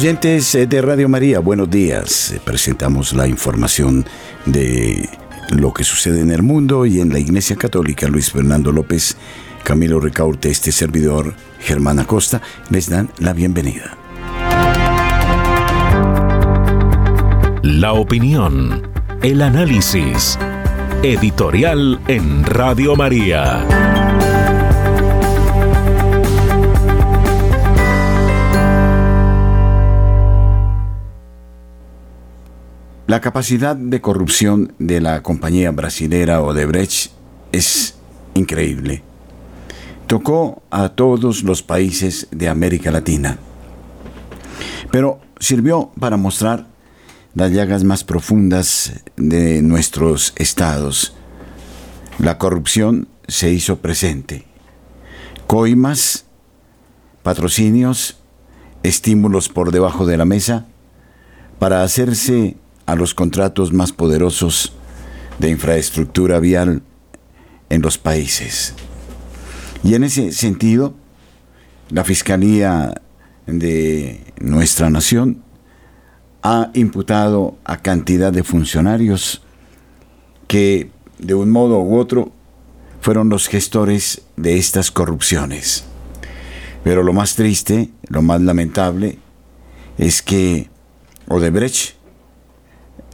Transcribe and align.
Oyentes 0.00 0.52
de 0.54 0.80
Radio 0.80 1.10
María, 1.10 1.40
buenos 1.40 1.68
días. 1.68 2.34
Presentamos 2.46 3.12
la 3.12 3.28
información 3.28 4.06
de 4.46 5.10
lo 5.50 5.74
que 5.74 5.84
sucede 5.84 6.20
en 6.20 6.30
el 6.30 6.42
mundo 6.42 6.86
y 6.86 7.00
en 7.00 7.12
la 7.12 7.18
Iglesia 7.18 7.54
Católica. 7.54 8.08
Luis 8.08 8.32
Fernando 8.32 8.72
López, 8.72 9.18
Camilo 9.62 10.00
Recaurte, 10.00 10.48
este 10.48 10.72
servidor, 10.72 11.34
Germán 11.58 11.98
Acosta, 11.98 12.40
les 12.70 12.88
dan 12.88 13.10
la 13.18 13.34
bienvenida. 13.34 13.98
La 17.62 17.92
opinión, 17.92 18.80
el 19.20 19.42
análisis, 19.42 20.38
editorial 21.02 22.00
en 22.08 22.44
Radio 22.44 22.96
María. 22.96 23.66
La 33.10 33.20
capacidad 33.20 33.74
de 33.74 34.00
corrupción 34.00 34.72
de 34.78 35.00
la 35.00 35.20
compañía 35.24 35.72
brasilera 35.72 36.42
Odebrecht 36.42 37.10
es 37.50 37.96
increíble. 38.34 39.02
Tocó 40.06 40.62
a 40.70 40.90
todos 40.90 41.42
los 41.42 41.60
países 41.64 42.28
de 42.30 42.48
América 42.48 42.92
Latina, 42.92 43.38
pero 44.92 45.18
sirvió 45.40 45.90
para 45.98 46.16
mostrar 46.16 46.68
las 47.34 47.50
llagas 47.50 47.82
más 47.82 48.04
profundas 48.04 49.02
de 49.16 49.60
nuestros 49.60 50.32
estados. 50.36 51.16
La 52.20 52.38
corrupción 52.38 53.08
se 53.26 53.50
hizo 53.50 53.78
presente. 53.78 54.46
Coimas, 55.48 56.26
patrocinios, 57.24 58.18
estímulos 58.84 59.48
por 59.48 59.72
debajo 59.72 60.06
de 60.06 60.16
la 60.16 60.26
mesa 60.26 60.68
para 61.58 61.82
hacerse 61.82 62.56
a 62.90 62.96
los 62.96 63.14
contratos 63.14 63.72
más 63.72 63.92
poderosos 63.92 64.72
de 65.38 65.48
infraestructura 65.48 66.40
vial 66.40 66.82
en 67.68 67.82
los 67.82 67.98
países. 67.98 68.74
Y 69.84 69.94
en 69.94 70.02
ese 70.02 70.32
sentido, 70.32 70.94
la 71.88 72.02
Fiscalía 72.02 73.00
de 73.46 74.20
nuestra 74.40 74.90
nación 74.90 75.42
ha 76.42 76.70
imputado 76.74 77.58
a 77.64 77.76
cantidad 77.76 78.32
de 78.32 78.42
funcionarios 78.42 79.42
que 80.48 80.90
de 81.18 81.34
un 81.34 81.50
modo 81.50 81.78
u 81.80 81.96
otro 81.96 82.32
fueron 83.00 83.28
los 83.28 83.46
gestores 83.46 84.22
de 84.36 84.58
estas 84.58 84.90
corrupciones. 84.90 85.84
Pero 86.82 87.04
lo 87.04 87.12
más 87.12 87.36
triste, 87.36 87.90
lo 88.08 88.20
más 88.22 88.40
lamentable, 88.40 89.18
es 89.96 90.22
que 90.22 90.68
Odebrecht 91.28 91.99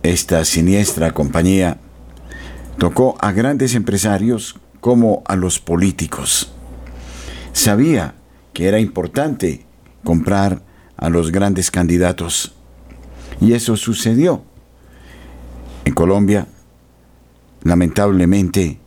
esta 0.02 0.44
siniestra 0.44 1.12
compañía 1.12 1.78
tocó 2.78 3.16
a 3.20 3.32
grandes 3.32 3.74
empresarios 3.74 4.56
como 4.80 5.22
a 5.26 5.36
los 5.36 5.58
políticos. 5.58 6.52
Sabía 7.52 8.14
que 8.52 8.68
era 8.68 8.78
importante 8.78 9.66
comprar 10.04 10.62
a 10.96 11.08
los 11.08 11.32
grandes 11.32 11.70
candidatos 11.70 12.54
y 13.40 13.52
eso 13.52 13.76
sucedió. 13.76 14.42
En 15.84 15.94
Colombia, 15.94 16.46
lamentablemente, 17.62 18.78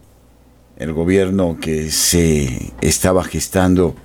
el 0.77 0.93
gobierno 0.93 1.57
que 1.59 1.91
se 1.91 2.73
estaba 2.81 3.23
gestando 3.23 3.95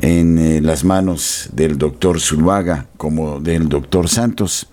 en 0.00 0.38
eh, 0.38 0.60
las 0.60 0.84
manos 0.84 1.48
del 1.52 1.78
doctor 1.78 2.20
Zuluaga 2.20 2.86
como 2.96 3.40
del 3.40 3.68
doctor 3.68 4.08
Santos, 4.08 4.68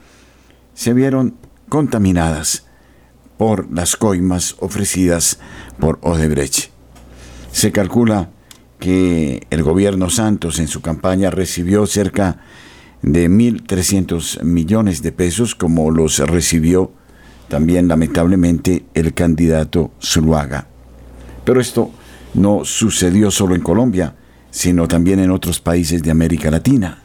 se 0.74 0.94
vieron 0.94 1.36
contaminadas 1.72 2.66
por 3.38 3.72
las 3.72 3.96
coimas 3.96 4.58
ofrecidas 4.60 5.40
por 5.80 6.00
Odebrecht. 6.02 6.70
Se 7.54 7.72
calcula 7.72 8.30
que 8.78 9.48
el 9.50 9.64
gobierno 9.64 10.10
Santos 10.10 10.60
en 10.60 10.68
su 10.68 10.82
campaña 10.82 11.30
recibió 11.30 11.88
cerca 11.88 12.42
de 13.02 13.30
1.300 13.30 14.44
millones 14.44 15.02
de 15.02 15.14
pesos, 15.14 15.56
como 15.56 15.92
los 15.92 16.20
recibió 16.20 16.92
también 17.48 17.88
lamentablemente 17.88 18.86
el 18.94 19.14
candidato 19.14 19.92
Zuluaga. 20.04 20.68
Pero 21.46 21.62
esto 21.62 21.90
no 22.34 22.66
sucedió 22.66 23.32
solo 23.32 23.56
en 23.56 23.62
Colombia, 23.62 24.16
sino 24.50 24.90
también 24.90 25.22
en 25.22 25.32
otros 25.32 25.62
países 25.62 26.04
de 26.04 26.12
América 26.12 26.52
Latina. 26.52 27.02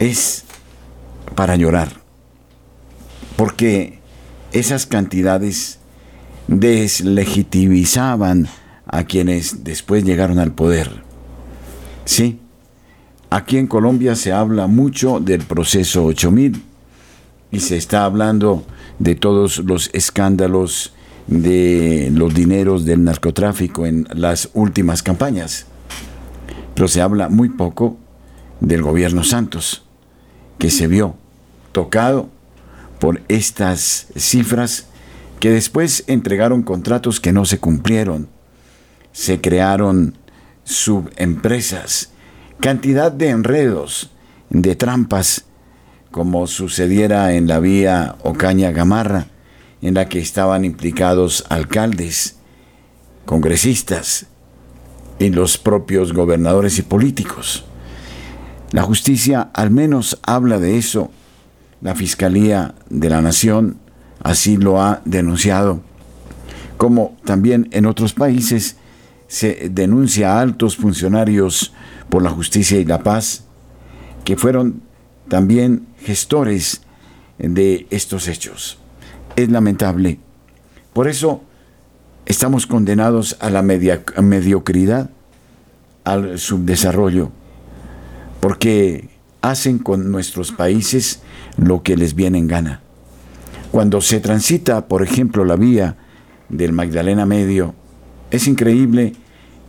Es 0.00 0.42
para 1.36 1.54
llorar 1.54 2.01
porque 3.36 3.98
esas 4.52 4.86
cantidades 4.86 5.78
deslegitimizaban 6.48 8.48
a 8.86 9.04
quienes 9.04 9.64
después 9.64 10.04
llegaron 10.04 10.38
al 10.38 10.52
poder. 10.52 11.02
Sí, 12.04 12.40
aquí 13.30 13.58
en 13.58 13.66
Colombia 13.66 14.16
se 14.16 14.32
habla 14.32 14.66
mucho 14.66 15.20
del 15.20 15.42
proceso 15.42 16.04
8000 16.04 16.62
y 17.50 17.60
se 17.60 17.76
está 17.76 18.04
hablando 18.04 18.64
de 18.98 19.14
todos 19.14 19.58
los 19.58 19.90
escándalos 19.92 20.92
de 21.26 22.10
los 22.12 22.34
dineros 22.34 22.84
del 22.84 23.04
narcotráfico 23.04 23.86
en 23.86 24.06
las 24.12 24.50
últimas 24.54 25.02
campañas. 25.02 25.66
Pero 26.74 26.88
se 26.88 27.00
habla 27.00 27.28
muy 27.28 27.50
poco 27.50 27.96
del 28.60 28.82
gobierno 28.82 29.24
Santos, 29.24 29.84
que 30.58 30.70
se 30.70 30.86
vio 30.86 31.14
tocado 31.72 32.28
por 33.02 33.20
estas 33.26 34.06
cifras 34.14 34.86
que 35.40 35.50
después 35.50 36.04
entregaron 36.06 36.62
contratos 36.62 37.18
que 37.18 37.32
no 37.32 37.44
se 37.44 37.58
cumplieron. 37.58 38.28
Se 39.10 39.40
crearon 39.40 40.16
subempresas, 40.62 42.12
cantidad 42.60 43.10
de 43.10 43.30
enredos, 43.30 44.12
de 44.50 44.76
trampas, 44.76 45.46
como 46.12 46.46
sucediera 46.46 47.34
en 47.34 47.48
la 47.48 47.58
vía 47.58 48.14
Ocaña 48.22 48.70
Gamarra, 48.70 49.26
en 49.80 49.94
la 49.94 50.08
que 50.08 50.20
estaban 50.20 50.64
implicados 50.64 51.44
alcaldes, 51.48 52.36
congresistas 53.26 54.26
y 55.18 55.30
los 55.30 55.58
propios 55.58 56.12
gobernadores 56.12 56.78
y 56.78 56.82
políticos. 56.82 57.64
La 58.70 58.82
justicia 58.82 59.50
al 59.54 59.72
menos 59.72 60.20
habla 60.22 60.60
de 60.60 60.78
eso 60.78 61.10
la 61.82 61.94
Fiscalía 61.94 62.74
de 62.88 63.10
la 63.10 63.20
Nación 63.20 63.78
así 64.22 64.56
lo 64.56 64.80
ha 64.80 65.02
denunciado, 65.04 65.80
como 66.76 67.16
también 67.24 67.68
en 67.72 67.86
otros 67.86 68.12
países 68.12 68.76
se 69.26 69.68
denuncia 69.70 70.34
a 70.34 70.40
altos 70.40 70.76
funcionarios 70.76 71.72
por 72.08 72.22
la 72.22 72.30
justicia 72.30 72.78
y 72.78 72.84
la 72.84 73.02
paz 73.02 73.44
que 74.24 74.36
fueron 74.36 74.82
también 75.28 75.86
gestores 76.00 76.82
de 77.38 77.86
estos 77.90 78.28
hechos. 78.28 78.78
Es 79.34 79.48
lamentable. 79.50 80.20
Por 80.92 81.08
eso 81.08 81.42
estamos 82.26 82.66
condenados 82.66 83.36
a 83.40 83.50
la 83.50 83.62
mediocridad, 83.62 85.10
al 86.04 86.38
subdesarrollo, 86.38 87.32
porque 88.40 89.08
hacen 89.40 89.78
con 89.78 90.12
nuestros 90.12 90.52
países 90.52 91.22
lo 91.56 91.82
que 91.82 91.96
les 91.96 92.14
viene 92.14 92.38
en 92.38 92.48
gana. 92.48 92.80
Cuando 93.70 94.00
se 94.00 94.20
transita, 94.20 94.86
por 94.86 95.02
ejemplo, 95.02 95.44
la 95.44 95.56
vía 95.56 95.96
del 96.48 96.72
Magdalena 96.72 97.26
Medio, 97.26 97.74
es 98.30 98.46
increíble 98.46 99.14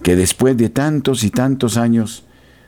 que 0.01 0.15
después 0.15 0.57
de 0.57 0.69
tantos 0.69 1.23
y 1.23 1.29
tantos 1.29 1.77
años 1.77 2.25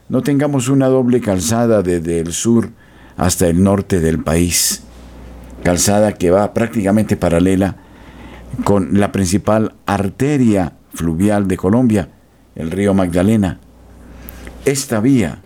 no 0.08 0.22
tengamos 0.22 0.70
una 0.70 0.88
doble 0.88 1.20
calzada 1.20 1.82
desde 1.82 2.20
el 2.20 2.32
sur 2.32 2.70
hasta 3.18 3.48
el 3.48 3.64
norte 3.64 4.00
del 4.00 4.24
país, 4.24 4.84
calzada 5.64 6.14
que 6.14 6.32
va 6.32 6.54
prácticamente 6.54 7.18
paralela 7.18 7.78
con 8.64 9.00
la 9.00 9.12
principal 9.12 9.74
arteria 9.86 10.74
fluvial 10.94 11.48
de 11.48 11.58
Colombia, 11.58 12.10
el 12.56 12.72
río 12.72 12.94
Magdalena. 12.94 13.60
Esta 14.64 15.00
vía, 15.00 15.42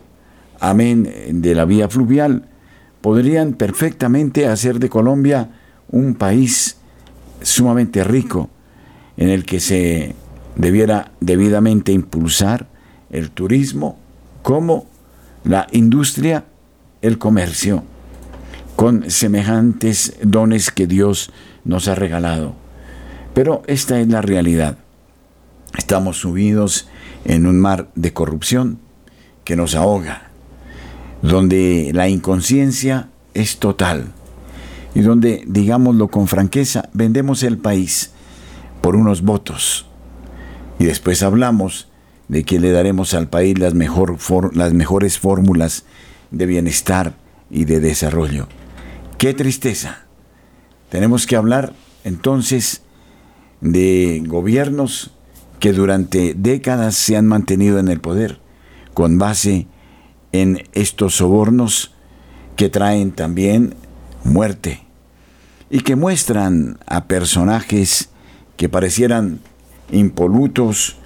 amén 0.59 1.11
de 1.31 1.55
la 1.55 1.65
vía 1.65 1.89
fluvial, 1.89 2.48
podrían 3.01 3.53
perfectamente 3.53 4.47
hacer 4.47 4.79
de 4.79 4.89
Colombia 4.89 5.49
un 5.89 6.15
país 6.15 6.77
sumamente 7.41 8.03
rico, 8.03 8.49
en 9.17 9.29
el 9.29 9.45
que 9.45 9.59
se 9.59 10.15
debiera 10.55 11.11
debidamente 11.19 11.91
impulsar 11.91 12.67
el 13.09 13.31
turismo 13.31 13.97
como 14.41 14.87
la 15.43 15.67
industria, 15.71 16.45
el 17.01 17.17
comercio, 17.17 17.83
con 18.75 19.09
semejantes 19.09 20.15
dones 20.21 20.71
que 20.71 20.87
Dios 20.87 21.31
nos 21.65 21.87
ha 21.87 21.95
regalado. 21.95 22.55
Pero 23.33 23.61
esta 23.67 23.99
es 23.99 24.07
la 24.07 24.21
realidad. 24.21 24.77
Estamos 25.77 26.17
subidos 26.17 26.87
en 27.25 27.45
un 27.45 27.59
mar 27.59 27.89
de 27.95 28.13
corrupción 28.13 28.79
que 29.43 29.55
nos 29.55 29.75
ahoga, 29.75 30.28
donde 31.21 31.91
la 31.93 32.09
inconsciencia 32.09 33.09
es 33.33 33.57
total 33.57 34.11
y 34.95 35.01
donde, 35.01 35.43
digámoslo 35.45 36.07
con 36.07 36.27
franqueza, 36.27 36.89
vendemos 36.93 37.43
el 37.43 37.57
país 37.57 38.11
por 38.81 38.95
unos 38.95 39.21
votos 39.21 39.85
y 40.79 40.85
después 40.85 41.23
hablamos 41.23 41.87
de 42.27 42.43
que 42.43 42.59
le 42.59 42.71
daremos 42.71 43.13
al 43.13 43.27
país 43.27 43.57
las, 43.59 43.73
mejor 43.73 44.17
las 44.55 44.73
mejores 44.73 45.19
fórmulas 45.19 45.85
de 46.31 46.45
bienestar 46.45 47.15
y 47.49 47.65
de 47.65 47.79
desarrollo. 47.79 48.47
¡Qué 49.17 49.33
tristeza! 49.33 50.05
Tenemos 50.89 51.27
que 51.27 51.35
hablar 51.35 51.73
entonces 52.03 52.81
de 53.61 54.23
gobiernos 54.25 55.11
que 55.59 55.73
durante 55.73 56.33
décadas 56.35 56.95
se 56.95 57.17
han 57.17 57.27
mantenido 57.27 57.79
en 57.79 57.89
el 57.89 57.99
poder 57.99 58.39
con 58.93 59.17
base 59.17 59.51
en 59.51 59.78
estos 60.31 61.15
sobornos 61.15 61.93
que 62.55 62.69
traen 62.69 63.11
también 63.11 63.75
muerte 64.23 64.83
y 65.69 65.81
que 65.81 65.95
muestran 65.95 66.79
a 66.85 67.05
personajes 67.05 68.09
que 68.57 68.69
parecieran 68.69 69.39
impolutos 69.91 70.97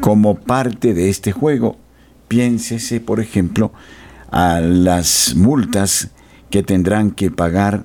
como 0.00 0.34
parte 0.36 0.94
de 0.94 1.10
este 1.10 1.32
juego. 1.32 1.76
Piénsese, 2.28 3.00
por 3.00 3.20
ejemplo, 3.20 3.72
a 4.30 4.60
las 4.60 5.34
multas 5.36 6.10
que 6.50 6.62
tendrán 6.62 7.10
que 7.12 7.30
pagar 7.30 7.84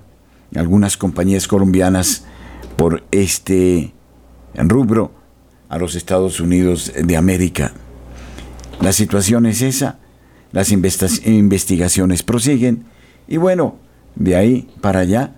algunas 0.56 0.98
compañías 0.98 1.48
colombianas 1.48 2.24
por 2.76 3.04
este 3.12 3.94
rubro 4.56 5.12
a 5.70 5.78
los 5.78 5.96
Estados 5.96 6.40
Unidos 6.40 6.92
de 6.96 7.18
América. 7.18 7.74
La 8.82 8.94
situación 8.94 9.46
es 9.46 9.62
esa, 9.62 10.00
las 10.52 10.72
investigaciones 10.72 12.24
prosiguen 12.24 12.86
y 13.28 13.38
bueno, 13.38 13.76
de 14.16 14.36
ahí 14.36 14.68
para 14.82 15.02
allá 15.02 15.36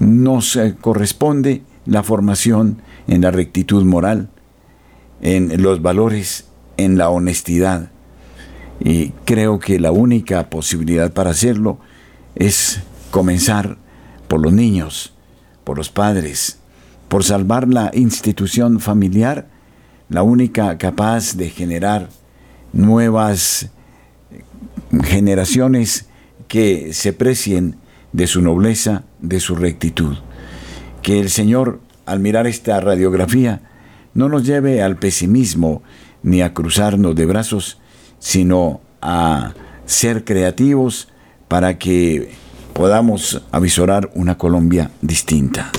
nos 0.00 0.56
eh, 0.56 0.76
corresponde 0.80 1.62
la 1.86 2.02
formación 2.02 2.80
en 3.06 3.20
la 3.20 3.30
rectitud 3.30 3.84
moral, 3.84 4.30
en 5.20 5.62
los 5.62 5.82
valores, 5.82 6.46
en 6.76 6.96
la 6.96 7.10
honestidad. 7.10 7.90
Y 8.80 9.10
creo 9.24 9.58
que 9.58 9.78
la 9.78 9.92
única 9.92 10.50
posibilidad 10.50 11.12
para 11.12 11.30
hacerlo 11.30 11.78
es 12.34 12.80
comenzar 13.10 13.76
por 14.28 14.40
los 14.40 14.52
niños, 14.52 15.14
por 15.64 15.76
los 15.76 15.90
padres, 15.90 16.58
por 17.08 17.24
salvar 17.24 17.68
la 17.68 17.90
institución 17.94 18.80
familiar, 18.80 19.48
la 20.08 20.22
única 20.22 20.76
capaz 20.78 21.36
de 21.36 21.50
generar 21.50 22.08
nuevas 22.72 23.70
generaciones 25.02 26.06
que 26.48 26.92
se 26.92 27.12
precien 27.12 27.76
de 28.12 28.26
su 28.26 28.40
nobleza, 28.40 29.04
de 29.20 29.40
su 29.40 29.56
rectitud. 29.56 30.16
Que 31.02 31.20
el 31.20 31.30
Señor, 31.30 31.80
al 32.06 32.20
mirar 32.20 32.46
esta 32.46 32.80
radiografía, 32.80 33.60
no 34.14 34.28
nos 34.28 34.44
lleve 34.44 34.82
al 34.82 34.96
pesimismo 34.96 35.82
ni 36.22 36.40
a 36.40 36.54
cruzarnos 36.54 37.14
de 37.16 37.26
brazos, 37.26 37.78
sino 38.18 38.80
a 39.02 39.52
ser 39.84 40.24
creativos 40.24 41.08
para 41.48 41.78
que 41.78 42.30
podamos 42.72 43.42
avisorar 43.52 44.10
una 44.14 44.38
Colombia 44.38 44.90
distinta. 45.02 45.70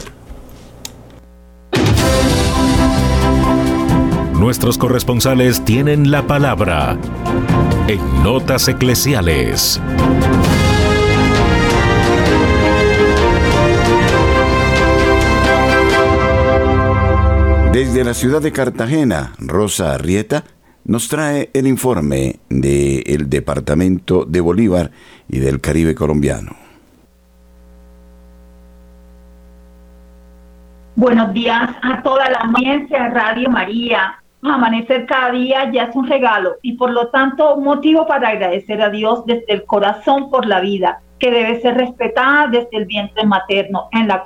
Nuestros 4.33 4.77
corresponsales 4.77 5.63
tienen 5.65 6.11
la 6.11 6.27
palabra 6.27 6.99
en 7.87 8.23
Notas 8.23 8.67
Eclesiales. 8.67 9.79
Desde 17.71 18.03
la 18.03 18.13
ciudad 18.15 18.41
de 18.41 18.51
Cartagena, 18.51 19.33
Rosa 19.37 19.93
Arrieta 19.93 20.43
nos 20.85 21.07
trae 21.09 21.51
el 21.53 21.67
informe 21.67 22.39
del 22.49 23.29
Departamento 23.29 24.25
de 24.25 24.41
Bolívar 24.41 24.91
y 25.27 25.39
del 25.39 25.61
Caribe 25.61 25.93
colombiano. 25.93 26.55
Buenos 30.95 31.33
días 31.33 31.69
a 31.83 32.01
toda 32.01 32.29
la 32.29 32.39
audiencia 32.39 33.09
Radio 33.09 33.49
María. 33.49 34.24
Amanecer 34.47 35.07
cada 35.07 35.31
día 35.31 35.71
ya 35.71 35.85
es 35.85 35.95
un 35.95 36.07
regalo. 36.07 36.57
Y 36.61 36.73
por 36.73 36.91
lo 36.91 37.07
tanto 37.07 37.57
motivo 37.57 38.05
para 38.05 38.29
agradecer 38.29 38.81
a 38.81 38.89
Dios 38.89 39.25
desde 39.25 39.51
el 39.51 39.65
corazón 39.65 40.29
por 40.29 40.45
la 40.45 40.59
vida, 40.59 41.01
que 41.19 41.31
debe 41.31 41.59
ser 41.61 41.75
respetada 41.75 42.47
desde 42.47 42.69
el 42.77 42.85
vientre 42.85 43.25
materno, 43.25 43.89
en 43.91 44.07
la, 44.07 44.23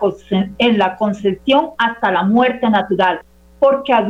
en 0.57 0.77
la 0.77 0.95
concepción 0.97 1.69
hasta 1.77 2.11
la 2.11 2.23
muerte 2.23 2.69
natural. 2.69 3.21
Porque 3.59 3.93
a, 3.93 4.05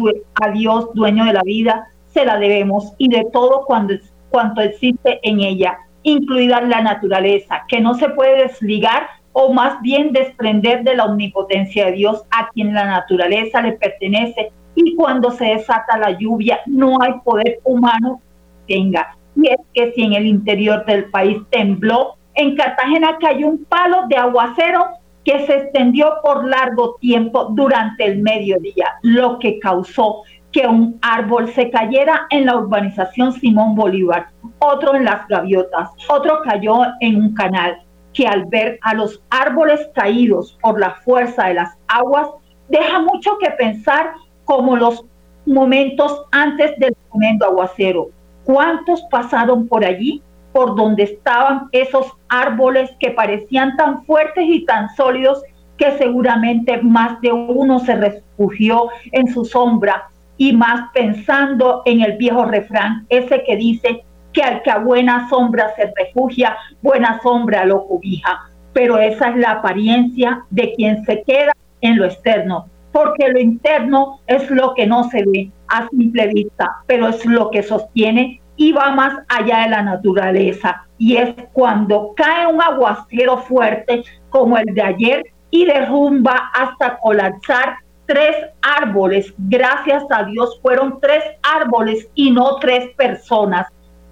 Dios, 0.51 0.89
dueño 0.94 1.25
de 1.25 1.34
la 1.34 1.44
vida, 1.44 1.88
se 2.08 2.25
la 2.25 2.38
debemos 2.38 2.94
y 2.98 3.10
de 3.10 3.25
todo 3.32 3.66
cuando, 3.66 3.94
cuanto 4.30 4.62
existe 4.62 5.20
en 5.24 5.42
ella, 5.42 5.78
incluida 6.04 6.62
la 6.62 6.82
naturaleza, 6.82 7.63
que 7.68 7.82
no 7.82 7.94
se 7.94 8.10
puede 8.10 8.44
desligar 8.44 9.08
o 9.32 9.54
más 9.54 9.80
bien 9.82 10.12
desprender 10.12 10.84
de 10.84 10.96
la 10.96 11.06
omnipotencia 11.06 11.86
de 11.86 11.92
Dios 11.94 12.24
a 12.32 12.50
quien 12.50 12.74
la 12.74 12.86
naturaleza 12.86 13.62
le 13.62 13.74
pertenece 13.74 14.51
y 14.86 14.95
cuando 14.95 15.31
se 15.31 15.45
desata 15.45 15.98
la 15.98 16.12
lluvia 16.12 16.59
no 16.65 17.01
hay 17.01 17.13
poder 17.24 17.59
humano 17.63 18.21
que 18.65 18.75
tenga. 18.75 19.15
Y 19.36 19.48
es 19.48 19.59
que 19.74 19.91
si 19.93 20.03
en 20.03 20.13
el 20.13 20.25
interior 20.25 20.86
del 20.86 21.05
país 21.05 21.38
tembló, 21.50 22.15
en 22.36 22.55
Cartagena 22.55 23.17
cayó 23.19 23.48
un 23.48 23.65
palo 23.65 24.07
de 24.07 24.15
aguacero 24.15 24.88
que 25.25 25.45
se 25.45 25.57
extendió 25.57 26.13
por 26.24 26.48
largo 26.48 26.95
tiempo 27.01 27.50
durante 27.51 28.05
el 28.05 28.21
mediodía, 28.21 28.88
lo 29.01 29.38
que 29.39 29.59
causó 29.59 30.24
que 30.51 30.65
un 30.65 30.98
árbol 31.01 31.50
se 31.50 31.69
cayera 31.69 32.25
en 32.31 32.45
la 32.45 32.57
urbanización 32.57 33.33
Simón 33.33 33.75
Bolívar, 33.75 34.29
otro 34.59 34.95
en 34.95 35.05
las 35.05 35.27
gaviotas, 35.27 35.89
otro 36.07 36.39
cayó 36.43 36.81
en 37.01 37.17
un 37.17 37.33
canal, 37.33 37.81
que 38.13 38.25
al 38.25 38.45
ver 38.45 38.79
a 38.81 38.95
los 38.95 39.21
árboles 39.29 39.89
caídos 39.93 40.57
por 40.62 40.79
la 40.79 40.95
fuerza 41.03 41.48
de 41.48 41.55
las 41.55 41.77
aguas, 41.88 42.29
deja 42.69 43.00
mucho 43.00 43.38
que 43.38 43.51
pensar 43.51 44.13
como 44.50 44.75
los 44.75 45.06
momentos 45.46 46.24
antes 46.32 46.72
del 46.79 46.98
tremendo 47.12 47.46
aguacero. 47.46 48.10
¿Cuántos 48.46 49.03
pasaron 49.12 49.68
por 49.68 49.86
allí 49.86 50.24
por 50.53 50.75
donde 50.75 51.03
estaban 51.03 51.68
esos 51.72 52.08
árboles 52.29 52.89
que 53.00 53.12
parecían 53.12 53.77
tan 53.77 54.03
fuertes 54.06 54.44
y 54.48 54.65
tan 54.65 54.89
sólidos 54.96 55.44
que 55.77 55.91
seguramente 56.00 56.82
más 56.82 57.22
de 57.22 57.32
uno 57.32 57.77
se 57.77 57.96
refugió 57.96 58.89
en 59.12 59.27
su 59.27 59.46
sombra 59.46 60.10
y 60.38 60.51
más 60.53 60.89
pensando 60.96 61.84
en 61.86 62.01
el 62.01 62.18
viejo 62.18 62.46
refrán, 62.46 63.06
ese 63.10 63.44
que 63.44 63.56
dice 63.56 64.03
que 64.34 64.41
al 64.41 64.63
que 64.63 64.72
a 64.72 64.79
buena 64.79 65.29
sombra 65.29 65.75
se 65.75 65.94
refugia, 65.96 66.58
buena 66.82 67.22
sombra 67.22 67.65
lo 67.65 67.86
cobija. 67.86 68.50
Pero 68.74 68.98
esa 68.98 69.29
es 69.29 69.36
la 69.36 69.51
apariencia 69.51 70.44
de 70.50 70.74
quien 70.74 71.06
se 71.06 71.22
queda 71.22 71.51
en 71.82 71.98
lo 71.98 72.06
externo. 72.06 72.65
Porque 72.91 73.29
lo 73.29 73.39
interno 73.39 74.19
es 74.27 74.50
lo 74.50 74.74
que 74.74 74.88
no 74.88 75.10
se 75.10 75.24
ve 75.25 75.51
a 75.67 75.88
simple 75.89 76.27
vista, 76.27 76.77
pero 76.88 77.08
es 77.08 77.25
lo 77.25 77.50
que 77.51 77.63
sostiene 77.63 78.41
y 78.55 78.72
va 78.72 78.91
más 78.91 79.13
allá 79.29 79.63
de 79.63 79.69
la 79.69 79.84
naturaleza. 79.84 80.86
Y 80.98 81.15
es 81.15 81.34
cuando 81.53 82.13
cae 82.15 82.48
un 82.48 82.62
aguacero 82.62 83.38
fuerte 83.38 84.03
como 84.29 84.58
el 84.58 84.74
de 84.74 84.81
ayer 84.81 85.24
y 85.51 85.65
derrumba 85.65 86.51
hasta 86.53 86.98
colapsar 86.98 87.77
tres 88.05 88.36
árboles. 88.62 89.34
Gracias 89.38 90.03
a 90.10 90.24
Dios 90.24 90.60
fueron 90.62 91.00
tres 91.00 91.24
árboles 91.43 92.10
y 92.15 92.31
no 92.31 92.58
tres 92.58 92.89
personas, 92.96 93.67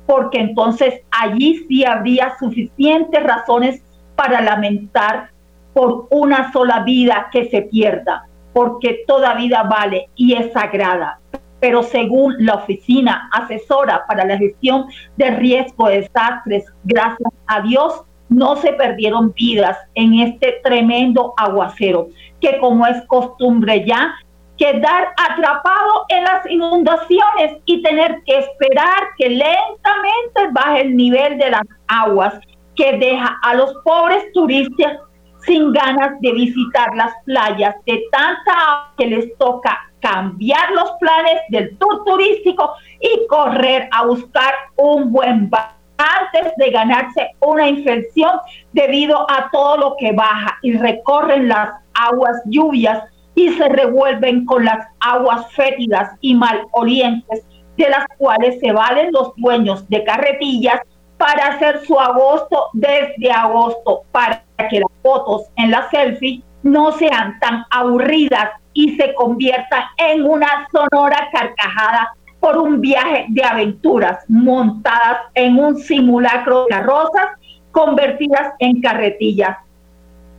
porque 0.06 0.40
entonces 0.40 1.02
allí 1.12 1.66
sí 1.68 1.84
habría 1.84 2.38
suficientes 2.40 3.24
razones 3.24 3.84
para 4.16 4.42
lamentar 4.42 5.32
por 5.74 6.08
una 6.10 6.52
sola 6.54 6.84
vida 6.84 7.28
que 7.32 7.50
se 7.50 7.64
pierda, 7.64 8.27
porque 8.58 9.04
toda 9.06 9.36
vida 9.36 9.62
vale 9.70 10.10
y 10.16 10.34
es 10.34 10.52
sagrada. 10.52 11.20
Pero 11.60 11.84
según 11.84 12.34
la 12.40 12.56
Oficina 12.56 13.30
Asesora 13.32 14.04
para 14.08 14.26
la 14.26 14.36
Gestión 14.36 14.88
de 15.16 15.30
Riesgo 15.30 15.90
de 15.90 16.02
Desastres, 16.02 16.66
gracias 16.84 17.32
a 17.46 17.62
Dios, 17.62 18.02
no 18.30 18.56
se 18.56 18.74
perdieron 18.74 19.32
vidas 19.34 19.78
en 19.94 20.22
este 20.22 20.60
tremendo 20.64 21.36
aguacero, 21.38 22.08
que 22.42 22.58
como 22.58 22.88
es 22.88 23.00
costumbre 23.06 23.86
ya, 23.86 24.16
quedar 24.58 25.10
atrapado 25.18 26.06
en 26.10 26.24
las 26.24 26.50
inundaciones 26.50 27.60
y 27.66 27.84
tener 27.84 28.24
que 28.26 28.40
esperar 28.40 29.10
que 29.20 29.30
lentamente 29.30 30.52
baje 30.52 30.82
el 30.82 30.98
nivel 30.98 31.38
de 31.38 31.52
las 31.52 31.62
aguas, 31.88 32.34
que 32.76 32.98
deja 32.98 33.38
a 33.44 33.54
los 33.54 33.72
pobres 33.84 34.32
turistas 34.34 34.98
sin 35.46 35.72
ganas 35.72 36.20
de 36.22 36.32
visitar 36.32 36.96
las 36.96 37.14
playas 37.26 37.76
de 37.86 38.04
tanta 38.12 38.92
que 38.98 39.08
les 39.08 39.38
toca 39.38 39.78
cambiar 40.00 40.72
los 40.72 40.92
planes 41.00 41.42
del 41.50 41.78
tour 41.78 42.04
turístico 42.06 42.74
y 43.00 43.28
correr 43.28 43.90
a 43.92 44.06
buscar 44.06 44.54
un 44.76 45.12
buen 45.12 45.50
bar 45.50 45.78
antes 45.98 46.54
de 46.58 46.70
ganarse 46.70 47.32
una 47.40 47.68
infección 47.68 48.32
debido 48.72 49.30
a 49.30 49.50
todo 49.52 49.78
lo 49.78 49.96
que 49.98 50.12
baja 50.12 50.58
y 50.62 50.78
recorren 50.78 51.48
las 51.48 51.72
aguas 51.94 52.42
lluvias 52.46 53.04
y 53.36 53.50
se 53.50 53.70
revuelven 53.70 54.46
con 54.46 54.66
las 54.66 54.88
aguas 55.00 55.52
fétidas 55.54 56.12
y 56.22 56.36
malolientes 56.36 57.46
de 57.78 57.90
las 57.90 58.06
cuales 58.18 58.60
se 58.60 58.72
valen 58.72 59.12
los 59.12 59.34
dueños 59.38 59.88
de 59.90 60.04
carretillas 60.04 60.82
para 61.18 61.48
hacer 61.48 61.86
su 61.86 62.00
agosto 62.00 62.70
desde 62.74 63.32
agosto 63.32 64.04
para 64.12 64.44
que 64.70 64.80
las 64.80 64.92
fotos 65.02 65.44
en 65.56 65.72
la 65.72 65.90
selfie 65.90 66.44
no 66.64 66.92
sean 66.92 67.40
tan 67.40 67.66
aburridas 67.72 68.52
y 68.74 68.96
se 68.96 69.14
conviertan 69.16 69.84
en 69.98 70.24
una 70.26 70.68
sonora 70.72 71.30
carcajada 71.32 72.14
por 72.40 72.58
un 72.58 72.80
viaje 72.80 73.26
de 73.30 73.44
aventuras 73.44 74.24
montadas 74.28 75.20
en 75.34 75.58
un 75.58 75.78
simulacro 75.78 76.64
de 76.64 76.70
carrozas 76.70 77.28
convertidas 77.72 78.54
en 78.60 78.82
carretillas, 78.82 79.58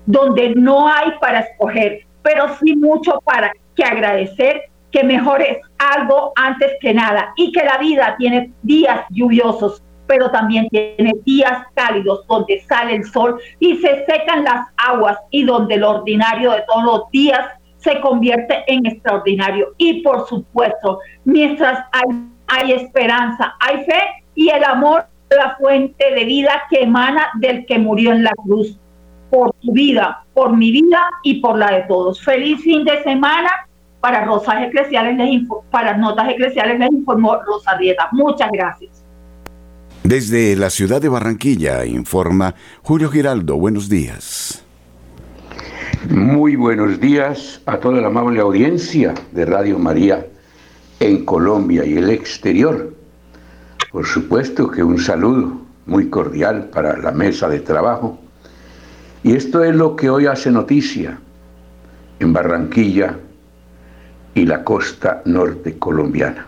donde 0.06 0.54
no 0.54 0.88
hay 0.88 1.12
para 1.20 1.40
escoger, 1.40 2.06
pero 2.22 2.54
sí 2.56 2.76
mucho 2.76 3.20
para 3.24 3.52
que 3.74 3.84
agradecer 3.84 4.62
que 4.90 5.04
mejores 5.04 5.58
algo 5.78 6.32
antes 6.36 6.72
que 6.80 6.94
nada 6.94 7.32
y 7.36 7.52
que 7.52 7.64
la 7.64 7.78
vida 7.78 8.14
tiene 8.18 8.52
días 8.62 9.04
lluviosos, 9.10 9.82
pero 10.08 10.30
también 10.30 10.68
tiene 10.70 11.12
días 11.24 11.66
cálidos 11.74 12.26
donde 12.26 12.60
sale 12.60 12.96
el 12.96 13.04
sol 13.04 13.38
y 13.60 13.76
se 13.76 14.04
secan 14.06 14.42
las 14.42 14.66
aguas 14.76 15.18
y 15.30 15.44
donde 15.44 15.76
lo 15.76 15.90
ordinario 15.90 16.50
de 16.50 16.64
todos 16.66 16.82
los 16.82 17.10
días 17.12 17.46
se 17.76 18.00
convierte 18.00 18.64
en 18.66 18.86
extraordinario. 18.86 19.74
Y 19.76 20.02
por 20.02 20.26
supuesto, 20.26 20.98
mientras 21.24 21.78
hay, 21.92 22.28
hay 22.48 22.72
esperanza, 22.72 23.54
hay 23.60 23.84
fe 23.84 24.00
y 24.34 24.48
el 24.48 24.64
amor, 24.64 25.06
la 25.30 25.56
fuente 25.56 26.12
de 26.12 26.24
vida 26.24 26.62
que 26.70 26.82
emana 26.82 27.28
del 27.34 27.66
que 27.66 27.78
murió 27.78 28.12
en 28.12 28.24
la 28.24 28.32
cruz. 28.42 28.78
Por 29.30 29.52
tu 29.60 29.72
vida, 29.72 30.24
por 30.32 30.56
mi 30.56 30.72
vida 30.72 31.02
y 31.22 31.40
por 31.40 31.58
la 31.58 31.70
de 31.70 31.82
todos. 31.82 32.24
Feliz 32.24 32.62
fin 32.62 32.82
de 32.84 33.02
semana. 33.02 33.50
Para 34.00 34.24
Rosas 34.24 34.62
Eclesiales 34.62 35.16
les 35.16 35.42
para 35.70 35.96
Notas 35.96 36.28
Eclesiales 36.30 36.78
les 36.78 36.92
informó 36.92 37.36
Rosa 37.42 37.76
Rieta. 37.76 38.08
Muchas 38.12 38.48
gracias. 38.50 38.97
Desde 40.04 40.56
la 40.56 40.70
ciudad 40.70 41.02
de 41.02 41.08
Barranquilla 41.08 41.84
informa 41.84 42.54
Julio 42.82 43.10
Giraldo. 43.10 43.56
Buenos 43.56 43.88
días. 43.88 44.64
Muy 46.08 46.56
buenos 46.56 47.00
días 47.00 47.60
a 47.66 47.78
toda 47.78 48.00
la 48.00 48.06
amable 48.06 48.40
audiencia 48.40 49.12
de 49.32 49.44
Radio 49.44 49.78
María 49.78 50.26
en 51.00 51.24
Colombia 51.24 51.84
y 51.84 51.98
el 51.98 52.10
exterior. 52.10 52.94
Por 53.90 54.06
supuesto 54.06 54.70
que 54.70 54.82
un 54.82 54.98
saludo 54.98 55.60
muy 55.86 56.08
cordial 56.08 56.70
para 56.72 56.96
la 56.96 57.10
mesa 57.10 57.48
de 57.48 57.60
trabajo. 57.60 58.18
Y 59.22 59.34
esto 59.34 59.64
es 59.64 59.74
lo 59.74 59.96
que 59.96 60.08
hoy 60.08 60.26
hace 60.26 60.50
noticia 60.50 61.18
en 62.20 62.32
Barranquilla 62.32 63.18
y 64.34 64.46
la 64.46 64.62
costa 64.62 65.22
norte 65.24 65.78
colombiana. 65.78 66.46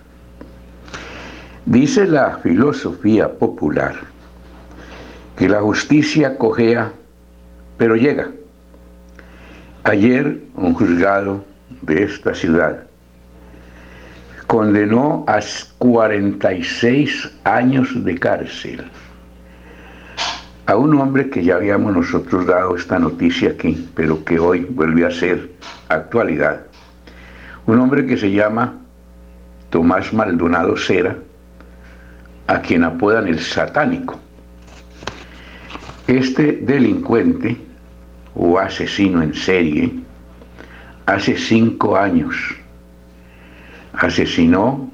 Dice 1.66 2.06
la 2.06 2.38
filosofía 2.38 3.38
popular 3.38 3.94
que 5.36 5.48
la 5.48 5.60
justicia 5.60 6.36
cojea, 6.36 6.92
pero 7.78 7.96
llega 7.96 8.30
Ayer 9.84 10.38
un 10.56 10.74
juzgado 10.74 11.42
de 11.80 12.02
esta 12.02 12.34
ciudad 12.34 12.84
condenó 14.46 15.24
a 15.26 15.40
46 15.78 17.30
años 17.44 18.04
de 18.04 18.18
cárcel 18.18 18.84
a 20.66 20.76
un 20.76 20.98
hombre 21.00 21.30
que 21.30 21.42
ya 21.42 21.56
habíamos 21.56 21.94
nosotros 21.94 22.46
dado 22.46 22.76
esta 22.76 22.98
noticia 22.98 23.50
aquí, 23.50 23.88
pero 23.94 24.22
que 24.22 24.38
hoy 24.38 24.66
vuelve 24.68 25.06
a 25.06 25.10
ser 25.10 25.50
actualidad. 25.88 26.66
Un 27.66 27.78
hombre 27.78 28.06
que 28.06 28.18
se 28.18 28.30
llama 28.30 28.74
Tomás 29.70 30.12
Maldonado 30.12 30.76
Cera, 30.76 31.16
a 32.50 32.60
quien 32.60 32.82
apodan 32.82 33.28
el 33.28 33.38
satánico. 33.38 34.18
Este 36.08 36.58
delincuente 36.62 37.56
o 38.34 38.58
asesino 38.58 39.22
en 39.22 39.32
serie, 39.32 39.92
hace 41.06 41.36
cinco 41.36 41.96
años 41.96 42.34
asesinó 43.92 44.90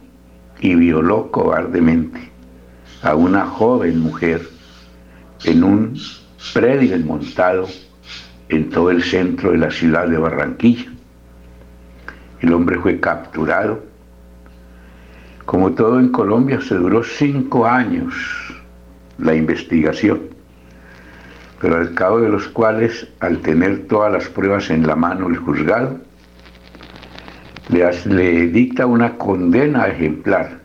y 0.61 0.75
violó 0.75 1.31
cobardemente 1.31 2.31
a 3.03 3.15
una 3.15 3.47
joven 3.47 4.01
mujer 4.01 4.43
en 5.45 5.65
un 5.65 5.99
predio 6.53 6.99
montado 7.07 7.69
en 8.51 8.69
todo 8.69 8.91
el 8.91 9.03
centro 9.03 9.53
de 9.53 9.59
la 9.59 9.71
ciudad 9.71 10.07
de 10.09 10.19
Barranquilla. 10.19 10.93
El 12.43 12.53
hombre 12.53 12.79
fue 12.79 13.01
capturado. 13.01 13.83
Como 15.47 15.73
todo 15.73 15.99
en 15.99 16.11
Colombia, 16.11 16.61
se 16.61 16.75
duró 16.75 17.03
cinco 17.03 17.67
años 17.67 18.15
la 19.19 19.35
investigación 19.35 20.37
pero 21.61 21.77
al 21.77 21.95
cabo 21.95 22.21
de 22.21 22.29
los 22.29 22.49
cuales, 22.49 23.09
al 23.21 23.39
tener 23.39 23.87
todas 23.87 24.13
las 24.13 24.29
pruebas 24.29 24.71
en 24.71 24.87
la 24.87 24.95
mano 24.95 25.29
el 25.29 25.37
juzgado, 25.37 25.99
le, 27.71 28.47
dicta 28.49 28.87
una 28.87 29.17
condena 29.17 29.89
ejemplar 29.89 30.61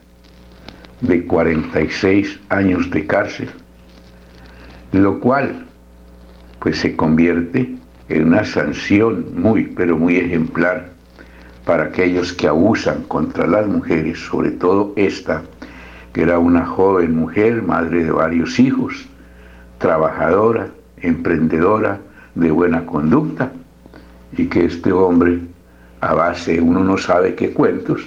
de 0.99 1.25
46 1.25 2.39
años 2.49 2.89
de 2.91 3.07
cárcel, 3.07 3.49
lo 4.91 5.19
cual 5.19 5.65
pues 6.59 6.77
se 6.77 6.95
convierte 6.95 7.75
en 8.09 8.27
una 8.27 8.43
sanción 8.43 9.25
muy, 9.33 9.63
pero 9.63 9.97
muy 9.97 10.17
ejemplar 10.17 10.90
para 11.65 11.83
aquellos 11.83 12.33
que 12.33 12.47
abusan 12.47 13.03
contra 13.03 13.47
las 13.47 13.67
mujeres, 13.67 14.19
sobre 14.19 14.51
todo 14.51 14.93
esta, 14.95 15.43
que 16.13 16.23
era 16.23 16.39
una 16.39 16.65
joven 16.65 17.15
mujer, 17.15 17.61
madre 17.61 18.03
de 18.03 18.11
varios 18.11 18.59
hijos, 18.59 19.05
trabajadora, 19.77 20.69
emprendedora, 20.97 21.99
de 22.35 22.51
buena 22.51 22.85
conducta, 22.85 23.51
y 24.37 24.47
que 24.47 24.65
este 24.65 24.91
hombre, 24.91 25.39
a 25.99 26.13
base, 26.13 26.59
uno 26.61 26.83
no 26.83 26.97
sabe 26.97 27.35
qué 27.35 27.51
cuentos, 27.51 28.01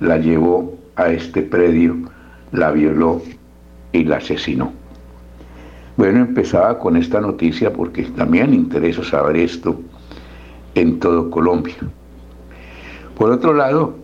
la 0.00 0.18
llevó 0.18 0.78
a 0.96 1.10
este 1.10 1.42
predio, 1.42 1.96
la 2.52 2.70
violó 2.70 3.22
y 3.92 4.04
la 4.04 4.16
asesinó. 4.16 4.72
Bueno, 5.96 6.20
empezaba 6.20 6.78
con 6.78 6.96
esta 6.96 7.20
noticia 7.20 7.72
porque 7.72 8.04
también 8.04 8.54
interesa 8.54 9.04
saber 9.04 9.36
esto 9.36 9.80
en 10.74 10.98
todo 10.98 11.30
Colombia. 11.30 11.76
Por 13.22 13.30
otro 13.30 13.54
lado, 13.54 13.94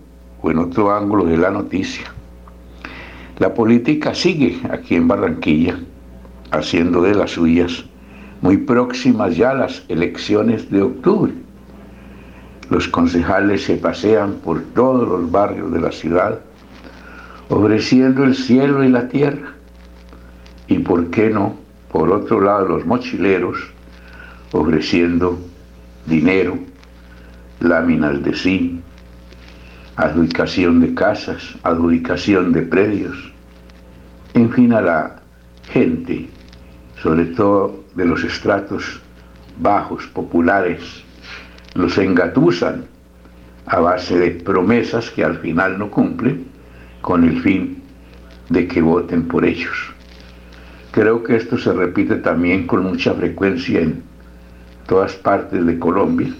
o 0.42 0.50
en 0.52 0.58
otro 0.58 0.94
ángulo 0.94 1.24
de 1.24 1.36
la 1.36 1.50
noticia, 1.50 2.04
la 3.40 3.52
política 3.52 4.14
sigue 4.14 4.60
aquí 4.70 4.94
en 4.94 5.08
Barranquilla 5.08 5.76
haciendo 6.52 7.02
de 7.02 7.16
las 7.16 7.32
suyas 7.32 7.84
muy 8.42 8.58
próximas 8.58 9.36
ya 9.36 9.54
las 9.54 9.84
elecciones 9.88 10.70
de 10.70 10.82
octubre. 10.82 11.32
los 12.70 12.86
concejales 12.86 13.64
se 13.64 13.74
pasean 13.74 14.34
por 14.34 14.62
todos 14.72 15.08
los 15.08 15.28
barrios 15.28 15.72
de 15.72 15.80
la 15.80 15.90
ciudad 15.90 16.38
ofreciendo 17.48 18.22
el 18.22 18.36
cielo 18.36 18.84
y 18.84 18.88
la 18.88 19.08
tierra. 19.08 19.52
Y 20.68 20.78
por 20.78 21.10
qué 21.10 21.28
no, 21.28 21.56
por 21.90 22.12
otro 22.12 22.40
lado, 22.40 22.68
los 22.68 22.86
mochileros 22.86 23.58
ofreciendo 24.52 25.40
dinero, 26.06 26.56
láminas 27.58 28.22
de 28.22 28.32
zinc, 28.32 28.77
adjudicación 29.98 30.80
de 30.80 30.94
casas, 30.94 31.58
adjudicación 31.64 32.52
de 32.52 32.62
predios, 32.62 33.32
en 34.32 34.52
fin, 34.52 34.72
a 34.72 34.80
la 34.80 35.16
gente, 35.72 36.28
sobre 37.02 37.24
todo 37.26 37.82
de 37.96 38.04
los 38.04 38.22
estratos 38.22 39.00
bajos, 39.58 40.06
populares, 40.06 41.02
los 41.74 41.98
engatusan 41.98 42.84
a 43.66 43.80
base 43.80 44.16
de 44.16 44.30
promesas 44.30 45.10
que 45.10 45.24
al 45.24 45.38
final 45.38 45.76
no 45.80 45.90
cumplen 45.90 46.46
con 47.00 47.24
el 47.24 47.42
fin 47.42 47.82
de 48.50 48.68
que 48.68 48.80
voten 48.80 49.26
por 49.26 49.44
ellos. 49.44 49.76
Creo 50.92 51.24
que 51.24 51.34
esto 51.34 51.58
se 51.58 51.72
repite 51.72 52.16
también 52.16 52.68
con 52.68 52.84
mucha 52.84 53.14
frecuencia 53.14 53.80
en 53.80 54.04
todas 54.86 55.14
partes 55.14 55.66
de 55.66 55.76
Colombia 55.76 56.32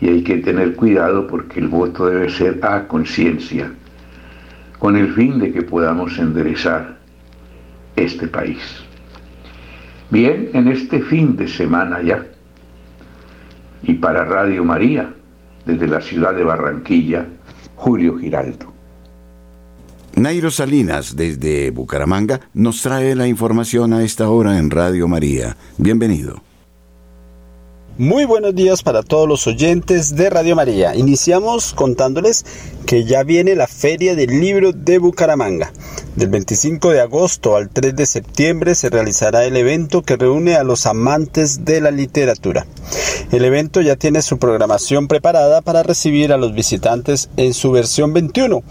y 0.00 0.08
hay 0.08 0.22
que 0.22 0.38
tener 0.38 0.74
cuidado 0.74 1.26
porque 1.26 1.60
el 1.60 1.68
voto 1.68 2.06
debe 2.06 2.28
ser 2.30 2.60
a 2.62 2.86
conciencia, 2.86 3.70
con 4.78 4.96
el 4.96 5.12
fin 5.14 5.38
de 5.38 5.52
que 5.52 5.62
podamos 5.62 6.18
enderezar 6.18 6.98
este 7.96 8.28
país. 8.28 8.58
Bien, 10.10 10.50
en 10.52 10.68
este 10.68 11.00
fin 11.00 11.36
de 11.36 11.48
semana 11.48 12.02
ya, 12.02 12.24
y 13.82 13.94
para 13.94 14.24
Radio 14.24 14.64
María, 14.64 15.12
desde 15.64 15.88
la 15.88 16.00
ciudad 16.00 16.34
de 16.34 16.44
Barranquilla, 16.44 17.26
Julio 17.74 18.18
Giraldo. 18.18 18.72
Nairo 20.16 20.50
Salinas, 20.50 21.14
desde 21.14 21.70
Bucaramanga, 21.70 22.40
nos 22.54 22.80
trae 22.80 23.14
la 23.14 23.28
información 23.28 23.92
a 23.92 24.02
esta 24.02 24.30
hora 24.30 24.58
en 24.58 24.70
Radio 24.70 25.08
María. 25.08 25.56
Bienvenido. 25.76 26.45
Muy 27.98 28.26
buenos 28.26 28.54
días 28.54 28.82
para 28.82 29.02
todos 29.02 29.26
los 29.26 29.46
oyentes 29.46 30.14
de 30.16 30.28
Radio 30.28 30.54
María. 30.54 30.94
Iniciamos 30.94 31.72
contándoles 31.72 32.44
que 32.84 33.04
ya 33.04 33.22
viene 33.22 33.54
la 33.54 33.66
Feria 33.66 34.14
del 34.14 34.38
Libro 34.38 34.72
de 34.72 34.98
Bucaramanga. 34.98 35.72
Del 36.14 36.28
25 36.28 36.90
de 36.90 37.00
agosto 37.00 37.56
al 37.56 37.70
3 37.70 37.96
de 37.96 38.04
septiembre 38.04 38.74
se 38.74 38.90
realizará 38.90 39.46
el 39.46 39.56
evento 39.56 40.02
que 40.02 40.16
reúne 40.16 40.56
a 40.56 40.62
los 40.62 40.84
amantes 40.84 41.64
de 41.64 41.80
la 41.80 41.90
literatura. 41.90 42.66
El 43.32 43.44
evento 43.44 43.80
ya 43.80 43.96
tiene 43.96 44.22
su 44.22 44.38
programación 44.38 45.08
preparada 45.08 45.62
para 45.62 45.82
recibir 45.82 46.32
a 46.32 46.36
los 46.36 46.54
visitantes 46.54 47.28
en 47.36 47.54
su 47.54 47.72
versión 47.72 48.12
21, 48.12 48.62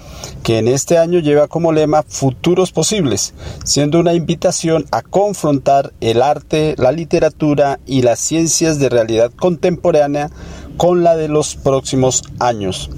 que 0.43 0.59
en 0.59 0.67
este 0.67 0.97
año 0.97 1.19
lleva 1.19 1.47
como 1.47 1.73
lema 1.73 2.03
Futuros 2.07 2.71
Posibles, 2.71 3.33
siendo 3.63 3.99
una 3.99 4.13
invitación 4.13 4.85
a 4.91 5.01
confrontar 5.01 5.93
el 5.99 6.21
arte, 6.21 6.75
la 6.77 6.91
literatura 6.91 7.79
y 7.85 8.01
las 8.01 8.19
ciencias 8.19 8.79
de 8.79 8.89
realidad 8.89 9.14
contemporánea 9.35 10.29
con 10.77 11.03
la 11.03 11.15
de 11.15 11.27
los 11.27 11.55
próximos 11.55 12.23
años. 12.39 12.89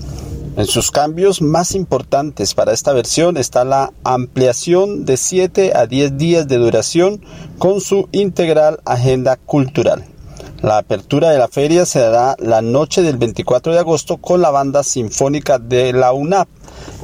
En 0.58 0.66
sus 0.66 0.90
cambios 0.90 1.42
más 1.42 1.76
importantes 1.76 2.56
para 2.56 2.74
esta 2.74 2.92
versión 2.92 3.38
está 3.38 3.64
la 3.64 3.94
ampliación 4.04 5.06
de 5.06 5.16
7 5.16 5.74
a 5.76 5.86
10 5.86 6.18
días 6.18 6.48
de 6.48 6.58
duración 6.58 7.22
con 7.60 7.80
su 7.80 8.10
integral 8.12 8.80
agenda 8.84 9.36
cultural. 9.36 10.04
La 10.64 10.80
apertura 10.80 11.30
de 11.30 11.38
la 11.38 11.48
feria 11.48 11.86
se 11.86 12.00
dará 12.00 12.36
la 12.40 12.64
noche 12.64 13.04
del 13.04 13.18
24 13.18 13.74
de 13.74 13.80
agosto 13.80 14.18
con 14.18 14.42
la 14.42 14.50
banda 14.50 14.82
sinfónica 14.82 15.60
de 15.60 15.94
la 15.94 16.14
UNAP 16.14 16.48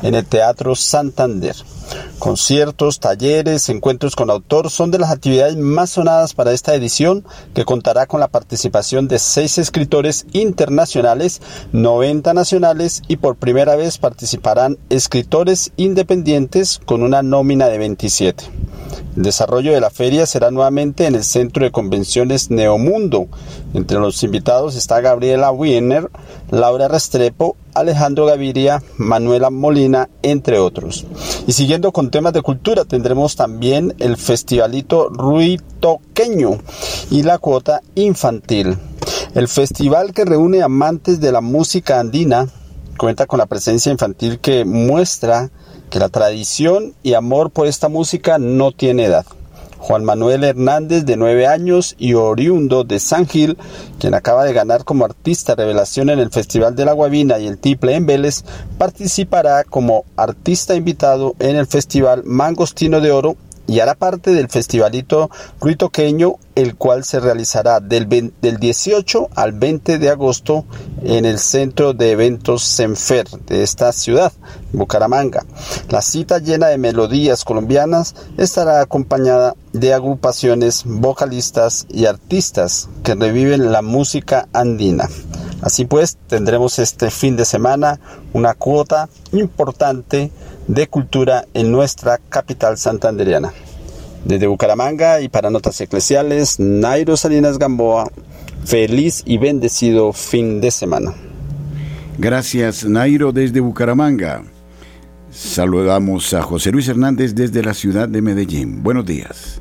en 0.03 0.15
el 0.15 0.25
Teatro 0.25 0.75
Santander. 0.75 1.55
Conciertos, 2.19 2.99
talleres, 2.99 3.67
encuentros 3.69 4.15
con 4.15 4.29
autor 4.29 4.69
son 4.69 4.91
de 4.91 4.99
las 4.99 5.11
actividades 5.11 5.57
más 5.57 5.89
sonadas 5.91 6.33
para 6.33 6.51
esta 6.51 6.75
edición 6.75 7.25
que 7.53 7.65
contará 7.65 8.05
con 8.05 8.19
la 8.19 8.27
participación 8.27 9.07
de 9.07 9.19
seis 9.19 9.57
escritores 9.57 10.25
internacionales, 10.31 11.41
90 11.71 12.33
nacionales 12.33 13.01
y 13.07 13.17
por 13.17 13.35
primera 13.35 13.75
vez 13.75 13.97
participarán 13.97 14.77
escritores 14.89 15.71
independientes 15.75 16.79
con 16.85 17.03
una 17.03 17.23
nómina 17.23 17.67
de 17.67 17.77
27. 17.77 18.45
El 19.15 19.23
desarrollo 19.23 19.73
de 19.73 19.81
la 19.81 19.91
feria 19.91 20.25
será 20.25 20.49
nuevamente 20.49 21.05
en 21.05 21.13
el 21.13 21.23
Centro 21.23 21.63
de 21.63 21.71
Convenciones 21.71 22.49
Neomundo. 22.49 23.27
Entre 23.73 23.99
los 23.99 24.23
invitados 24.23 24.75
está 24.75 25.01
Gabriela 25.01 25.51
Wiener, 25.51 26.09
Laura 26.49 26.87
Restrepo, 26.87 27.55
Alejandro 27.75 28.25
Gaviria, 28.25 28.81
Manuela 28.97 29.51
Molina, 29.51 29.92
entre 30.21 30.60
otros. 30.60 31.06
Y 31.47 31.53
siguiendo 31.53 31.91
con 31.91 32.12
temas 32.12 32.34
de 32.34 32.41
cultura, 32.41 32.86
tendremos 32.86 33.36
también 33.36 33.93
el 33.99 34.17
Festivalito 34.17 35.10
Ruitoqueño 35.10 36.60
y 37.12 37.23
la 37.23 37.38
cuota 37.38 37.82
infantil. 37.95 38.77
El 39.36 39.47
festival 39.47 40.13
que 40.13 40.25
reúne 40.25 40.62
amantes 40.62 41.19
de 41.19 41.32
la 41.32 41.41
música 41.41 41.99
andina 41.99 42.47
cuenta 42.97 43.25
con 43.25 43.39
la 43.39 43.47
presencia 43.47 43.91
infantil 43.91 44.39
que 44.39 44.65
muestra 44.65 45.49
que 45.89 45.99
la 45.99 46.10
tradición 46.10 46.93
y 47.03 47.13
amor 47.13 47.51
por 47.51 47.67
esta 47.67 47.89
música 47.89 48.38
no 48.38 48.71
tiene 48.71 49.06
edad. 49.06 49.25
Juan 49.84 50.06
Manuel 50.06 50.46
Hernández, 50.46 51.04
de 51.04 51.17
9 51.17 51.46
años 51.46 51.96
y 51.98 52.13
oriundo 52.13 52.86
de 52.86 53.02
San 53.02 53.28
Gil, 53.28 53.58
quien 54.00 54.13
acaba 54.13 54.46
de 54.46 54.54
ganar 54.54 54.86
como 54.86 55.04
artista 55.04 55.56
revelación 55.56 56.10
en 56.10 56.19
el 56.19 56.30
Festival 56.30 56.74
de 56.74 56.86
la 56.86 56.93
Guavina 56.93 57.38
y 57.38 57.48
el 57.48 57.58
Tiple 57.58 57.93
en 57.93 58.06
Vélez, 58.06 58.46
participará 58.78 59.65
como 59.65 60.06
artista 60.15 60.74
invitado 60.74 61.36
en 61.39 61.58
el 61.58 61.67
Festival 61.67 62.24
Mangostino 62.24 63.02
de 63.02 63.12
Oro 63.12 63.36
y 63.67 63.80
hará 63.80 63.95
parte 63.95 64.32
del 64.32 64.49
festivalito 64.49 65.30
ruitoqueño, 65.60 66.36
el 66.56 66.76
cual 66.76 67.04
se 67.04 67.19
realizará 67.19 67.80
del, 67.80 68.08
del 68.41 68.58
18 68.58 69.30
al 69.36 69.54
20 69.54 69.97
de 69.97 70.10
agosto 70.10 70.65
en 71.02 71.26
el 71.26 71.39
centro 71.39 71.93
de 71.93 72.12
eventos 72.12 72.63
Senfer 72.63 73.28
de 73.47 73.63
esta 73.63 73.91
ciudad, 73.91 74.32
Bucaramanga. 74.71 75.45
La 75.89 76.02
cita 76.02 76.39
llena 76.39 76.67
de 76.67 76.78
melodías 76.78 77.43
colombianas 77.43 78.15
estará 78.38 78.82
acompañada 78.82 79.56
de 79.71 79.93
agrupaciones 79.93 80.84
vocalistas 80.86 81.88
y 81.89 82.06
artistas 82.06 82.89
que 83.04 83.15
reviven 83.15 83.71
la 83.71 83.82
música 83.82 84.47
andina. 84.54 85.10
Así 85.62 85.86
pues, 85.86 86.17
tendremos 86.28 86.78
este 86.78 87.10
fin 87.10 87.38
de 87.38 87.45
semana 87.45 87.99
una 88.34 88.54
cuota 88.54 89.08
importante 89.32 90.30
de 90.67 90.88
cultura 90.88 91.45
en 91.54 91.71
nuestra 91.71 92.17
capital 92.17 92.78
santanderiana. 92.78 93.54
Desde 94.26 94.47
Bucaramanga 94.47 95.21
y 95.21 95.30
para 95.30 95.49
Notas 95.49 95.80
Eclesiales, 95.82 96.60
Nairo 96.60 97.17
Salinas 97.17 97.60
Gamboa, 97.60 98.10
feliz 98.65 99.23
y 99.26 99.38
bendecido 99.38 100.13
fin 100.13 100.62
de 100.62 100.71
semana. 100.71 101.13
Gracias, 102.17 102.86
Nairo, 102.86 103.32
desde 103.32 103.60
Bucaramanga. 103.60 104.43
Saludamos 105.32 106.34
a 106.34 106.43
José 106.43 106.71
Luis 106.71 106.88
Hernández 106.88 107.34
desde 107.34 107.63
la 107.63 107.73
ciudad 107.73 108.08
de 108.08 108.21
Medellín. 108.21 108.84
Buenos 108.84 109.06
días. 109.06 109.60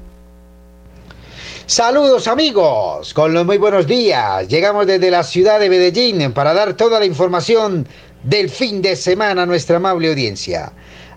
Saludos 1.67 2.29
amigos, 2.29 3.15
con 3.15 3.33
los 3.33 3.47
muy 3.47 3.57
buenos 3.57 3.87
días. 3.87 4.47
Llegamos 4.49 4.87
desde 4.87 5.11
la 5.11 5.23
ciudad 5.23 5.59
de 5.59 5.71
Medellín 5.71 6.33
para 6.33 6.53
dar 6.53 6.75
toda 6.75 6.99
la 6.99 7.07
información 7.07 7.87
del 8.23 8.51
fin 8.51 8.83
de 8.83 8.95
semana 8.95 9.43
a 9.43 9.47
nuestra 9.47 9.77
amable 9.79 10.09
audiencia. 10.09 10.73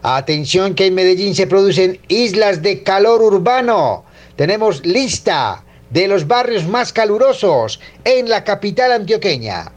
Atención 0.08 0.76
que 0.76 0.86
en 0.86 0.94
Medellín 0.94 1.34
se 1.34 1.48
producen 1.48 2.00
islas 2.10 2.62
de 2.62 2.84
calor 2.84 3.24
urbano. 3.24 4.06
Tenemos 4.36 4.86
lista 4.86 5.63
de 5.89 6.08
los 6.08 6.28
barrios 6.28 6.68
más 6.68 6.94
calurosos 6.94 7.80
en 8.04 8.30
la 8.30 8.44
capital 8.44 8.91
antioqueña. 8.91 9.72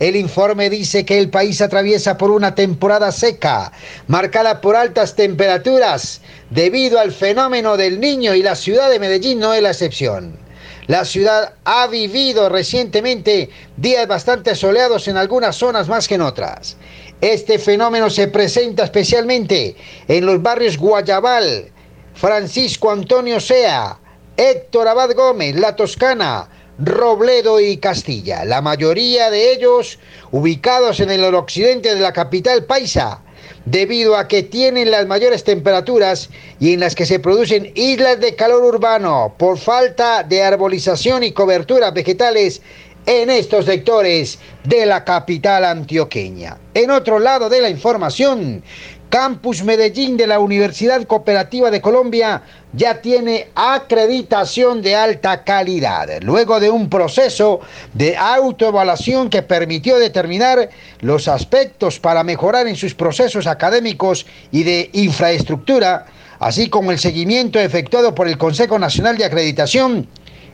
El 0.00 0.16
informe 0.16 0.70
dice 0.70 1.04
que 1.04 1.18
el 1.18 1.28
país 1.28 1.60
atraviesa 1.60 2.16
por 2.16 2.30
una 2.30 2.54
temporada 2.54 3.12
seca, 3.12 3.72
marcada 4.06 4.62
por 4.62 4.74
altas 4.74 5.16
temperaturas, 5.16 6.22
debido 6.48 6.98
al 6.98 7.12
fenómeno 7.12 7.76
del 7.76 8.00
niño 8.00 8.34
y 8.34 8.42
la 8.42 8.56
ciudad 8.56 8.88
de 8.88 8.98
Medellín 8.98 9.38
no 9.38 9.52
es 9.52 9.60
la 9.60 9.72
excepción. 9.72 10.43
La 10.86 11.06
ciudad 11.06 11.54
ha 11.64 11.86
vivido 11.86 12.50
recientemente 12.50 13.48
días 13.76 14.06
bastante 14.06 14.54
soleados 14.54 15.08
en 15.08 15.16
algunas 15.16 15.56
zonas 15.56 15.88
más 15.88 16.06
que 16.06 16.16
en 16.16 16.20
otras. 16.20 16.76
Este 17.22 17.58
fenómeno 17.58 18.10
se 18.10 18.28
presenta 18.28 18.84
especialmente 18.84 19.76
en 20.08 20.26
los 20.26 20.42
barrios 20.42 20.76
Guayabal, 20.76 21.72
Francisco 22.12 22.90
Antonio 22.90 23.40
Sea, 23.40 23.98
Héctor 24.36 24.88
Abad 24.88 25.14
Gómez, 25.14 25.56
La 25.56 25.74
Toscana, 25.74 26.50
Robledo 26.78 27.60
y 27.60 27.78
Castilla. 27.78 28.44
La 28.44 28.60
mayoría 28.60 29.30
de 29.30 29.52
ellos 29.52 29.98
ubicados 30.32 31.00
en 31.00 31.10
el 31.10 31.34
occidente 31.34 31.94
de 31.94 32.00
la 32.00 32.12
capital 32.12 32.64
paisa, 32.64 33.22
debido 33.66 34.16
a 34.16 34.28
que 34.28 34.42
tienen 34.42 34.90
las 34.90 35.06
mayores 35.06 35.44
temperaturas 35.44 36.30
y 36.60 36.72
en 36.72 36.80
las 36.80 36.94
que 36.94 37.06
se 37.06 37.18
producen 37.18 37.72
islas 37.74 38.20
de 38.20 38.34
calor 38.34 38.62
urbano 38.64 39.34
por 39.38 39.58
falta 39.58 40.22
de 40.22 40.42
arbolización 40.42 41.24
y 41.24 41.32
coberturas 41.32 41.94
vegetales 41.94 42.62
en 43.06 43.30
estos 43.30 43.66
sectores 43.66 44.38
de 44.64 44.86
la 44.86 45.04
capital 45.04 45.64
antioqueña. 45.64 46.58
En 46.72 46.90
otro 46.90 47.18
lado 47.18 47.48
de 47.48 47.60
la 47.60 47.68
información, 47.68 48.62
Campus 49.10 49.62
Medellín 49.62 50.16
de 50.16 50.26
la 50.26 50.40
Universidad 50.40 51.04
Cooperativa 51.06 51.70
de 51.70 51.80
Colombia 51.80 52.42
ya 52.76 53.00
tiene 53.00 53.48
acreditación 53.54 54.82
de 54.82 54.96
alta 54.96 55.44
calidad, 55.44 56.08
luego 56.22 56.58
de 56.58 56.70
un 56.70 56.88
proceso 56.88 57.60
de 57.92 58.16
autoevaluación 58.16 59.30
que 59.30 59.42
permitió 59.42 59.98
determinar 59.98 60.70
los 61.00 61.28
aspectos 61.28 62.00
para 62.00 62.24
mejorar 62.24 62.66
en 62.66 62.76
sus 62.76 62.94
procesos 62.94 63.46
académicos 63.46 64.26
y 64.50 64.64
de 64.64 64.90
infraestructura, 64.92 66.06
así 66.40 66.68
como 66.68 66.90
el 66.90 66.98
seguimiento 66.98 67.60
efectuado 67.60 68.14
por 68.14 68.26
el 68.26 68.38
Consejo 68.38 68.78
Nacional 68.78 69.16
de 69.16 69.24
Acreditación, 69.24 70.08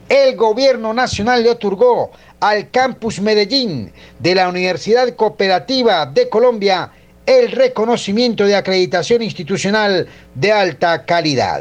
el 0.09 0.37
Gobierno 0.37 0.93
Nacional 0.93 1.43
le 1.43 1.51
otorgó 1.51 2.11
al 2.41 2.71
Campus 2.71 3.21
Medellín 3.21 3.93
de 4.19 4.35
la 4.35 4.49
Universidad 4.49 5.15
Cooperativa 5.15 6.05
de 6.07 6.29
Colombia 6.29 6.91
el 7.27 7.53
reconocimiento 7.53 8.45
de 8.45 8.57
acreditación 8.57 9.23
institucional 9.23 10.09
de 10.35 10.53
alta 10.53 11.05
calidad. 11.05 11.61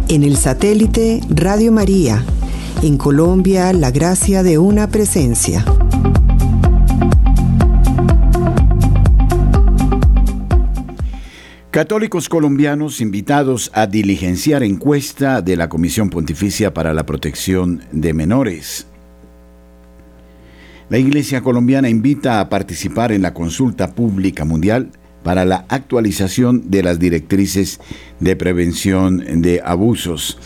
En 0.09 0.23
el 0.23 0.37
satélite 0.37 1.21
Radio 1.29 1.71
María, 1.71 2.23
en 2.81 2.97
Colombia, 2.97 3.73
la 3.73 3.91
gracia 3.91 4.43
de 4.43 4.57
una 4.57 4.87
presencia. 4.89 5.65
Católicos 11.71 12.29
colombianos 12.29 13.01
invitados 13.01 13.71
a 13.73 13.87
diligenciar 13.87 14.63
encuesta 14.63 15.41
de 15.41 15.57
la 15.57 15.67
Comisión 15.67 16.09
Pontificia 16.09 16.73
para 16.73 16.93
la 16.93 17.05
Protección 17.05 17.83
de 17.91 18.13
Menores. 18.13 18.87
La 20.89 20.97
Iglesia 20.97 21.41
colombiana 21.41 21.89
invita 21.89 22.39
a 22.39 22.47
participar 22.47 23.11
en 23.11 23.21
la 23.21 23.33
consulta 23.33 23.93
pública 23.93 24.45
mundial 24.45 24.91
para 25.23 25.43
la 25.43 25.65
actualización 25.67 26.71
de 26.71 26.83
las 26.83 26.99
directrices 26.99 27.81
de 28.21 28.37
prevención 28.37 29.41
de 29.41 29.61
abusos. 29.63 30.39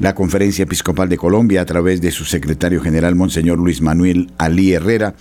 La 0.00 0.16
Conferencia 0.16 0.64
Episcopal 0.64 1.08
de 1.08 1.16
Colombia, 1.16 1.60
a 1.60 1.66
través 1.66 2.00
de 2.00 2.10
su 2.10 2.24
secretario 2.24 2.80
general, 2.80 3.14
Monseñor 3.14 3.58
Luis 3.58 3.80
Manuel 3.80 4.32
Alí 4.38 4.72
Herrera, 4.72 5.14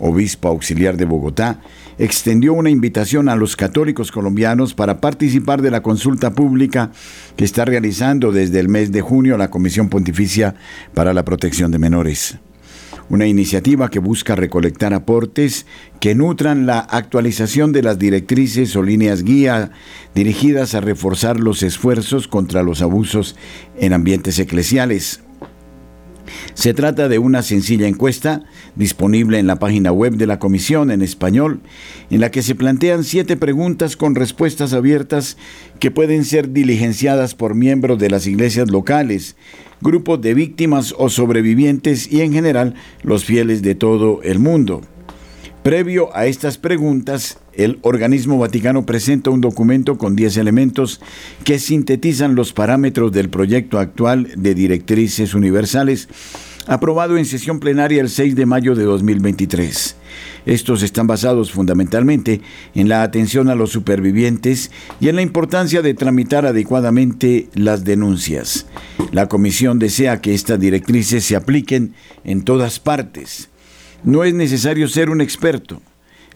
obispo 0.00 0.48
auxiliar 0.48 0.96
de 0.96 1.04
Bogotá, 1.04 1.60
extendió 1.98 2.54
una 2.54 2.70
invitación 2.70 3.28
a 3.28 3.36
los 3.36 3.56
católicos 3.56 4.10
colombianos 4.10 4.74
para 4.74 5.00
participar 5.00 5.62
de 5.62 5.70
la 5.70 5.82
consulta 5.82 6.32
pública 6.32 6.90
que 7.36 7.44
está 7.44 7.64
realizando 7.64 8.32
desde 8.32 8.58
el 8.58 8.68
mes 8.68 8.90
de 8.90 9.02
junio 9.02 9.36
la 9.36 9.50
Comisión 9.50 9.88
Pontificia 9.88 10.54
para 10.94 11.12
la 11.12 11.24
Protección 11.24 11.70
de 11.70 11.78
Menores. 11.78 12.38
Una 13.10 13.26
iniciativa 13.26 13.90
que 13.90 13.98
busca 13.98 14.36
recolectar 14.36 14.94
aportes 14.94 15.66
que 15.98 16.14
nutran 16.14 16.64
la 16.64 16.78
actualización 16.78 17.72
de 17.72 17.82
las 17.82 17.98
directrices 17.98 18.76
o 18.76 18.84
líneas 18.84 19.24
guía 19.24 19.72
dirigidas 20.14 20.76
a 20.76 20.80
reforzar 20.80 21.40
los 21.40 21.64
esfuerzos 21.64 22.28
contra 22.28 22.62
los 22.62 22.82
abusos 22.82 23.36
en 23.76 23.94
ambientes 23.94 24.38
eclesiales. 24.38 25.22
Se 26.54 26.72
trata 26.72 27.08
de 27.08 27.18
una 27.18 27.42
sencilla 27.42 27.88
encuesta 27.88 28.44
disponible 28.76 29.38
en 29.38 29.46
la 29.46 29.58
página 29.58 29.92
web 29.92 30.14
de 30.14 30.26
la 30.26 30.38
Comisión 30.38 30.90
en 30.90 31.02
español, 31.02 31.60
en 32.10 32.20
la 32.20 32.30
que 32.30 32.42
se 32.42 32.54
plantean 32.54 33.04
siete 33.04 33.36
preguntas 33.36 33.96
con 33.96 34.14
respuestas 34.14 34.72
abiertas 34.72 35.36
que 35.78 35.90
pueden 35.90 36.24
ser 36.24 36.52
diligenciadas 36.52 37.34
por 37.34 37.54
miembros 37.54 37.98
de 37.98 38.10
las 38.10 38.26
iglesias 38.26 38.70
locales, 38.70 39.36
grupos 39.80 40.20
de 40.20 40.34
víctimas 40.34 40.94
o 40.98 41.08
sobrevivientes 41.08 42.10
y 42.10 42.20
en 42.20 42.32
general 42.32 42.74
los 43.02 43.24
fieles 43.24 43.62
de 43.62 43.74
todo 43.74 44.20
el 44.22 44.38
mundo. 44.38 44.82
Previo 45.62 46.08
a 46.16 46.24
estas 46.24 46.56
preguntas, 46.56 47.36
el 47.52 47.80
organismo 47.82 48.38
vaticano 48.38 48.86
presenta 48.86 49.28
un 49.28 49.42
documento 49.42 49.98
con 49.98 50.16
10 50.16 50.38
elementos 50.38 51.02
que 51.44 51.58
sintetizan 51.58 52.34
los 52.34 52.54
parámetros 52.54 53.12
del 53.12 53.28
proyecto 53.28 53.78
actual 53.78 54.32
de 54.36 54.54
directrices 54.54 55.34
universales 55.34 56.08
aprobado 56.66 57.16
en 57.16 57.24
sesión 57.24 57.60
plenaria 57.60 58.00
el 58.00 58.08
6 58.08 58.36
de 58.36 58.46
mayo 58.46 58.74
de 58.74 58.84
2023. 58.84 59.96
Estos 60.46 60.82
están 60.82 61.06
basados 61.06 61.52
fundamentalmente 61.52 62.40
en 62.74 62.88
la 62.88 63.02
atención 63.02 63.48
a 63.48 63.54
los 63.54 63.70
supervivientes 63.70 64.70
y 65.00 65.08
en 65.08 65.16
la 65.16 65.22
importancia 65.22 65.82
de 65.82 65.94
tramitar 65.94 66.46
adecuadamente 66.46 67.48
las 67.54 67.84
denuncias. 67.84 68.66
La 69.12 69.28
Comisión 69.28 69.78
desea 69.78 70.20
que 70.20 70.34
estas 70.34 70.58
directrices 70.58 71.24
se 71.24 71.36
apliquen 71.36 71.94
en 72.24 72.42
todas 72.42 72.78
partes. 72.80 73.50
No 74.02 74.24
es 74.24 74.34
necesario 74.34 74.88
ser 74.88 75.10
un 75.10 75.20
experto. 75.20 75.82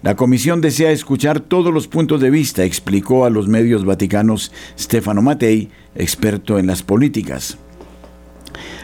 La 0.02 0.16
comisión 0.16 0.60
desea 0.60 0.90
escuchar 0.90 1.40
todos 1.40 1.72
los 1.72 1.88
puntos 1.88 2.20
de 2.20 2.28
vista, 2.28 2.62
explicó 2.62 3.24
a 3.24 3.30
los 3.30 3.48
medios 3.48 3.87
vaticanos 3.87 4.52
Stefano 4.78 5.22
Mattei, 5.22 5.70
experto 5.94 6.58
en 6.58 6.66
las 6.66 6.82
políticas. 6.82 7.56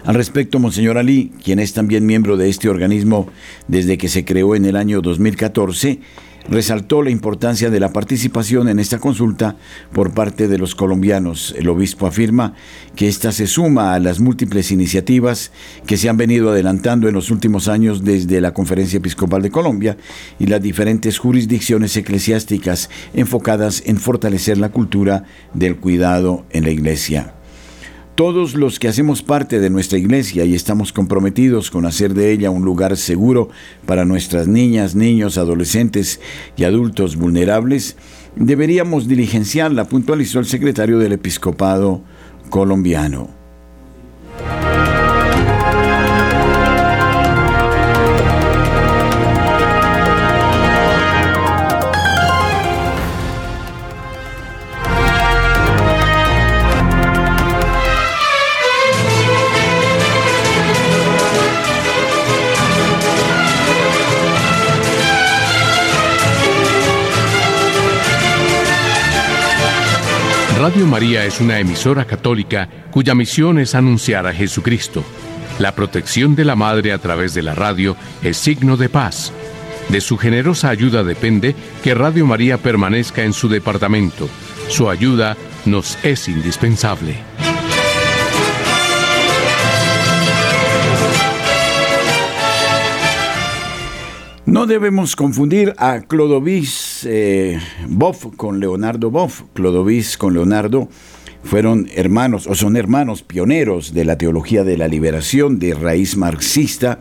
Al 0.04 0.14
respecto, 0.14 0.58
Monseñor 0.58 0.98
Ali, 0.98 1.32
quien 1.42 1.58
es 1.58 1.72
también 1.72 2.06
miembro 2.06 2.36
de 2.36 2.48
este 2.48 2.68
organismo 2.68 3.28
desde 3.68 3.98
que 3.98 4.08
se 4.08 4.24
creó 4.24 4.54
en 4.54 4.64
el 4.64 4.76
año 4.76 5.00
2014, 5.00 6.00
resaltó 6.48 7.02
la 7.02 7.10
importancia 7.10 7.70
de 7.70 7.80
la 7.80 7.92
participación 7.92 8.68
en 8.68 8.78
esta 8.78 8.98
consulta 8.98 9.56
por 9.92 10.12
parte 10.12 10.48
de 10.48 10.58
los 10.58 10.74
colombianos. 10.74 11.54
El 11.56 11.68
obispo 11.68 12.06
afirma 12.06 12.54
que 12.96 13.08
esta 13.08 13.32
se 13.32 13.46
suma 13.46 13.94
a 13.94 14.00
las 14.00 14.20
múltiples 14.20 14.72
iniciativas 14.72 15.52
que 15.86 15.96
se 15.96 16.08
han 16.08 16.16
venido 16.16 16.50
adelantando 16.50 17.08
en 17.08 17.14
los 17.14 17.30
últimos 17.30 17.68
años 17.68 18.04
desde 18.04 18.40
la 18.40 18.54
Conferencia 18.54 18.98
Episcopal 18.98 19.42
de 19.42 19.50
Colombia 19.50 19.96
y 20.38 20.46
las 20.46 20.62
diferentes 20.62 21.18
jurisdicciones 21.18 21.96
eclesiásticas 21.96 22.90
enfocadas 23.14 23.82
en 23.86 23.98
fortalecer 23.98 24.58
la 24.58 24.70
cultura 24.70 25.24
del 25.54 25.76
cuidado 25.76 26.46
en 26.50 26.64
la 26.64 26.70
Iglesia. 26.70 27.34
Todos 28.14 28.54
los 28.54 28.78
que 28.78 28.88
hacemos 28.88 29.22
parte 29.22 29.60
de 29.60 29.70
nuestra 29.70 29.96
iglesia 29.96 30.44
y 30.44 30.54
estamos 30.54 30.92
comprometidos 30.92 31.70
con 31.70 31.86
hacer 31.86 32.12
de 32.12 32.32
ella 32.32 32.50
un 32.50 32.64
lugar 32.64 32.96
seguro 32.98 33.48
para 33.86 34.04
nuestras 34.04 34.46
niñas, 34.46 34.94
niños, 34.94 35.38
adolescentes 35.38 36.20
y 36.56 36.64
adultos 36.64 37.16
vulnerables, 37.16 37.96
deberíamos 38.36 39.08
diligenciarla, 39.08 39.88
puntualizó 39.88 40.38
el 40.38 40.46
secretario 40.46 40.98
del 40.98 41.12
episcopado 41.12 42.02
colombiano. 42.50 43.39
Radio 70.60 70.84
María 70.86 71.24
es 71.24 71.40
una 71.40 71.58
emisora 71.58 72.04
católica 72.04 72.68
cuya 72.90 73.14
misión 73.14 73.58
es 73.58 73.74
anunciar 73.74 74.26
a 74.26 74.34
Jesucristo. 74.34 75.02
La 75.58 75.74
protección 75.74 76.36
de 76.36 76.44
la 76.44 76.54
Madre 76.54 76.92
a 76.92 76.98
través 76.98 77.32
de 77.32 77.40
la 77.40 77.54
radio 77.54 77.96
es 78.22 78.36
signo 78.36 78.76
de 78.76 78.90
paz. 78.90 79.32
De 79.88 80.02
su 80.02 80.18
generosa 80.18 80.68
ayuda 80.68 81.02
depende 81.02 81.56
que 81.82 81.94
Radio 81.94 82.26
María 82.26 82.58
permanezca 82.58 83.24
en 83.24 83.32
su 83.32 83.48
departamento. 83.48 84.28
Su 84.68 84.90
ayuda 84.90 85.34
nos 85.64 85.96
es 86.04 86.28
indispensable. 86.28 87.29
No 94.50 94.66
debemos 94.66 95.14
confundir 95.14 95.74
a 95.78 96.00
Clodovis 96.00 97.06
eh, 97.08 97.60
Boff 97.86 98.26
con 98.36 98.58
Leonardo 98.58 99.08
Boff. 99.08 99.44
Clodovis 99.54 100.18
con 100.18 100.34
Leonardo 100.34 100.88
fueron 101.44 101.88
hermanos 101.94 102.48
o 102.48 102.56
son 102.56 102.76
hermanos 102.76 103.22
pioneros 103.22 103.94
de 103.94 104.04
la 104.04 104.18
teología 104.18 104.64
de 104.64 104.76
la 104.76 104.88
liberación 104.88 105.60
de 105.60 105.74
raíz 105.74 106.16
marxista 106.16 106.98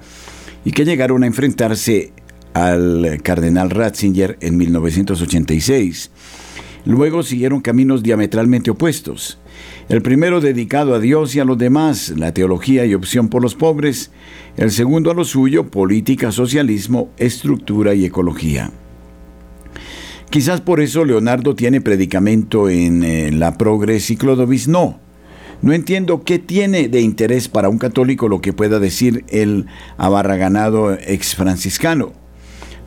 y 0.63 0.73
que 0.73 0.85
llegaron 0.85 1.23
a 1.23 1.25
enfrentarse 1.25 2.13
al 2.53 3.19
cardenal 3.23 3.71
Ratzinger 3.71 4.38
en 4.41 4.55
1986. 4.55 6.12
Luego 6.85 7.23
siguieron 7.23 7.62
caminos 7.62 8.03
diametralmente 8.03 8.69
opuestos. 8.69 9.39
El 9.89 10.04
primero 10.04 10.39
dedicado 10.39 10.93
a 10.93 10.99
Dios 10.99 11.34
y 11.34 11.39
a 11.39 11.45
los 11.45 11.58
demás, 11.58 12.13
la 12.15 12.32
teología 12.32 12.86
y 12.86 12.93
opción 12.93 13.28
por 13.28 13.41
los 13.41 13.56
pobres. 13.56 14.12
El 14.56 14.69
segundo 14.69 15.10
a 15.10 15.15
lo 15.15 15.25
suyo, 15.25 15.71
política, 15.71 16.32
socialismo, 16.32 17.10
estructura 17.17 17.95
y 17.95 18.06
ecología. 18.06 18.69
Quizás 20.30 20.62
por 20.62 20.80
eso 20.80 21.06
Leonardo 21.06 21.56
tiene 21.56 21.82
predicamento 21.82 22.69
en 22.69 23.04
eh, 23.04 23.32
la 23.32 23.58
Progres 23.58 24.12
y 24.12 24.15
Clodovis 24.15 24.67
no. 24.67 24.99
No 25.63 25.73
entiendo 25.73 26.23
qué 26.23 26.38
tiene 26.38 26.88
de 26.88 27.02
interés 27.02 27.47
para 27.47 27.67
un 27.67 27.80
católico 27.80 28.30
lo 28.30 28.41
que 28.41 28.54
pueda 28.54 28.78
decir 28.78 29.25
el 29.30 29.65
abarraganado 29.97 30.93
ex 30.93 31.34
franciscano. 31.34 32.13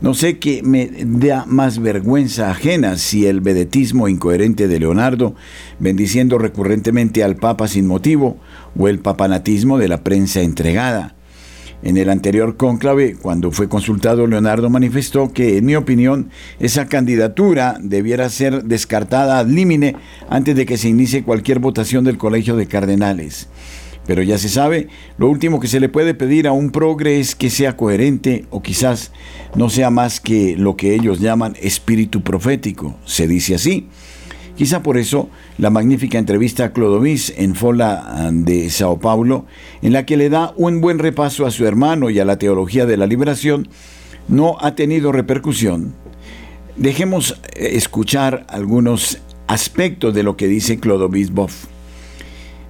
No 0.02 0.14
sé 0.14 0.40
qué 0.40 0.64
me 0.64 0.90
da 1.04 1.46
más 1.46 1.78
vergüenza 1.78 2.50
ajena 2.50 2.98
si 2.98 3.26
el 3.26 3.40
vedetismo 3.40 4.08
incoherente 4.08 4.66
de 4.66 4.80
Leonardo, 4.80 5.36
bendiciendo 5.78 6.38
recurrentemente 6.38 7.22
al 7.22 7.36
Papa 7.36 7.68
sin 7.68 7.86
motivo, 7.86 8.36
o 8.76 8.88
el 8.88 8.98
papanatismo 8.98 9.78
de 9.78 9.86
la 9.86 10.02
prensa 10.02 10.40
entregada. 10.40 11.14
En 11.84 11.96
el 11.96 12.10
anterior 12.10 12.56
cónclave, 12.56 13.14
cuando 13.14 13.52
fue 13.52 13.68
consultado, 13.68 14.26
Leonardo 14.26 14.70
manifestó 14.70 15.32
que, 15.32 15.58
en 15.58 15.66
mi 15.66 15.76
opinión, 15.76 16.30
esa 16.58 16.86
candidatura 16.86 17.76
debiera 17.80 18.28
ser 18.28 18.64
descartada 18.64 19.38
ad 19.38 19.46
limine 19.46 19.94
antes 20.28 20.56
de 20.56 20.66
que 20.66 20.78
se 20.78 20.88
inicie 20.88 21.22
cualquier 21.22 21.60
votación 21.60 22.02
del 22.02 22.18
Colegio 22.18 22.56
de 22.56 22.66
Cardenales. 22.66 23.48
Pero 24.06 24.22
ya 24.22 24.36
se 24.36 24.48
sabe, 24.48 24.88
lo 25.16 25.28
último 25.28 25.60
que 25.60 25.68
se 25.68 25.78
le 25.78 25.88
puede 25.88 26.14
pedir 26.14 26.48
a 26.48 26.52
un 26.52 26.70
progre 26.70 27.20
es 27.20 27.36
que 27.36 27.50
sea 27.50 27.76
coherente 27.76 28.46
o 28.50 28.60
quizás 28.60 29.12
no 29.54 29.70
sea 29.70 29.90
más 29.90 30.20
que 30.20 30.56
lo 30.56 30.76
que 30.76 30.94
ellos 30.94 31.20
llaman 31.20 31.56
espíritu 31.60 32.22
profético. 32.22 32.96
Se 33.04 33.28
dice 33.28 33.54
así. 33.54 33.88
Quizá 34.56 34.82
por 34.82 34.98
eso 34.98 35.30
la 35.56 35.70
magnífica 35.70 36.18
entrevista 36.18 36.64
a 36.64 36.72
Clodovis 36.72 37.32
en 37.36 37.54
Fola 37.54 38.30
de 38.32 38.68
Sao 38.70 38.98
Paulo, 38.98 39.46
en 39.80 39.92
la 39.92 40.04
que 40.04 40.16
le 40.16 40.28
da 40.28 40.52
un 40.56 40.80
buen 40.80 40.98
repaso 40.98 41.46
a 41.46 41.50
su 41.50 41.66
hermano 41.66 42.10
y 42.10 42.18
a 42.18 42.24
la 42.24 42.38
teología 42.38 42.86
de 42.86 42.96
la 42.96 43.06
liberación, 43.06 43.68
no 44.28 44.56
ha 44.60 44.74
tenido 44.74 45.10
repercusión. 45.10 45.94
Dejemos 46.76 47.40
eh, 47.54 47.70
escuchar 47.72 48.46
algunos 48.48 49.18
aspectos 49.46 50.14
de 50.14 50.22
lo 50.22 50.36
que 50.36 50.48
dice 50.48 50.78
Clodovis 50.78 51.32
Boff. 51.32 51.71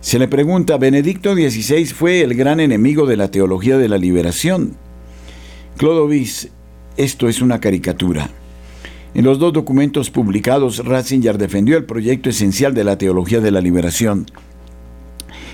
Se 0.02 0.18
le 0.18 0.26
pregunta, 0.26 0.78
Benedicto 0.78 1.32
XVI 1.34 1.86
fue 1.86 2.22
el 2.22 2.34
gran 2.34 2.58
enemigo 2.58 3.06
de 3.06 3.16
la 3.16 3.30
teología 3.30 3.78
de 3.78 3.88
la 3.88 3.98
liberación. 3.98 4.74
Clodovis, 5.76 6.48
esto 6.96 7.28
es 7.28 7.40
una 7.40 7.60
caricatura. 7.60 8.28
En 9.14 9.24
los 9.24 9.38
dos 9.38 9.52
documentos 9.52 10.10
publicados, 10.10 10.84
Ratzinger 10.84 11.38
defendió 11.38 11.76
el 11.76 11.84
proyecto 11.84 12.30
esencial 12.30 12.74
de 12.74 12.82
la 12.82 12.98
teología 12.98 13.40
de 13.40 13.52
la 13.52 13.60
liberación, 13.60 14.26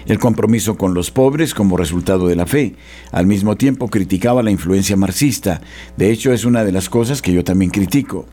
el 0.07 0.19
compromiso 0.19 0.79
con 0.79 0.95
los 0.95 1.11
pobres 1.11 1.53
como 1.53 1.77
resultado 1.77 2.27
de 2.27 2.37
la 2.37 2.47
fe. 2.47 2.75
Al 3.13 3.27
mismo 3.27 3.55
tiempo 3.57 3.89
criticaba 3.89 4.43
la 4.43 4.51
influencia 4.51 4.97
marxista. 4.97 5.61
De 5.99 6.11
hecho, 6.11 6.33
es 6.33 6.47
una 6.47 6.65
de 6.65 6.73
las 6.73 6.89
cosas 6.89 7.21
que 7.21 7.35
yo 7.35 7.45
también 7.45 7.71
critico. 7.71 8.25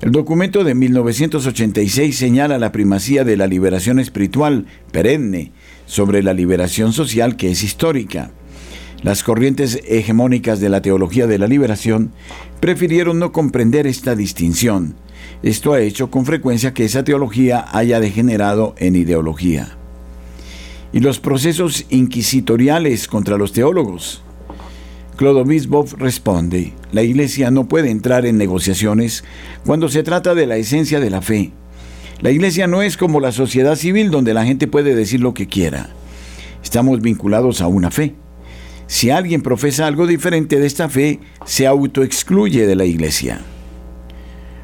El 0.00 0.10
documento 0.10 0.64
de 0.64 0.74
1986 0.74 2.16
señala 2.16 2.58
la 2.58 2.72
primacía 2.72 3.24
de 3.24 3.36
la 3.36 3.46
liberación 3.46 3.98
espiritual 4.00 4.66
perenne 4.90 5.52
sobre 5.86 6.22
la 6.22 6.34
liberación 6.34 6.92
social 6.92 7.36
que 7.36 7.50
es 7.50 7.62
histórica. 7.62 8.30
Las 9.02 9.22
corrientes 9.22 9.80
hegemónicas 9.86 10.60
de 10.60 10.68
la 10.68 10.82
teología 10.82 11.26
de 11.26 11.38
la 11.38 11.46
liberación 11.46 12.12
prefirieron 12.60 13.18
no 13.18 13.32
comprender 13.32 13.86
esta 13.86 14.16
distinción. 14.16 14.96
Esto 15.42 15.72
ha 15.72 15.80
hecho 15.80 16.10
con 16.10 16.26
frecuencia 16.26 16.74
que 16.74 16.84
esa 16.84 17.04
teología 17.04 17.64
haya 17.70 18.00
degenerado 18.00 18.74
en 18.78 18.96
ideología. 18.96 19.76
Y 20.92 21.00
los 21.00 21.20
procesos 21.20 21.86
inquisitoriales 21.90 23.08
contra 23.08 23.36
los 23.36 23.52
teólogos 23.52 24.22
Clodovis 25.16 25.68
Boff 25.68 25.94
responde, 25.94 26.72
la 26.90 27.02
Iglesia 27.02 27.52
no 27.52 27.68
puede 27.68 27.90
entrar 27.90 28.26
en 28.26 28.36
negociaciones 28.36 29.22
cuando 29.64 29.88
se 29.88 30.02
trata 30.02 30.34
de 30.34 30.46
la 30.46 30.56
esencia 30.56 30.98
de 30.98 31.10
la 31.10 31.22
fe. 31.22 31.52
La 32.20 32.32
Iglesia 32.32 32.66
no 32.66 32.82
es 32.82 32.96
como 32.96 33.20
la 33.20 33.30
sociedad 33.30 33.76
civil 33.76 34.10
donde 34.10 34.34
la 34.34 34.44
gente 34.44 34.66
puede 34.66 34.96
decir 34.96 35.20
lo 35.20 35.32
que 35.32 35.46
quiera. 35.46 35.90
Estamos 36.64 37.00
vinculados 37.00 37.60
a 37.60 37.68
una 37.68 37.92
fe. 37.92 38.14
Si 38.88 39.10
alguien 39.10 39.40
profesa 39.40 39.86
algo 39.86 40.08
diferente 40.08 40.58
de 40.58 40.66
esta 40.66 40.88
fe, 40.88 41.20
se 41.44 41.68
autoexcluye 41.68 42.66
de 42.66 42.74
la 42.74 42.84
Iglesia. 42.84 43.40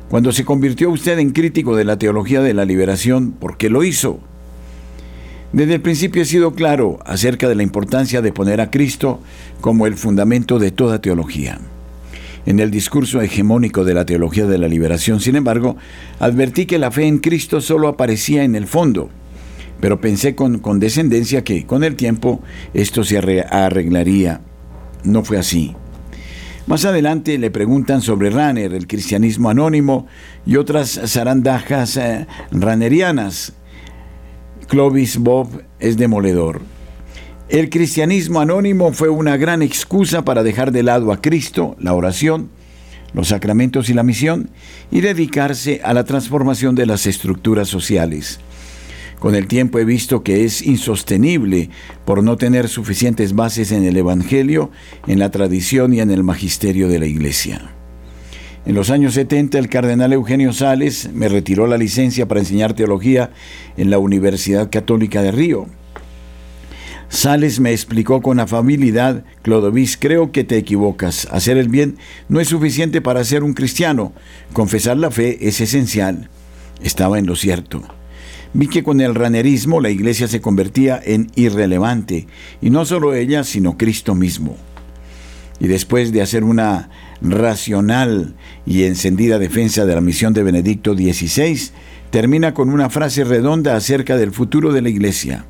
Cuando 0.08 0.32
se 0.32 0.44
convirtió 0.44 0.90
usted 0.90 1.20
en 1.20 1.30
crítico 1.30 1.76
de 1.76 1.84
la 1.84 1.96
teología 1.96 2.40
de 2.40 2.54
la 2.54 2.64
liberación, 2.64 3.30
¿por 3.30 3.56
qué 3.56 3.70
lo 3.70 3.84
hizo? 3.84 4.20
Desde 5.52 5.74
el 5.74 5.80
principio 5.80 6.22
he 6.22 6.26
sido 6.26 6.52
claro 6.52 7.00
acerca 7.04 7.48
de 7.48 7.56
la 7.56 7.64
importancia 7.64 8.22
de 8.22 8.32
poner 8.32 8.60
a 8.60 8.70
Cristo 8.70 9.20
como 9.60 9.86
el 9.86 9.96
fundamento 9.96 10.60
de 10.60 10.70
toda 10.70 11.00
teología. 11.00 11.58
En 12.46 12.60
el 12.60 12.70
discurso 12.70 13.20
hegemónico 13.20 13.84
de 13.84 13.94
la 13.94 14.06
teología 14.06 14.46
de 14.46 14.58
la 14.58 14.68
liberación, 14.68 15.20
sin 15.20 15.34
embargo, 15.34 15.76
advertí 16.20 16.66
que 16.66 16.78
la 16.78 16.92
fe 16.92 17.06
en 17.06 17.18
Cristo 17.18 17.60
solo 17.60 17.88
aparecía 17.88 18.44
en 18.44 18.54
el 18.54 18.66
fondo, 18.66 19.10
pero 19.80 20.00
pensé 20.00 20.36
con 20.36 20.60
condescendencia 20.60 21.42
que 21.42 21.66
con 21.66 21.82
el 21.82 21.96
tiempo 21.96 22.40
esto 22.72 23.02
se 23.02 23.18
arreglaría. 23.18 24.40
No 25.02 25.24
fue 25.24 25.38
así. 25.38 25.74
Más 26.66 26.84
adelante 26.84 27.36
le 27.38 27.50
preguntan 27.50 28.02
sobre 28.02 28.30
Ranner, 28.30 28.72
el 28.72 28.86
cristianismo 28.86 29.50
anónimo 29.50 30.06
y 30.46 30.56
otras 30.56 31.00
zarandajas 31.06 31.96
eh, 31.96 32.26
ranerianas 32.52 33.54
Clovis 34.70 35.18
Bob 35.18 35.64
es 35.80 35.96
demoledor. 35.96 36.60
El 37.48 37.70
cristianismo 37.70 38.38
anónimo 38.38 38.92
fue 38.92 39.08
una 39.08 39.36
gran 39.36 39.62
excusa 39.62 40.24
para 40.24 40.44
dejar 40.44 40.70
de 40.70 40.84
lado 40.84 41.10
a 41.10 41.20
Cristo, 41.20 41.74
la 41.80 41.92
oración, 41.92 42.50
los 43.12 43.26
sacramentos 43.26 43.90
y 43.90 43.94
la 43.94 44.04
misión, 44.04 44.48
y 44.92 45.00
dedicarse 45.00 45.80
a 45.82 45.92
la 45.92 46.04
transformación 46.04 46.76
de 46.76 46.86
las 46.86 47.06
estructuras 47.06 47.66
sociales. 47.66 48.38
Con 49.18 49.34
el 49.34 49.48
tiempo 49.48 49.80
he 49.80 49.84
visto 49.84 50.22
que 50.22 50.44
es 50.44 50.62
insostenible 50.62 51.70
por 52.04 52.22
no 52.22 52.36
tener 52.36 52.68
suficientes 52.68 53.34
bases 53.34 53.72
en 53.72 53.82
el 53.82 53.96
Evangelio, 53.96 54.70
en 55.08 55.18
la 55.18 55.32
tradición 55.32 55.94
y 55.94 56.00
en 56.00 56.12
el 56.12 56.22
magisterio 56.22 56.86
de 56.86 57.00
la 57.00 57.06
Iglesia. 57.06 57.74
En 58.66 58.74
los 58.74 58.90
años 58.90 59.14
70 59.14 59.58
el 59.58 59.68
cardenal 59.68 60.12
Eugenio 60.12 60.52
Sales 60.52 61.10
me 61.14 61.28
retiró 61.28 61.66
la 61.66 61.78
licencia 61.78 62.28
para 62.28 62.40
enseñar 62.40 62.74
teología 62.74 63.30
en 63.76 63.88
la 63.90 63.98
Universidad 63.98 64.70
Católica 64.70 65.22
de 65.22 65.32
Río. 65.32 65.66
Sales 67.08 67.58
me 67.58 67.72
explicó 67.72 68.22
con 68.22 68.38
afabilidad, 68.38 69.24
Clodovis, 69.42 69.96
creo 69.96 70.30
que 70.30 70.44
te 70.44 70.58
equivocas. 70.58 71.26
Hacer 71.32 71.56
el 71.56 71.68
bien 71.68 71.96
no 72.28 72.38
es 72.38 72.48
suficiente 72.48 73.00
para 73.00 73.24
ser 73.24 73.42
un 73.42 73.54
cristiano. 73.54 74.12
Confesar 74.52 74.96
la 74.96 75.10
fe 75.10 75.48
es 75.48 75.60
esencial. 75.60 76.28
Estaba 76.82 77.18
en 77.18 77.26
lo 77.26 77.34
cierto. 77.34 77.82
Vi 78.52 78.68
que 78.68 78.84
con 78.84 79.00
el 79.00 79.14
ranerismo 79.14 79.80
la 79.80 79.90
iglesia 79.90 80.28
se 80.28 80.40
convertía 80.40 81.00
en 81.02 81.30
irrelevante, 81.34 82.26
y 82.60 82.70
no 82.70 82.84
solo 82.84 83.14
ella, 83.14 83.42
sino 83.42 83.76
Cristo 83.76 84.14
mismo. 84.14 84.56
Y 85.58 85.66
después 85.66 86.12
de 86.12 86.22
hacer 86.22 86.44
una 86.44 86.90
racional 87.22 88.34
y 88.66 88.84
encendida 88.84 89.38
defensa 89.38 89.84
de 89.84 89.94
la 89.94 90.00
misión 90.00 90.32
de 90.32 90.42
Benedicto 90.42 90.94
XVI, 90.94 91.70
termina 92.10 92.54
con 92.54 92.70
una 92.70 92.90
frase 92.90 93.24
redonda 93.24 93.76
acerca 93.76 94.16
del 94.16 94.32
futuro 94.32 94.72
de 94.72 94.82
la 94.82 94.88
iglesia. 94.88 95.46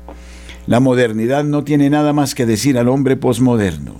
La 0.67 0.79
modernidad 0.79 1.43
no 1.43 1.63
tiene 1.63 1.89
nada 1.89 2.13
más 2.13 2.35
que 2.35 2.45
decir 2.45 2.77
al 2.77 2.87
hombre 2.87 3.17
posmoderno, 3.17 3.95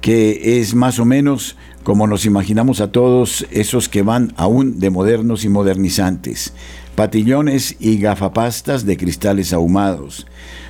que 0.00 0.60
es 0.60 0.74
más 0.74 0.98
o 0.98 1.04
menos 1.04 1.56
como 1.82 2.06
nos 2.06 2.26
imaginamos 2.26 2.82
a 2.82 2.92
todos 2.92 3.46
esos 3.50 3.88
que 3.88 4.02
van 4.02 4.34
aún 4.36 4.78
de 4.78 4.90
modernos 4.90 5.44
y 5.44 5.48
modernizantes, 5.48 6.52
patillones 6.94 7.76
y 7.80 7.98
gafapastas 7.98 8.84
de 8.84 8.98
cristales 8.98 9.54
ahumados. 9.54 10.26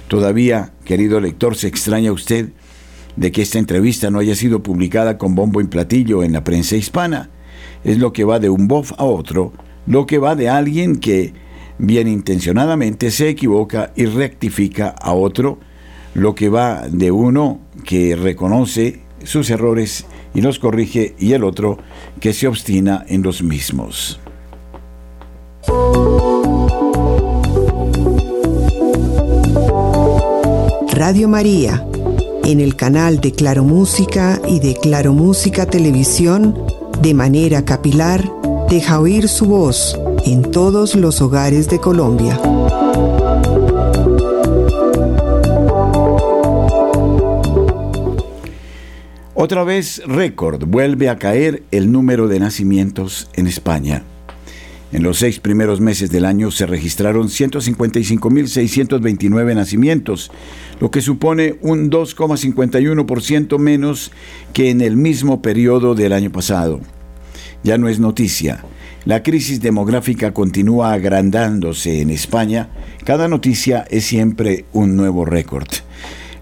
Todavía, 0.06 0.72
querido 0.84 1.20
lector, 1.20 1.56
se 1.56 1.66
extraña 1.66 2.12
usted 2.12 2.50
de 3.18 3.32
que 3.32 3.42
esta 3.42 3.58
entrevista 3.58 4.10
no 4.10 4.20
haya 4.20 4.36
sido 4.36 4.62
publicada 4.62 5.18
con 5.18 5.34
bombo 5.34 5.60
y 5.60 5.64
platillo 5.64 6.22
en 6.22 6.32
la 6.32 6.44
prensa 6.44 6.76
hispana. 6.76 7.30
Es 7.82 7.98
lo 7.98 8.12
que 8.12 8.24
va 8.24 8.38
de 8.38 8.48
un 8.48 8.68
bof 8.68 8.92
a 8.96 9.04
otro, 9.04 9.52
lo 9.86 10.06
que 10.06 10.18
va 10.18 10.36
de 10.36 10.48
alguien 10.48 11.00
que 11.00 11.34
bien 11.78 12.06
intencionadamente 12.06 13.10
se 13.10 13.28
equivoca 13.28 13.92
y 13.96 14.06
rectifica 14.06 14.88
a 14.90 15.14
otro, 15.14 15.58
lo 16.14 16.36
que 16.36 16.48
va 16.48 16.88
de 16.88 17.10
uno 17.10 17.60
que 17.84 18.14
reconoce 18.14 19.00
sus 19.24 19.50
errores 19.50 20.06
y 20.32 20.40
los 20.40 20.60
corrige 20.60 21.16
y 21.18 21.32
el 21.32 21.42
otro 21.42 21.78
que 22.20 22.32
se 22.32 22.46
obstina 22.46 23.04
en 23.08 23.22
los 23.22 23.42
mismos. 23.42 24.20
Radio 30.92 31.28
María, 31.28 31.87
en 32.48 32.60
el 32.60 32.76
canal 32.76 33.20
de 33.20 33.32
Claro 33.32 33.62
Música 33.62 34.40
y 34.48 34.58
de 34.60 34.74
Claro 34.74 35.12
Música 35.12 35.66
Televisión, 35.66 36.56
de 37.02 37.12
manera 37.12 37.66
capilar, 37.66 38.24
deja 38.70 39.00
oír 39.00 39.28
su 39.28 39.44
voz 39.44 40.00
en 40.24 40.50
todos 40.50 40.94
los 40.94 41.20
hogares 41.20 41.68
de 41.68 41.78
Colombia. 41.78 42.40
Otra 49.34 49.62
vez 49.64 50.00
récord, 50.06 50.64
vuelve 50.64 51.10
a 51.10 51.18
caer 51.18 51.64
el 51.70 51.92
número 51.92 52.28
de 52.28 52.40
nacimientos 52.40 53.28
en 53.34 53.46
España. 53.46 54.04
En 54.92 55.02
los 55.02 55.18
seis 55.18 55.40
primeros 55.40 55.80
meses 55.80 56.10
del 56.10 56.24
año 56.24 56.50
se 56.50 56.64
registraron 56.66 57.28
155.629 57.28 59.54
nacimientos, 59.54 60.30
lo 60.80 60.90
que 60.90 61.02
supone 61.02 61.58
un 61.60 61.90
2,51% 61.90 63.58
menos 63.58 64.10
que 64.52 64.70
en 64.70 64.80
el 64.80 64.96
mismo 64.96 65.42
periodo 65.42 65.94
del 65.94 66.12
año 66.12 66.32
pasado. 66.32 66.80
Ya 67.62 67.76
no 67.76 67.88
es 67.88 68.00
noticia 68.00 68.64
la 69.08 69.22
crisis 69.22 69.62
demográfica 69.62 70.34
continúa 70.34 70.92
agrandándose 70.92 72.02
en 72.02 72.10
España. 72.10 72.68
Cada 73.04 73.26
noticia 73.26 73.86
es 73.88 74.04
siempre 74.04 74.66
un 74.74 74.96
nuevo 74.96 75.24
récord. 75.24 75.66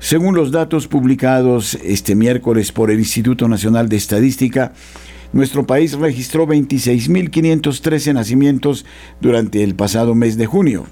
Según 0.00 0.34
los 0.34 0.50
datos 0.50 0.88
publicados 0.88 1.78
este 1.84 2.16
miércoles 2.16 2.72
por 2.72 2.90
el 2.90 2.98
Instituto 2.98 3.46
Nacional 3.46 3.88
de 3.88 3.96
Estadística, 3.96 4.72
nuestro 5.32 5.66
país 5.66 5.94
registró 5.94 6.46
26.513 6.46 8.14
nacimientos 8.14 8.84
durante 9.20 9.62
el 9.62 9.74
pasado 9.74 10.14
mes 10.14 10.36
de 10.36 10.46
junio. 10.46 10.86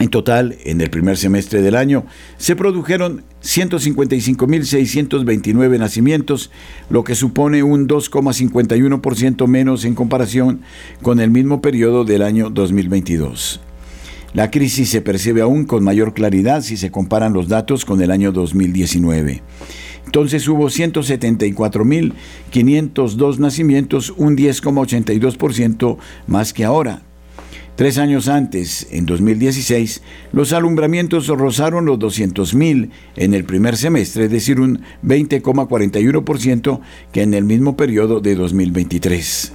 En 0.00 0.10
total, 0.10 0.56
en 0.64 0.80
el 0.80 0.90
primer 0.90 1.16
semestre 1.16 1.60
del 1.60 1.74
año, 1.74 2.04
se 2.36 2.54
produjeron 2.54 3.24
155.629 3.42 5.78
nacimientos, 5.78 6.52
lo 6.88 7.02
que 7.02 7.16
supone 7.16 7.64
un 7.64 7.88
2,51% 7.88 9.48
menos 9.48 9.84
en 9.84 9.96
comparación 9.96 10.60
con 11.02 11.18
el 11.18 11.30
mismo 11.30 11.60
periodo 11.60 12.04
del 12.04 12.22
año 12.22 12.48
2022. 12.48 13.60
La 14.34 14.52
crisis 14.52 14.90
se 14.90 15.00
percibe 15.00 15.40
aún 15.40 15.64
con 15.64 15.82
mayor 15.82 16.14
claridad 16.14 16.62
si 16.62 16.76
se 16.76 16.92
comparan 16.92 17.32
los 17.32 17.48
datos 17.48 17.84
con 17.84 18.00
el 18.00 18.12
año 18.12 18.30
2019. 18.30 19.42
Entonces 20.08 20.48
hubo 20.48 20.68
174.502 20.68 23.36
nacimientos, 23.36 24.14
un 24.16 24.38
10,82% 24.38 25.98
más 26.26 26.54
que 26.54 26.64
ahora. 26.64 27.02
Tres 27.76 27.98
años 27.98 28.28
antes, 28.28 28.88
en 28.90 29.04
2016, 29.04 30.00
los 30.32 30.54
alumbramientos 30.54 31.26
rozaron 31.26 31.84
los 31.84 31.98
200.000 31.98 32.88
en 33.16 33.34
el 33.34 33.44
primer 33.44 33.76
semestre, 33.76 34.24
es 34.24 34.30
decir, 34.30 34.60
un 34.60 34.80
20,41% 35.04 36.80
que 37.12 37.20
en 37.20 37.34
el 37.34 37.44
mismo 37.44 37.76
periodo 37.76 38.20
de 38.20 38.34
2023. 38.34 39.52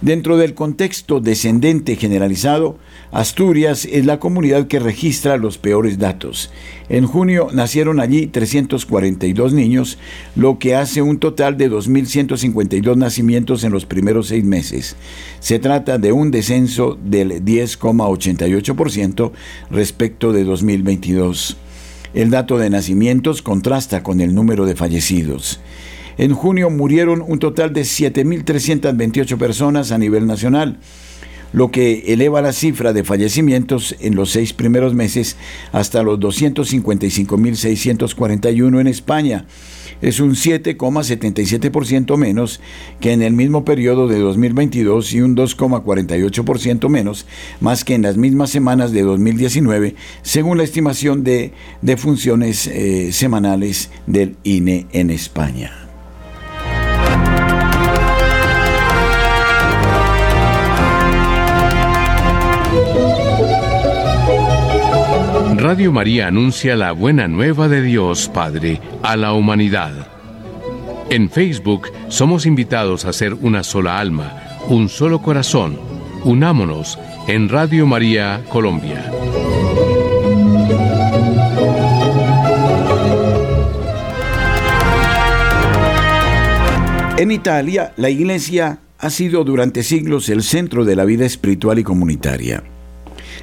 Dentro 0.00 0.38
del 0.38 0.54
contexto 0.54 1.20
descendente 1.20 1.96
generalizado, 1.96 2.78
Asturias 3.14 3.86
es 3.92 4.04
la 4.06 4.18
comunidad 4.18 4.66
que 4.66 4.80
registra 4.80 5.36
los 5.36 5.56
peores 5.56 5.98
datos. 6.00 6.50
En 6.88 7.06
junio 7.06 7.46
nacieron 7.52 8.00
allí 8.00 8.26
342 8.26 9.52
niños, 9.52 9.98
lo 10.34 10.58
que 10.58 10.74
hace 10.74 11.00
un 11.00 11.20
total 11.20 11.56
de 11.56 11.70
2.152 11.70 12.96
nacimientos 12.96 13.62
en 13.62 13.70
los 13.70 13.86
primeros 13.86 14.26
seis 14.26 14.42
meses. 14.42 14.96
Se 15.38 15.60
trata 15.60 15.98
de 15.98 16.10
un 16.10 16.32
descenso 16.32 16.98
del 17.04 17.44
10,88% 17.44 19.30
respecto 19.70 20.32
de 20.32 20.42
2022. 20.42 21.56
El 22.14 22.30
dato 22.30 22.58
de 22.58 22.68
nacimientos 22.68 23.42
contrasta 23.42 24.02
con 24.02 24.20
el 24.20 24.34
número 24.34 24.66
de 24.66 24.74
fallecidos. 24.74 25.60
En 26.18 26.34
junio 26.34 26.68
murieron 26.68 27.22
un 27.24 27.38
total 27.38 27.72
de 27.72 27.82
7.328 27.82 29.36
personas 29.38 29.92
a 29.92 29.98
nivel 29.98 30.26
nacional 30.26 30.80
lo 31.54 31.70
que 31.70 32.12
eleva 32.12 32.42
la 32.42 32.52
cifra 32.52 32.92
de 32.92 33.04
fallecimientos 33.04 33.96
en 34.00 34.16
los 34.16 34.32
seis 34.32 34.52
primeros 34.52 34.92
meses 34.92 35.36
hasta 35.72 36.02
los 36.02 36.18
255.641 36.18 38.80
en 38.80 38.88
España. 38.88 39.46
Es 40.02 40.18
un 40.18 40.32
7,77% 40.32 42.16
menos 42.16 42.60
que 43.00 43.12
en 43.12 43.22
el 43.22 43.34
mismo 43.34 43.64
periodo 43.64 44.08
de 44.08 44.18
2022 44.18 45.12
y 45.14 45.20
un 45.20 45.36
2,48% 45.36 46.88
menos 46.88 47.24
más 47.60 47.84
que 47.84 47.94
en 47.94 48.02
las 48.02 48.16
mismas 48.16 48.50
semanas 48.50 48.90
de 48.90 49.02
2019, 49.02 49.94
según 50.22 50.58
la 50.58 50.64
estimación 50.64 51.22
de 51.22 51.52
defunciones 51.82 52.66
eh, 52.66 53.12
semanales 53.12 53.90
del 54.08 54.34
INE 54.42 54.88
en 54.92 55.10
España. 55.10 55.83
Radio 65.74 65.90
María 65.90 66.28
anuncia 66.28 66.76
la 66.76 66.92
buena 66.92 67.26
nueva 67.26 67.66
de 67.66 67.82
Dios 67.82 68.30
Padre 68.32 68.80
a 69.02 69.16
la 69.16 69.32
humanidad. 69.32 70.06
En 71.10 71.28
Facebook 71.28 71.88
somos 72.06 72.46
invitados 72.46 73.04
a 73.04 73.12
ser 73.12 73.34
una 73.34 73.64
sola 73.64 73.98
alma, 73.98 74.60
un 74.68 74.88
solo 74.88 75.20
corazón. 75.20 75.76
Unámonos 76.22 76.96
en 77.26 77.48
Radio 77.48 77.88
María 77.88 78.44
Colombia. 78.50 79.10
En 87.18 87.32
Italia, 87.32 87.94
la 87.96 88.10
Iglesia 88.10 88.78
ha 89.00 89.10
sido 89.10 89.42
durante 89.42 89.82
siglos 89.82 90.28
el 90.28 90.44
centro 90.44 90.84
de 90.84 90.94
la 90.94 91.04
vida 91.04 91.26
espiritual 91.26 91.80
y 91.80 91.82
comunitaria. 91.82 92.62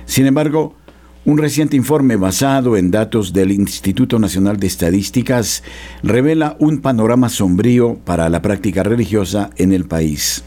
Sin 0.06 0.28
embargo, 0.28 0.78
un 1.24 1.38
reciente 1.38 1.76
informe 1.76 2.16
basado 2.16 2.78
en 2.78 2.90
datos 2.90 3.32
del 3.32 3.52
Instituto 3.52 4.18
Nacional 4.18 4.58
de 4.58 4.68
Estadísticas 4.68 5.64
revela 6.02 6.56
un 6.60 6.82
panorama 6.82 7.30
sombrío 7.30 8.00
para 8.04 8.28
la 8.30 8.42
práctica 8.42 8.82
religiosa 8.82 9.52
en 9.58 9.72
el 9.72 9.86
país. 9.86 10.44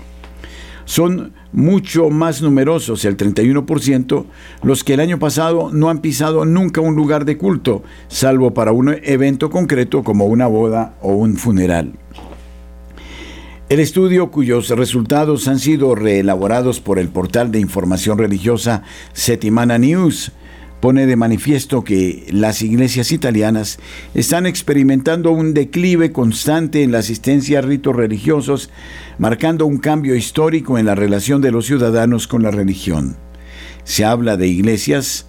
Son 0.84 1.32
mucho 1.52 2.10
más 2.10 2.42
numerosos, 2.42 3.04
el 3.04 3.16
31%, 3.16 4.26
los 4.62 4.84
que 4.84 4.94
el 4.94 5.00
año 5.00 5.18
pasado 5.18 5.70
no 5.72 5.88
han 5.88 6.00
pisado 6.00 6.44
nunca 6.44 6.80
un 6.80 6.96
lugar 6.96 7.24
de 7.24 7.38
culto, 7.38 7.84
salvo 8.08 8.52
para 8.52 8.72
un 8.72 8.96
evento 9.02 9.50
concreto 9.50 10.02
como 10.02 10.26
una 10.26 10.46
boda 10.46 10.96
o 11.00 11.12
un 11.12 11.36
funeral. 11.36 11.92
El 13.70 13.80
estudio, 13.80 14.30
cuyos 14.30 14.68
resultados 14.68 15.48
han 15.48 15.58
sido 15.58 15.94
reelaborados 15.94 16.80
por 16.80 16.98
el 16.98 17.08
portal 17.08 17.50
de 17.50 17.60
información 17.60 18.18
religiosa 18.18 18.82
Setimana 19.14 19.78
News, 19.78 20.32
pone 20.84 21.06
de 21.06 21.16
manifiesto 21.16 21.82
que 21.82 22.26
las 22.30 22.60
iglesias 22.60 23.10
italianas 23.10 23.78
están 24.12 24.44
experimentando 24.44 25.30
un 25.30 25.54
declive 25.54 26.12
constante 26.12 26.82
en 26.82 26.92
la 26.92 26.98
asistencia 26.98 27.60
a 27.60 27.62
ritos 27.62 27.96
religiosos, 27.96 28.68
marcando 29.16 29.64
un 29.64 29.78
cambio 29.78 30.14
histórico 30.14 30.76
en 30.76 30.84
la 30.84 30.94
relación 30.94 31.40
de 31.40 31.52
los 31.52 31.64
ciudadanos 31.64 32.28
con 32.28 32.42
la 32.42 32.50
religión. 32.50 33.16
Se 33.84 34.04
habla 34.04 34.36
de 34.36 34.46
iglesias, 34.46 35.24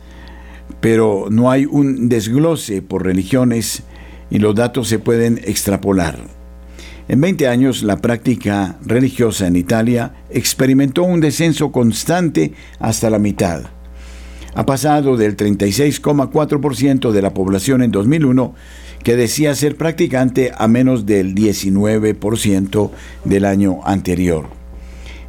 pero 0.82 1.28
no 1.32 1.50
hay 1.50 1.66
un 1.66 2.10
desglose 2.10 2.82
por 2.82 3.06
religiones 3.06 3.84
y 4.30 4.40
los 4.40 4.56
datos 4.56 4.90
se 4.90 5.00
pueden 5.00 5.40
extrapolar. 5.46 6.20
En 7.08 7.22
20 7.22 7.48
años, 7.48 7.82
la 7.82 8.02
práctica 8.02 8.78
religiosa 8.86 9.48
en 9.48 9.56
Italia 9.56 10.16
experimentó 10.30 11.04
un 11.04 11.22
descenso 11.22 11.72
constante 11.72 12.52
hasta 12.78 13.10
la 13.10 13.20
mitad 13.20 13.70
ha 14.56 14.66
pasado 14.66 15.18
del 15.18 15.38
36,4% 15.38 17.12
de 17.12 17.22
la 17.22 17.34
población 17.34 17.84
en 17.84 17.92
2001 17.92 18.56
que 19.04 19.16
decía 19.16 19.54
ser 19.54 19.76
practicante 19.76 20.52
a 20.58 20.68
menos 20.68 21.06
del 21.06 21.36
19% 21.36 22.90
del 23.26 23.46
año 23.46 23.82
anterior. 23.86 24.48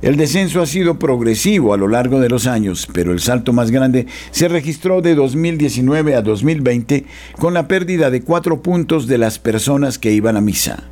El 0.01 0.16
descenso 0.16 0.62
ha 0.62 0.66
sido 0.66 0.99
progresivo 0.99 1.74
a 1.74 1.77
lo 1.77 1.89
largo 1.89 2.20
de 2.20 2.29
los 2.29 2.47
años, 2.47 2.87
pero 2.93 3.12
el 3.12 3.20
salto 3.20 3.53
más 3.53 3.70
grande 3.70 4.07
se 4.31 4.47
registró 4.47 5.03
de 5.03 5.14
2019 5.14 6.14
a 6.14 6.22
2020 6.22 7.05
con 7.39 7.55
la 7.55 7.66
pérdida 7.66 8.11
de 8.11 8.22
cuatro 8.22 8.62
puntos 8.62 9.09
de 9.09 9.18
las 9.18 9.39
personas 9.39 9.99
que 9.99 10.12
iban 10.12 10.37
a 10.37 10.41
misa. 10.41 10.85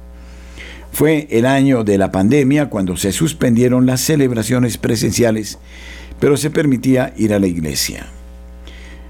Fue 0.90 1.26
el 1.30 1.46
año 1.46 1.84
de 1.84 1.98
la 1.98 2.12
pandemia 2.12 2.70
cuando 2.70 2.96
se 2.96 3.12
suspendieron 3.12 3.86
las 3.86 4.00
celebraciones 4.00 4.78
presenciales, 4.78 5.58
pero 6.18 6.36
se 6.36 6.50
permitía 6.50 7.12
ir 7.16 7.34
a 7.34 7.38
la 7.38 7.46
iglesia. 7.46 8.06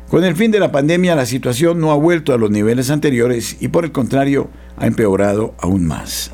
Con 0.09 0.23
el 0.23 0.37
fin 0.37 0.51
de 0.51 0.61
la 0.61 0.71
pandemia 0.71 1.17
la 1.17 1.27
situación 1.27 1.81
no 1.81 1.91
ha 1.91 1.97
vuelto 1.97 2.33
a 2.33 2.39
los 2.39 2.51
niveles 2.51 2.91
anteriores 2.91 3.57
y 3.61 3.69
por 3.69 3.85
el 3.85 3.93
contrario 3.93 4.51
ha 4.77 4.87
empeorado 4.87 5.55
aún 5.59 5.87
más. 5.87 6.31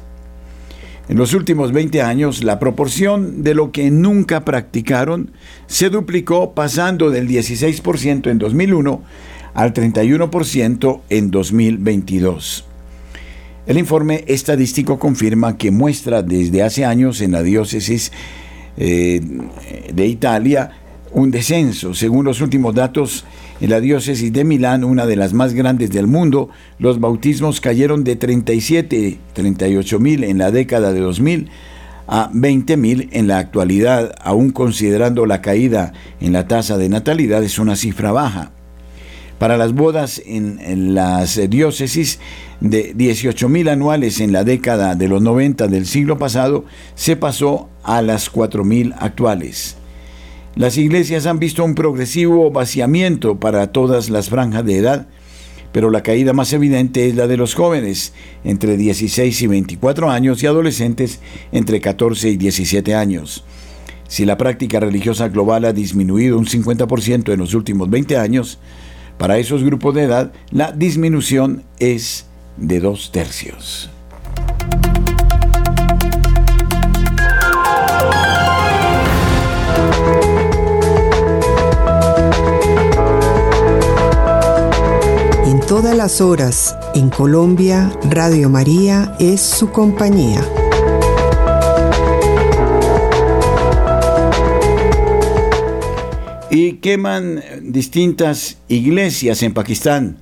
En 1.08 1.16
los 1.16 1.34
últimos 1.34 1.72
20 1.72 2.02
años 2.02 2.44
la 2.44 2.58
proporción 2.58 3.42
de 3.42 3.54
lo 3.54 3.72
que 3.72 3.90
nunca 3.90 4.44
practicaron 4.44 5.32
se 5.66 5.88
duplicó 5.88 6.52
pasando 6.52 7.10
del 7.10 7.28
16% 7.28 8.30
en 8.30 8.38
2001 8.38 9.02
al 9.54 9.72
31% 9.72 11.00
en 11.08 11.30
2022. 11.30 12.64
El 13.66 13.78
informe 13.78 14.24
estadístico 14.26 14.98
confirma 14.98 15.56
que 15.56 15.70
muestra 15.70 16.22
desde 16.22 16.62
hace 16.62 16.84
años 16.84 17.20
en 17.20 17.32
la 17.32 17.42
diócesis 17.42 18.10
eh, 18.76 19.20
de 19.92 20.06
Italia 20.06 20.70
un 21.12 21.30
descenso. 21.30 21.94
Según 21.94 22.24
los 22.24 22.40
últimos 22.40 22.74
datos, 22.74 23.24
en 23.60 23.70
la 23.70 23.80
diócesis 23.80 24.32
de 24.32 24.44
Milán, 24.44 24.84
una 24.84 25.06
de 25.06 25.16
las 25.16 25.34
más 25.34 25.52
grandes 25.52 25.90
del 25.90 26.06
mundo, 26.06 26.48
los 26.78 26.98
bautismos 26.98 27.60
cayeron 27.60 28.04
de 28.04 28.16
37, 28.16 29.18
38 29.34 29.98
mil 29.98 30.24
en 30.24 30.38
la 30.38 30.50
década 30.50 30.92
de 30.92 31.00
2000 31.00 31.50
a 32.06 32.28
20 32.32 32.76
mil 32.76 33.08
en 33.12 33.28
la 33.28 33.38
actualidad, 33.38 34.14
aún 34.20 34.50
considerando 34.50 35.26
la 35.26 35.42
caída 35.42 35.92
en 36.20 36.32
la 36.32 36.48
tasa 36.48 36.76
de 36.76 36.88
natalidad, 36.88 37.44
es 37.44 37.58
una 37.58 37.76
cifra 37.76 38.12
baja. 38.12 38.50
Para 39.38 39.56
las 39.56 39.72
bodas 39.72 40.20
en, 40.26 40.94
las 40.94 41.40
diócesis 41.48 42.18
de 42.60 42.92
18 42.94 43.48
mil 43.48 43.68
anuales 43.68 44.20
en 44.20 44.32
la 44.32 44.44
década 44.44 44.94
de 44.94 45.08
los 45.08 45.22
90 45.22 45.68
del 45.68 45.86
siglo 45.86 46.18
pasado, 46.18 46.64
se 46.94 47.16
pasó 47.16 47.68
a 47.82 48.02
las 48.02 48.28
4 48.28 48.64
mil 48.64 48.92
actuales. 48.98 49.76
Las 50.56 50.76
iglesias 50.76 51.26
han 51.26 51.38
visto 51.38 51.64
un 51.64 51.74
progresivo 51.74 52.50
vaciamiento 52.50 53.38
para 53.38 53.68
todas 53.68 54.10
las 54.10 54.28
franjas 54.30 54.64
de 54.64 54.78
edad, 54.78 55.06
pero 55.72 55.90
la 55.90 56.02
caída 56.02 56.32
más 56.32 56.52
evidente 56.52 57.08
es 57.08 57.14
la 57.14 57.28
de 57.28 57.36
los 57.36 57.54
jóvenes, 57.54 58.12
entre 58.42 58.76
16 58.76 59.42
y 59.42 59.46
24 59.46 60.10
años, 60.10 60.42
y 60.42 60.46
adolescentes 60.46 61.20
entre 61.52 61.80
14 61.80 62.30
y 62.30 62.36
17 62.36 62.94
años. 62.94 63.44
Si 64.08 64.24
la 64.24 64.36
práctica 64.36 64.80
religiosa 64.80 65.28
global 65.28 65.64
ha 65.64 65.72
disminuido 65.72 66.36
un 66.36 66.46
50% 66.46 67.32
en 67.32 67.38
los 67.38 67.54
últimos 67.54 67.88
20 67.88 68.16
años, 68.16 68.58
para 69.18 69.38
esos 69.38 69.62
grupos 69.62 69.94
de 69.94 70.02
edad 70.02 70.32
la 70.50 70.72
disminución 70.72 71.62
es 71.78 72.26
de 72.56 72.80
dos 72.80 73.12
tercios. 73.12 73.88
Todas 85.70 85.96
las 85.96 86.20
horas 86.20 86.76
en 86.96 87.10
Colombia, 87.10 87.96
Radio 88.10 88.50
María 88.50 89.14
es 89.20 89.40
su 89.40 89.70
compañía. 89.70 90.44
Y 96.50 96.72
queman 96.78 97.40
distintas 97.62 98.58
iglesias 98.66 99.44
en 99.44 99.54
Pakistán 99.54 100.16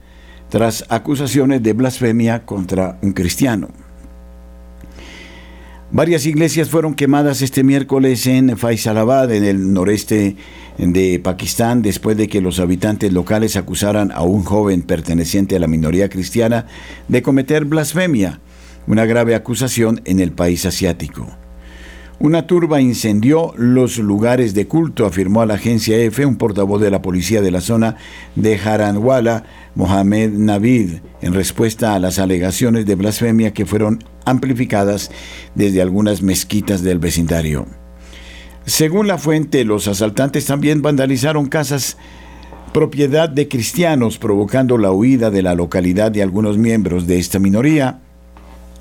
tras 0.51 0.85
acusaciones 0.91 1.63
de 1.63 1.73
blasfemia 1.73 2.45
contra 2.45 2.99
un 3.01 3.15
cristiano. 3.15 3.88
Varias 5.91 6.27
iglesias 6.27 6.69
fueron 6.69 6.95
quemadas 6.95 7.41
este 7.41 7.65
miércoles 7.65 8.27
en 8.27 8.59
Faisalabad, 8.59 9.33
en 9.33 9.43
el 9.43 9.73
noreste 9.73 10.37
de 10.77 11.19
Pakistán, 11.19 11.81
después 11.81 12.15
de 12.19 12.29
que 12.29 12.43
los 12.43 12.61
habitantes 12.61 13.11
locales 13.11 13.57
acusaran 13.57 14.13
a 14.13 14.21
un 14.21 14.45
joven 14.45 14.83
perteneciente 14.83 15.57
a 15.57 15.59
la 15.59 15.67
minoría 15.67 16.11
cristiana 16.11 16.67
de 17.09 17.23
cometer 17.23 17.65
blasfemia, 17.65 18.39
una 18.87 19.07
grave 19.07 19.35
acusación 19.35 20.03
en 20.05 20.21
el 20.21 20.33
país 20.33 20.67
asiático. 20.67 21.27
Una 22.21 22.47
turba 22.47 22.83
incendió 22.83 23.55
los 23.57 23.97
lugares 23.97 24.53
de 24.53 24.67
culto, 24.67 25.07
afirmó 25.07 25.41
a 25.41 25.47
la 25.47 25.55
agencia 25.55 25.97
EFE 25.97 26.27
un 26.27 26.37
portavoz 26.37 26.83
de 26.83 26.91
la 26.91 27.01
policía 27.01 27.41
de 27.41 27.51
la 27.51 27.63
zona 27.63 27.97
de 28.35 28.59
Haranwala, 28.59 29.45
Mohamed 29.79 30.33
Navid, 30.33 30.99
en 31.23 31.33
respuesta 31.35 31.95
a 31.95 32.01
las 32.01 32.19
alegaciones 32.19 32.85
de 32.85 32.97
blasfemia 32.97 33.53
que 33.53 33.65
fueron 33.65 34.03
amplificadas 34.25 35.13
desde 35.55 35.81
algunas 35.81 36.21
mezquitas 36.21 36.83
del 36.83 36.99
vecindario. 36.99 37.65
Según 38.67 39.07
la 39.07 39.19
fuente, 39.19 39.65
los 39.65 39.87
asaltantes 39.87 40.47
también 40.47 40.83
vandalizaron 40.83 41.47
casas 41.47 41.97
propiedad 42.75 43.29
de 43.29 43.47
cristianos, 43.47 44.19
provocando 44.19 44.79
la 44.79 44.91
huida 44.91 45.31
de 45.31 45.43
la 45.43 45.55
localidad 45.55 46.11
de 46.11 46.25
algunos 46.25 46.59
miembros 46.59 47.07
de 47.07 47.21
esta 47.21 47.39
minoría, 47.39 48.01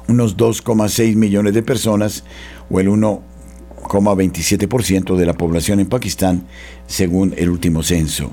unos 0.08 0.36
2,6 0.36 1.16
millones 1.16 1.54
de 1.54 1.62
personas, 1.62 2.24
o 2.72 2.80
el 2.80 2.90
1,27% 2.90 5.16
de 5.16 5.26
la 5.28 5.34
población 5.34 5.80
en 5.80 5.90
Pakistán, 5.90 6.48
según 6.88 7.36
el 7.38 7.52
último 7.52 7.84
censo. 7.84 8.32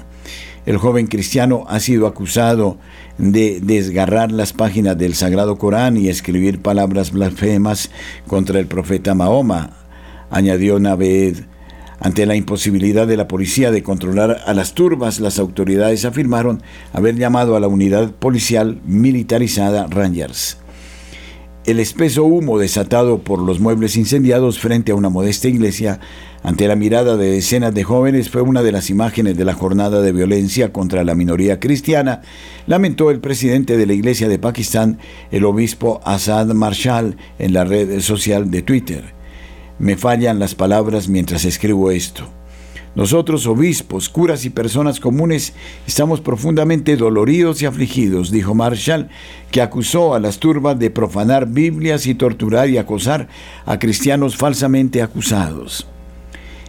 El 0.66 0.78
joven 0.78 1.06
cristiano 1.06 1.64
ha 1.68 1.78
sido 1.78 2.06
acusado 2.06 2.78
de 3.18 3.60
desgarrar 3.60 4.32
las 4.32 4.52
páginas 4.54 4.96
del 4.96 5.14
Sagrado 5.14 5.56
Corán 5.56 5.96
y 5.96 6.08
escribir 6.08 6.60
palabras 6.60 7.12
blasfemas 7.12 7.90
contra 8.26 8.60
el 8.60 8.66
profeta 8.66 9.14
Mahoma, 9.14 9.70
añadió 10.30 10.78
Naved. 10.78 11.44
Ante 12.00 12.26
la 12.26 12.34
imposibilidad 12.34 13.06
de 13.06 13.16
la 13.16 13.28
policía 13.28 13.70
de 13.70 13.82
controlar 13.82 14.42
a 14.46 14.54
las 14.54 14.74
turbas, 14.74 15.20
las 15.20 15.38
autoridades 15.38 16.04
afirmaron 16.04 16.62
haber 16.92 17.16
llamado 17.16 17.56
a 17.56 17.60
la 17.60 17.68
unidad 17.68 18.10
policial 18.12 18.80
militarizada 18.84 19.86
Rangers. 19.86 20.58
El 21.66 21.80
espeso 21.80 22.24
humo 22.24 22.58
desatado 22.58 23.20
por 23.20 23.38
los 23.38 23.58
muebles 23.58 23.96
incendiados 23.96 24.58
frente 24.58 24.92
a 24.92 24.96
una 24.96 25.08
modesta 25.08 25.48
iglesia 25.48 25.98
ante 26.42 26.68
la 26.68 26.76
mirada 26.76 27.16
de 27.16 27.30
decenas 27.30 27.72
de 27.72 27.84
jóvenes 27.84 28.28
fue 28.28 28.42
una 28.42 28.62
de 28.62 28.70
las 28.70 28.90
imágenes 28.90 29.34
de 29.38 29.46
la 29.46 29.54
jornada 29.54 30.02
de 30.02 30.12
violencia 30.12 30.74
contra 30.74 31.04
la 31.04 31.14
minoría 31.14 31.60
cristiana, 31.60 32.20
lamentó 32.66 33.10
el 33.10 33.20
presidente 33.20 33.78
de 33.78 33.86
la 33.86 33.94
Iglesia 33.94 34.28
de 34.28 34.38
Pakistán, 34.38 34.98
el 35.30 35.46
obispo 35.46 36.02
Asad 36.04 36.48
Marshall, 36.48 37.16
en 37.38 37.54
la 37.54 37.64
red 37.64 37.98
social 38.00 38.50
de 38.50 38.60
Twitter. 38.60 39.14
Me 39.78 39.96
fallan 39.96 40.38
las 40.38 40.54
palabras 40.54 41.08
mientras 41.08 41.46
escribo 41.46 41.90
esto. 41.90 42.28
Nosotros, 42.94 43.46
obispos, 43.46 44.08
curas 44.08 44.44
y 44.44 44.50
personas 44.50 45.00
comunes, 45.00 45.52
estamos 45.86 46.20
profundamente 46.20 46.96
doloridos 46.96 47.60
y 47.60 47.66
afligidos, 47.66 48.30
dijo 48.30 48.54
Marshall, 48.54 49.08
que 49.50 49.62
acusó 49.62 50.14
a 50.14 50.20
las 50.20 50.38
turbas 50.38 50.78
de 50.78 50.90
profanar 50.90 51.48
Biblias 51.48 52.06
y 52.06 52.14
torturar 52.14 52.68
y 52.70 52.78
acosar 52.78 53.28
a 53.66 53.78
cristianos 53.80 54.36
falsamente 54.36 55.02
acusados. 55.02 55.88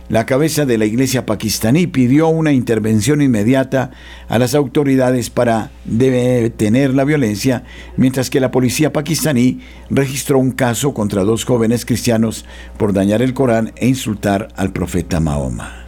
La 0.08 0.28
cabeza 0.28 0.66
de 0.66 0.78
la 0.78 0.86
iglesia 0.86 1.26
pakistaní 1.26 1.88
pidió 1.88 2.28
una 2.28 2.52
intervención 2.52 3.24
inmediata 3.24 3.90
a 4.30 4.38
las 4.38 4.54
autoridades 4.54 5.32
para 5.32 5.72
detener 5.84 6.94
la 6.94 7.06
violencia, 7.06 7.64
mientras 7.98 8.30
que 8.30 8.40
la 8.40 8.52
policía 8.52 8.94
pakistaní 8.94 9.62
registró 9.90 10.38
un 10.38 10.52
caso 10.52 10.94
contra 10.94 11.24
dos 11.24 11.44
jóvenes 11.44 11.86
cristianos 11.86 12.46
por 12.78 12.94
dañar 12.94 13.24
el 13.24 13.34
Corán 13.34 13.74
e 13.78 13.88
insultar 13.88 14.50
al 14.56 14.72
profeta 14.72 15.20
Mahoma. 15.20 15.85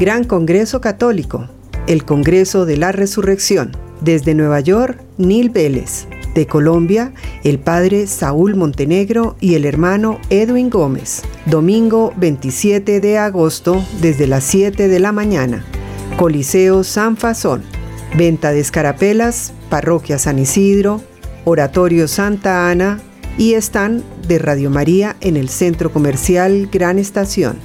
Gran 0.00 0.24
Congreso 0.24 0.80
Católico, 0.80 1.46
el 1.86 2.06
Congreso 2.06 2.64
de 2.64 2.78
la 2.78 2.90
Resurrección. 2.90 3.76
Desde 4.00 4.34
Nueva 4.34 4.60
York, 4.60 4.98
Neil 5.18 5.50
Vélez. 5.50 6.06
De 6.34 6.46
Colombia, 6.46 7.12
el 7.44 7.58
padre 7.58 8.06
Saúl 8.06 8.56
Montenegro 8.56 9.36
y 9.40 9.56
el 9.56 9.66
hermano 9.66 10.18
Edwin 10.30 10.70
Gómez. 10.70 11.20
Domingo 11.44 12.14
27 12.16 13.00
de 13.00 13.18
agosto, 13.18 13.84
desde 14.00 14.26
las 14.26 14.44
7 14.44 14.88
de 14.88 15.00
la 15.00 15.12
mañana. 15.12 15.66
Coliseo 16.16 16.82
San 16.82 17.18
Fasón. 17.18 17.62
Venta 18.16 18.52
de 18.52 18.60
escarapelas, 18.60 19.52
Parroquia 19.68 20.18
San 20.18 20.38
Isidro, 20.38 21.02
Oratorio 21.44 22.08
Santa 22.08 22.70
Ana 22.70 23.02
y 23.36 23.52
están 23.52 24.02
de 24.26 24.38
Radio 24.38 24.70
María 24.70 25.16
en 25.20 25.36
el 25.36 25.50
Centro 25.50 25.92
Comercial 25.92 26.70
Gran 26.72 26.98
Estación. 26.98 27.58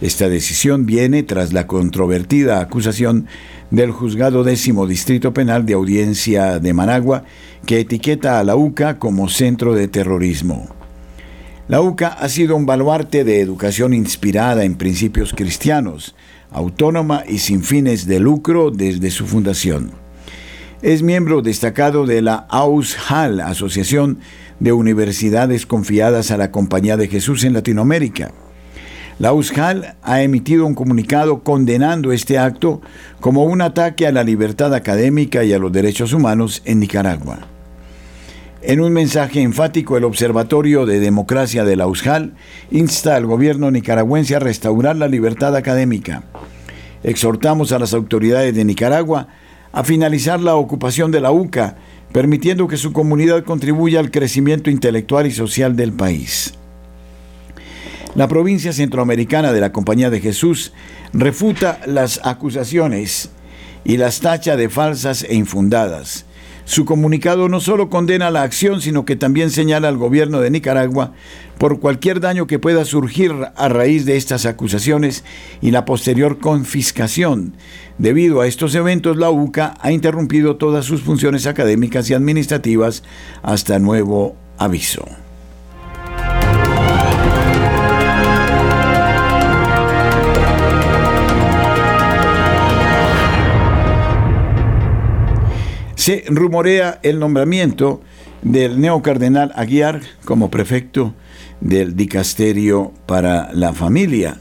Esta 0.00 0.28
decisión 0.28 0.86
viene 0.86 1.22
tras 1.22 1.52
la 1.52 1.66
controvertida 1.66 2.60
acusación 2.60 3.26
del 3.70 3.90
Juzgado 3.90 4.44
Décimo 4.44 4.86
Distrito 4.86 5.34
Penal 5.34 5.66
de 5.66 5.74
Audiencia 5.74 6.60
de 6.60 6.72
Managua, 6.72 7.24
que 7.66 7.80
etiqueta 7.80 8.38
a 8.38 8.44
la 8.44 8.56
UCA 8.56 8.98
como 8.98 9.28
centro 9.28 9.74
de 9.74 9.88
terrorismo. 9.88 10.68
La 11.66 11.82
UCA 11.82 12.08
ha 12.08 12.28
sido 12.30 12.56
un 12.56 12.64
baluarte 12.64 13.24
de 13.24 13.40
educación 13.40 13.92
inspirada 13.92 14.64
en 14.64 14.76
principios 14.76 15.34
cristianos, 15.34 16.14
autónoma 16.50 17.24
y 17.28 17.38
sin 17.38 17.62
fines 17.62 18.06
de 18.06 18.20
lucro 18.20 18.70
desde 18.70 19.10
su 19.10 19.26
fundación. 19.26 19.92
Es 20.82 21.02
miembro 21.02 21.42
destacado 21.42 22.06
de 22.06 22.22
la 22.22 22.46
AUSHAL, 22.48 23.40
Asociación 23.40 24.20
de 24.60 24.72
Universidades 24.72 25.66
Confiadas 25.66 26.30
a 26.30 26.36
la 26.36 26.50
Compañía 26.50 26.96
de 26.96 27.08
Jesús 27.08 27.44
en 27.44 27.52
Latinoamérica. 27.54 28.32
La 29.18 29.32
USJAL 29.32 29.96
ha 30.02 30.22
emitido 30.22 30.64
un 30.64 30.76
comunicado 30.76 31.42
condenando 31.42 32.12
este 32.12 32.38
acto 32.38 32.80
como 33.18 33.42
un 33.44 33.60
ataque 33.62 34.06
a 34.06 34.12
la 34.12 34.22
libertad 34.22 34.72
académica 34.72 35.42
y 35.42 35.52
a 35.52 35.58
los 35.58 35.72
derechos 35.72 36.12
humanos 36.12 36.62
en 36.64 36.78
Nicaragua. 36.78 37.40
En 38.62 38.80
un 38.80 38.92
mensaje 38.92 39.40
enfático, 39.40 39.96
el 39.96 40.04
Observatorio 40.04 40.86
de 40.86 41.00
Democracia 41.00 41.64
de 41.64 41.74
la 41.74 41.88
USJAL 41.88 42.34
insta 42.70 43.16
al 43.16 43.26
gobierno 43.26 43.72
nicaragüense 43.72 44.36
a 44.36 44.40
restaurar 44.40 44.94
la 44.94 45.08
libertad 45.08 45.56
académica. 45.56 46.22
Exhortamos 47.02 47.72
a 47.72 47.78
las 47.78 47.94
autoridades 47.94 48.54
de 48.54 48.64
Nicaragua 48.64 49.28
a 49.72 49.84
finalizar 49.84 50.40
la 50.40 50.56
ocupación 50.56 51.10
de 51.10 51.20
la 51.20 51.30
UCA, 51.30 51.76
permitiendo 52.12 52.68
que 52.68 52.76
su 52.76 52.92
comunidad 52.92 53.44
contribuya 53.44 54.00
al 54.00 54.10
crecimiento 54.10 54.70
intelectual 54.70 55.26
y 55.26 55.30
social 55.30 55.76
del 55.76 55.92
país. 55.92 56.54
La 58.14 58.26
provincia 58.26 58.72
centroamericana 58.72 59.52
de 59.52 59.60
la 59.60 59.72
Compañía 59.72 60.10
de 60.10 60.20
Jesús 60.20 60.72
refuta 61.12 61.80
las 61.86 62.20
acusaciones 62.24 63.30
y 63.84 63.96
las 63.96 64.20
tacha 64.20 64.56
de 64.56 64.68
falsas 64.68 65.24
e 65.28 65.34
infundadas. 65.34 66.24
Su 66.68 66.84
comunicado 66.84 67.48
no 67.48 67.60
solo 67.60 67.88
condena 67.88 68.30
la 68.30 68.42
acción, 68.42 68.82
sino 68.82 69.06
que 69.06 69.16
también 69.16 69.50
señala 69.50 69.88
al 69.88 69.96
gobierno 69.96 70.40
de 70.40 70.50
Nicaragua 70.50 71.14
por 71.56 71.80
cualquier 71.80 72.20
daño 72.20 72.46
que 72.46 72.58
pueda 72.58 72.84
surgir 72.84 73.32
a 73.56 73.68
raíz 73.70 74.04
de 74.04 74.18
estas 74.18 74.44
acusaciones 74.44 75.24
y 75.62 75.70
la 75.70 75.86
posterior 75.86 76.40
confiscación. 76.40 77.54
Debido 77.96 78.42
a 78.42 78.46
estos 78.46 78.74
eventos, 78.74 79.16
la 79.16 79.30
UCA 79.30 79.78
ha 79.80 79.92
interrumpido 79.92 80.56
todas 80.56 80.84
sus 80.84 81.00
funciones 81.00 81.46
académicas 81.46 82.10
y 82.10 82.14
administrativas 82.14 83.02
hasta 83.42 83.78
nuevo 83.78 84.36
aviso. 84.58 85.08
Se 96.08 96.24
rumorea 96.26 97.00
el 97.02 97.18
nombramiento 97.18 98.00
del 98.40 98.80
neocardenal 98.80 99.52
Aguiar 99.54 100.00
como 100.24 100.50
prefecto 100.50 101.12
del 101.60 101.96
dicasterio 101.96 102.92
para 103.04 103.52
la 103.52 103.74
familia. 103.74 104.38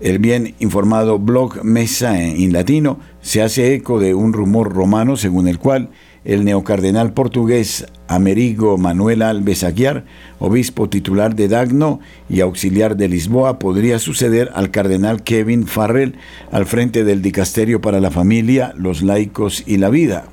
El 0.00 0.20
bien 0.20 0.54
informado 0.58 1.18
blog 1.18 1.62
Mesa 1.64 2.18
en 2.18 2.50
latino 2.50 2.98
se 3.20 3.42
hace 3.42 3.74
eco 3.74 4.00
de 4.00 4.14
un 4.14 4.32
rumor 4.32 4.72
romano 4.72 5.18
según 5.18 5.48
el 5.48 5.58
cual 5.58 5.90
el 6.24 6.46
neocardenal 6.46 7.12
portugués 7.12 7.84
Amerigo 8.14 8.76
Manuel 8.76 9.22
Alves 9.22 9.64
Aguiar, 9.64 10.04
obispo 10.38 10.88
titular 10.88 11.34
de 11.34 11.48
Dagno 11.48 12.00
y 12.28 12.40
auxiliar 12.40 12.96
de 12.96 13.08
Lisboa, 13.08 13.58
podría 13.58 13.98
suceder 13.98 14.50
al 14.54 14.70
cardenal 14.70 15.22
Kevin 15.22 15.66
Farrell 15.66 16.16
al 16.50 16.66
frente 16.66 17.04
del 17.04 17.22
Dicasterio 17.22 17.80
para 17.80 18.00
la 18.00 18.10
Familia, 18.10 18.74
los 18.76 19.02
Laicos 19.02 19.64
y 19.66 19.78
la 19.78 19.88
Vida. 19.88 20.26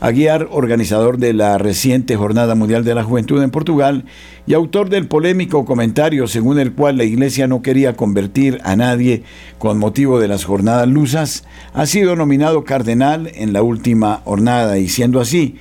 Aguiar, 0.00 0.48
organizador 0.50 1.18
de 1.18 1.34
la 1.34 1.58
reciente 1.58 2.16
Jornada 2.16 2.54
Mundial 2.54 2.84
de 2.84 2.94
la 2.94 3.04
Juventud 3.04 3.42
en 3.42 3.50
Portugal 3.50 4.04
y 4.46 4.54
autor 4.54 4.88
del 4.88 5.06
polémico 5.06 5.66
comentario 5.66 6.26
según 6.26 6.58
el 6.58 6.72
cual 6.72 6.96
la 6.96 7.04
Iglesia 7.04 7.46
no 7.46 7.60
quería 7.60 7.96
convertir 7.96 8.60
a 8.64 8.76
nadie 8.76 9.24
con 9.58 9.78
motivo 9.78 10.18
de 10.18 10.28
las 10.28 10.44
jornadas 10.44 10.88
lusas, 10.88 11.44
ha 11.74 11.84
sido 11.84 12.16
nominado 12.16 12.64
cardenal 12.64 13.30
en 13.34 13.52
la 13.52 13.62
última 13.62 14.22
jornada 14.24 14.78
y 14.78 14.88
siendo 14.88 15.20
así, 15.20 15.56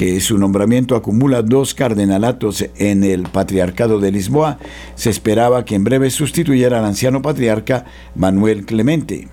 que 0.00 0.18
su 0.22 0.38
nombramiento 0.38 0.96
acumula 0.96 1.42
dos 1.42 1.74
cardenalatos 1.74 2.64
en 2.76 3.04
el 3.04 3.24
Patriarcado 3.24 4.00
de 4.00 4.10
Lisboa, 4.10 4.56
se 4.94 5.10
esperaba 5.10 5.66
que 5.66 5.74
en 5.74 5.84
breve 5.84 6.08
sustituyera 6.08 6.78
al 6.78 6.86
anciano 6.86 7.20
patriarca 7.20 7.84
Manuel 8.14 8.64
Clemente. 8.64 9.28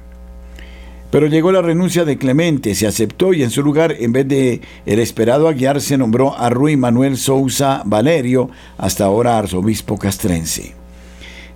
Pero 1.09 1.27
llegó 1.27 1.53
la 1.53 1.61
renuncia 1.61 2.03
de 2.03 2.17
Clemente, 2.17 2.75
se 2.75 2.85
aceptó 2.85 3.31
y 3.33 3.43
en 3.43 3.49
su 3.49 3.63
lugar, 3.63 3.95
en 3.97 4.11
vez 4.11 4.27
de 4.27 4.59
el 4.85 4.99
esperado 4.99 5.47
Aguiar, 5.47 5.79
se 5.79 5.97
nombró 5.97 6.37
a 6.37 6.49
Rui 6.49 6.75
Manuel 6.75 7.15
Sousa 7.15 7.81
Valerio, 7.85 8.49
hasta 8.77 9.05
ahora 9.05 9.37
arzobispo 9.37 9.97
castrense. 9.97 10.73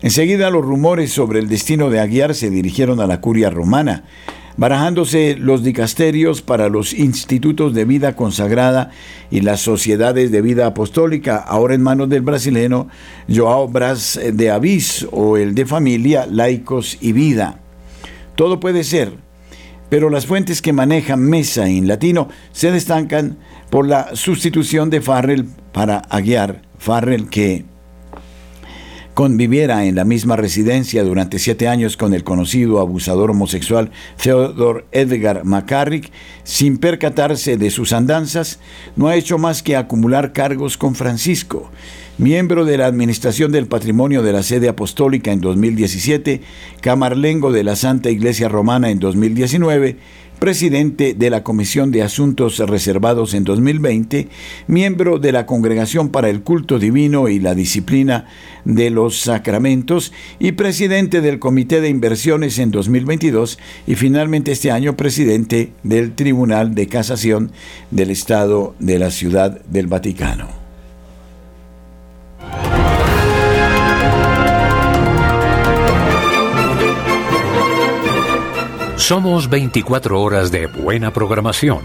Enseguida 0.01 0.49
los 0.49 0.63
rumores 0.63 1.11
sobre 1.11 1.39
el 1.39 1.49
destino 1.49 1.89
de 1.89 1.99
Aguiar 1.99 2.33
se 2.33 2.49
dirigieron 2.49 3.01
a 3.01 3.07
la 3.07 3.19
curia 3.19 3.49
romana, 3.49 4.05
barajándose 4.61 5.37
los 5.39 5.63
dicasterios 5.63 6.43
para 6.43 6.69
los 6.69 6.93
institutos 6.93 7.73
de 7.73 7.83
vida 7.83 8.15
consagrada 8.15 8.91
y 9.31 9.41
las 9.41 9.61
sociedades 9.61 10.31
de 10.31 10.43
vida 10.43 10.67
apostólica, 10.67 11.37
ahora 11.37 11.73
en 11.73 11.81
manos 11.81 12.09
del 12.09 12.21
brasileño 12.21 12.87
Joao 13.27 13.67
Braz 13.67 14.19
de 14.31 14.51
Avis 14.51 15.07
o 15.11 15.37
el 15.37 15.55
de 15.55 15.65
familia, 15.65 16.27
laicos 16.27 16.99
y 17.01 17.11
vida. 17.11 17.59
Todo 18.35 18.59
puede 18.59 18.83
ser, 18.83 19.13
pero 19.89 20.11
las 20.11 20.27
fuentes 20.27 20.61
que 20.61 20.73
manejan 20.73 21.21
Mesa 21.21 21.67
en 21.67 21.87
latino 21.87 22.27
se 22.51 22.71
destacan 22.71 23.39
por 23.71 23.87
la 23.87 24.15
sustitución 24.15 24.91
de 24.91 25.01
Farrell 25.01 25.47
para 25.71 26.03
Aguiar, 26.07 26.61
Farrell 26.77 27.29
que 27.29 27.65
conviviera 29.13 29.85
en 29.85 29.95
la 29.95 30.05
misma 30.05 30.35
residencia 30.35 31.03
durante 31.03 31.39
siete 31.39 31.67
años 31.67 31.97
con 31.97 32.13
el 32.13 32.23
conocido 32.23 32.79
abusador 32.79 33.31
homosexual 33.31 33.91
Theodore 34.21 34.85
Edgar 34.91 35.43
McCarrick, 35.43 36.11
sin 36.43 36.77
percatarse 36.77 37.57
de 37.57 37.69
sus 37.69 37.93
andanzas, 37.93 38.59
no 38.95 39.07
ha 39.07 39.15
hecho 39.15 39.37
más 39.37 39.63
que 39.63 39.75
acumular 39.75 40.33
cargos 40.33 40.77
con 40.77 40.95
Francisco, 40.95 41.69
miembro 42.17 42.65
de 42.65 42.77
la 42.77 42.85
Administración 42.85 43.51
del 43.51 43.67
Patrimonio 43.67 44.23
de 44.23 44.33
la 44.33 44.43
Sede 44.43 44.69
Apostólica 44.69 45.31
en 45.31 45.41
2017, 45.41 46.41
camarlengo 46.81 47.51
de 47.51 47.63
la 47.63 47.75
Santa 47.75 48.09
Iglesia 48.09 48.47
Romana 48.47 48.91
en 48.91 48.99
2019, 48.99 49.97
presidente 50.41 51.13
de 51.13 51.29
la 51.29 51.43
Comisión 51.43 51.91
de 51.91 52.01
Asuntos 52.01 52.57
Reservados 52.57 53.35
en 53.35 53.43
2020, 53.43 54.27
miembro 54.65 55.19
de 55.19 55.31
la 55.31 55.45
Congregación 55.45 56.09
para 56.09 56.31
el 56.31 56.41
Culto 56.41 56.79
Divino 56.79 57.29
y 57.29 57.39
la 57.39 57.53
Disciplina 57.53 58.25
de 58.65 58.89
los 58.89 59.19
Sacramentos 59.19 60.11
y 60.39 60.53
presidente 60.53 61.21
del 61.21 61.37
Comité 61.37 61.79
de 61.79 61.89
Inversiones 61.89 62.57
en 62.57 62.71
2022 62.71 63.59
y 63.85 63.93
finalmente 63.93 64.51
este 64.51 64.71
año 64.71 64.97
presidente 64.97 65.73
del 65.83 66.15
Tribunal 66.15 66.73
de 66.73 66.87
Casación 66.87 67.51
del 67.91 68.09
Estado 68.09 68.73
de 68.79 68.97
la 68.97 69.11
Ciudad 69.11 69.61
del 69.65 69.85
Vaticano. 69.85 70.47
Somos 79.11 79.49
24 79.49 80.21
horas 80.21 80.51
de 80.53 80.67
buena 80.67 81.11
programación. 81.11 81.79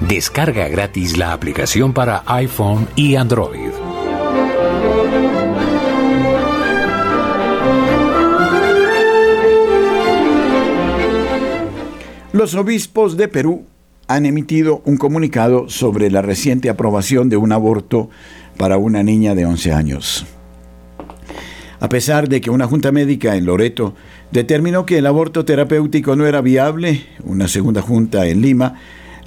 Descarga 0.00 0.68
gratis 0.68 1.16
la 1.16 1.32
aplicación 1.32 1.94
para 1.94 2.22
iPhone 2.26 2.86
y 2.94 3.14
Android. 3.14 3.70
Los 12.34 12.54
obispos 12.54 13.16
de 13.16 13.28
Perú 13.28 13.64
han 14.06 14.26
emitido 14.26 14.82
un 14.84 14.98
comunicado 14.98 15.70
sobre 15.70 16.10
la 16.10 16.20
reciente 16.20 16.68
aprobación 16.68 17.30
de 17.30 17.38
un 17.38 17.52
aborto 17.52 18.10
para 18.58 18.76
una 18.76 19.02
niña 19.02 19.34
de 19.34 19.46
11 19.46 19.72
años. 19.72 20.26
A 21.80 21.88
pesar 21.88 22.28
de 22.28 22.40
que 22.40 22.50
una 22.50 22.66
junta 22.66 22.90
médica 22.90 23.36
en 23.36 23.46
Loreto 23.46 23.94
determinó 24.32 24.84
que 24.84 24.98
el 24.98 25.06
aborto 25.06 25.44
terapéutico 25.44 26.16
no 26.16 26.26
era 26.26 26.40
viable, 26.40 27.06
una 27.22 27.46
segunda 27.46 27.82
junta 27.82 28.26
en 28.26 28.42
Lima 28.42 28.74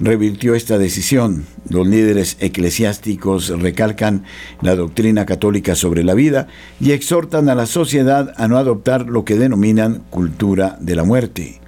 revirtió 0.00 0.54
esta 0.54 0.76
decisión. 0.78 1.46
Los 1.68 1.86
líderes 1.86 2.36
eclesiásticos 2.40 3.48
recalcan 3.60 4.24
la 4.60 4.74
doctrina 4.74 5.24
católica 5.24 5.74
sobre 5.74 6.04
la 6.04 6.14
vida 6.14 6.48
y 6.80 6.90
exhortan 6.90 7.48
a 7.48 7.54
la 7.54 7.66
sociedad 7.66 8.34
a 8.36 8.48
no 8.48 8.58
adoptar 8.58 9.06
lo 9.06 9.24
que 9.24 9.36
denominan 9.36 10.02
cultura 10.10 10.76
de 10.80 10.96
la 10.96 11.04
muerte. 11.04 11.60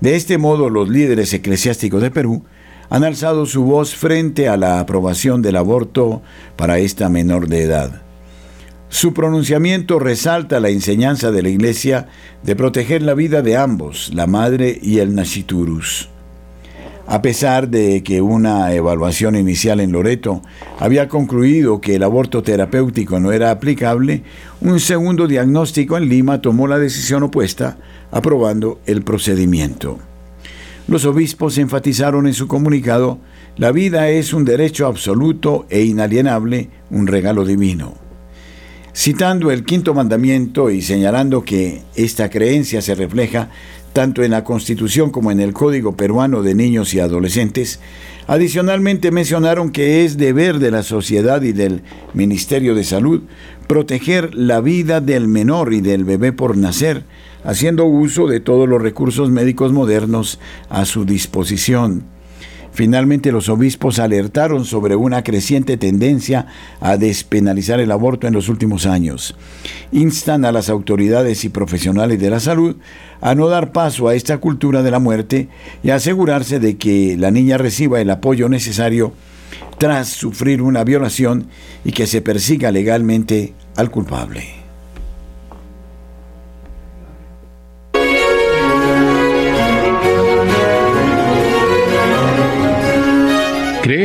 De 0.00 0.14
este 0.14 0.38
modo, 0.38 0.70
los 0.70 0.88
líderes 0.88 1.32
eclesiásticos 1.34 2.00
de 2.00 2.10
Perú 2.10 2.44
han 2.88 3.04
alzado 3.04 3.44
su 3.44 3.64
voz 3.64 3.94
frente 3.94 4.48
a 4.48 4.56
la 4.56 4.80
aprobación 4.80 5.42
del 5.42 5.56
aborto 5.56 6.22
para 6.56 6.78
esta 6.78 7.08
menor 7.08 7.48
de 7.48 7.62
edad. 7.62 8.07
Su 8.90 9.12
pronunciamiento 9.12 9.98
resalta 9.98 10.60
la 10.60 10.70
enseñanza 10.70 11.30
de 11.30 11.42
la 11.42 11.50
Iglesia 11.50 12.08
de 12.42 12.56
proteger 12.56 13.02
la 13.02 13.12
vida 13.12 13.42
de 13.42 13.56
ambos, 13.56 14.10
la 14.14 14.26
madre 14.26 14.78
y 14.82 14.98
el 14.98 15.14
nasciturus. 15.14 16.08
A 17.06 17.20
pesar 17.20 17.68
de 17.68 18.02
que 18.02 18.22
una 18.22 18.72
evaluación 18.72 19.36
inicial 19.36 19.80
en 19.80 19.92
Loreto 19.92 20.42
había 20.78 21.08
concluido 21.08 21.82
que 21.82 21.96
el 21.96 22.02
aborto 22.02 22.42
terapéutico 22.42 23.20
no 23.20 23.30
era 23.32 23.50
aplicable, 23.50 24.22
un 24.62 24.80
segundo 24.80 25.26
diagnóstico 25.26 25.98
en 25.98 26.08
Lima 26.08 26.40
tomó 26.40 26.66
la 26.66 26.78
decisión 26.78 27.22
opuesta, 27.22 27.76
aprobando 28.10 28.80
el 28.86 29.02
procedimiento. 29.02 29.98
Los 30.86 31.04
obispos 31.04 31.58
enfatizaron 31.58 32.26
en 32.26 32.34
su 32.34 32.48
comunicado, 32.48 33.18
la 33.58 33.70
vida 33.70 34.08
es 34.08 34.32
un 34.32 34.46
derecho 34.46 34.86
absoluto 34.86 35.66
e 35.68 35.82
inalienable, 35.82 36.70
un 36.90 37.06
regalo 37.06 37.44
divino 37.44 38.07
citando 38.98 39.52
el 39.52 39.64
quinto 39.64 39.94
mandamiento 39.94 40.70
y 40.70 40.82
señalando 40.82 41.44
que 41.44 41.82
esta 41.94 42.30
creencia 42.30 42.82
se 42.82 42.96
refleja 42.96 43.48
tanto 43.92 44.24
en 44.24 44.32
la 44.32 44.42
Constitución 44.42 45.10
como 45.10 45.30
en 45.30 45.38
el 45.38 45.52
Código 45.52 45.96
Peruano 45.96 46.42
de 46.42 46.56
Niños 46.56 46.92
y 46.94 46.98
Adolescentes, 46.98 47.78
adicionalmente 48.26 49.12
mencionaron 49.12 49.70
que 49.70 50.04
es 50.04 50.18
deber 50.18 50.58
de 50.58 50.72
la 50.72 50.82
sociedad 50.82 51.42
y 51.42 51.52
del 51.52 51.82
Ministerio 52.12 52.74
de 52.74 52.82
Salud 52.82 53.22
proteger 53.68 54.34
la 54.34 54.60
vida 54.60 55.00
del 55.00 55.28
menor 55.28 55.72
y 55.72 55.80
del 55.80 56.02
bebé 56.02 56.32
por 56.32 56.56
nacer, 56.56 57.04
haciendo 57.44 57.84
uso 57.84 58.26
de 58.26 58.40
todos 58.40 58.68
los 58.68 58.82
recursos 58.82 59.30
médicos 59.30 59.72
modernos 59.72 60.40
a 60.70 60.84
su 60.84 61.04
disposición 61.04 62.02
Finalmente, 62.78 63.32
los 63.32 63.48
obispos 63.48 63.98
alertaron 63.98 64.64
sobre 64.64 64.94
una 64.94 65.24
creciente 65.24 65.76
tendencia 65.76 66.46
a 66.80 66.96
despenalizar 66.96 67.80
el 67.80 67.90
aborto 67.90 68.28
en 68.28 68.34
los 68.34 68.48
últimos 68.48 68.86
años. 68.86 69.34
Instan 69.90 70.44
a 70.44 70.52
las 70.52 70.68
autoridades 70.68 71.44
y 71.44 71.48
profesionales 71.48 72.20
de 72.20 72.30
la 72.30 72.38
salud 72.38 72.76
a 73.20 73.34
no 73.34 73.48
dar 73.48 73.72
paso 73.72 74.06
a 74.06 74.14
esta 74.14 74.38
cultura 74.38 74.84
de 74.84 74.92
la 74.92 75.00
muerte 75.00 75.48
y 75.82 75.90
a 75.90 75.96
asegurarse 75.96 76.60
de 76.60 76.76
que 76.76 77.16
la 77.18 77.32
niña 77.32 77.58
reciba 77.58 78.00
el 78.00 78.10
apoyo 78.10 78.48
necesario 78.48 79.12
tras 79.78 80.10
sufrir 80.10 80.62
una 80.62 80.84
violación 80.84 81.48
y 81.84 81.90
que 81.90 82.06
se 82.06 82.22
persiga 82.22 82.70
legalmente 82.70 83.54
al 83.74 83.90
culpable. 83.90 84.57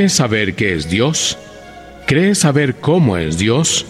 ¿Crees 0.03 0.15
saber 0.15 0.55
qué 0.55 0.73
es 0.73 0.89
Dios? 0.89 1.37
¿Crees 2.07 2.39
saber 2.39 2.75
cómo 2.75 3.15
es 3.15 3.37
Dios? 3.37 3.85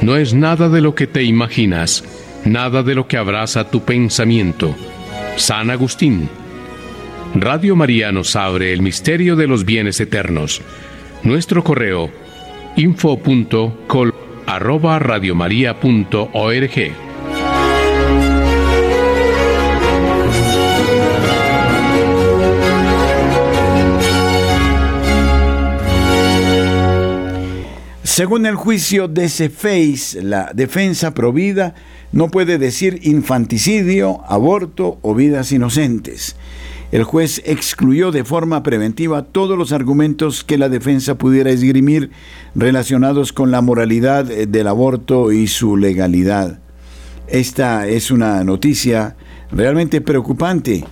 No 0.00 0.16
es 0.16 0.32
nada 0.32 0.70
de 0.70 0.80
lo 0.80 0.94
que 0.94 1.06
te 1.06 1.22
imaginas, 1.22 2.02
nada 2.46 2.82
de 2.82 2.94
lo 2.94 3.06
que 3.06 3.18
abraza 3.18 3.70
tu 3.70 3.84
pensamiento. 3.84 4.74
San 5.36 5.68
Agustín. 5.68 6.30
Radio 7.34 7.76
María 7.76 8.10
nos 8.10 8.36
abre 8.36 8.72
el 8.72 8.80
misterio 8.80 9.36
de 9.36 9.48
los 9.48 9.66
bienes 9.66 10.00
eternos. 10.00 10.62
Nuestro 11.24 11.62
correo 11.62 12.10
info.col 12.76 14.14
Según 28.20 28.44
el 28.44 28.54
juicio 28.54 29.08
de 29.08 29.30
Cefeis, 29.30 30.18
la 30.22 30.52
defensa 30.54 31.14
provida 31.14 31.74
no 32.12 32.28
puede 32.28 32.58
decir 32.58 33.00
infanticidio, 33.04 34.20
aborto 34.28 34.98
o 35.00 35.14
vidas 35.14 35.52
inocentes. 35.52 36.36
El 36.92 37.04
juez 37.04 37.40
excluyó 37.46 38.12
de 38.12 38.24
forma 38.24 38.62
preventiva 38.62 39.22
todos 39.24 39.56
los 39.56 39.72
argumentos 39.72 40.44
que 40.44 40.58
la 40.58 40.68
defensa 40.68 41.14
pudiera 41.14 41.50
esgrimir 41.50 42.10
relacionados 42.54 43.32
con 43.32 43.50
la 43.50 43.62
moralidad 43.62 44.26
del 44.26 44.66
aborto 44.66 45.32
y 45.32 45.46
su 45.46 45.78
legalidad. 45.78 46.60
Esta 47.26 47.88
es 47.88 48.10
una 48.10 48.44
noticia 48.44 49.16
realmente 49.50 50.02
preocupante 50.02 50.84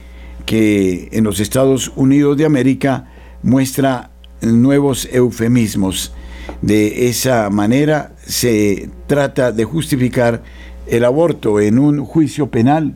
que 0.46 1.10
en 1.12 1.24
los 1.24 1.40
Estados 1.40 1.92
Unidos 1.94 2.38
de 2.38 2.46
América 2.46 3.10
muestra 3.42 4.12
nuevos 4.40 5.06
eufemismos. 5.12 6.14
De 6.62 7.08
esa 7.08 7.50
manera 7.50 8.12
se 8.24 8.90
trata 9.06 9.52
de 9.52 9.64
justificar 9.64 10.42
el 10.86 11.04
aborto 11.04 11.60
en 11.60 11.78
un 11.78 12.04
juicio 12.04 12.50
penal. 12.50 12.94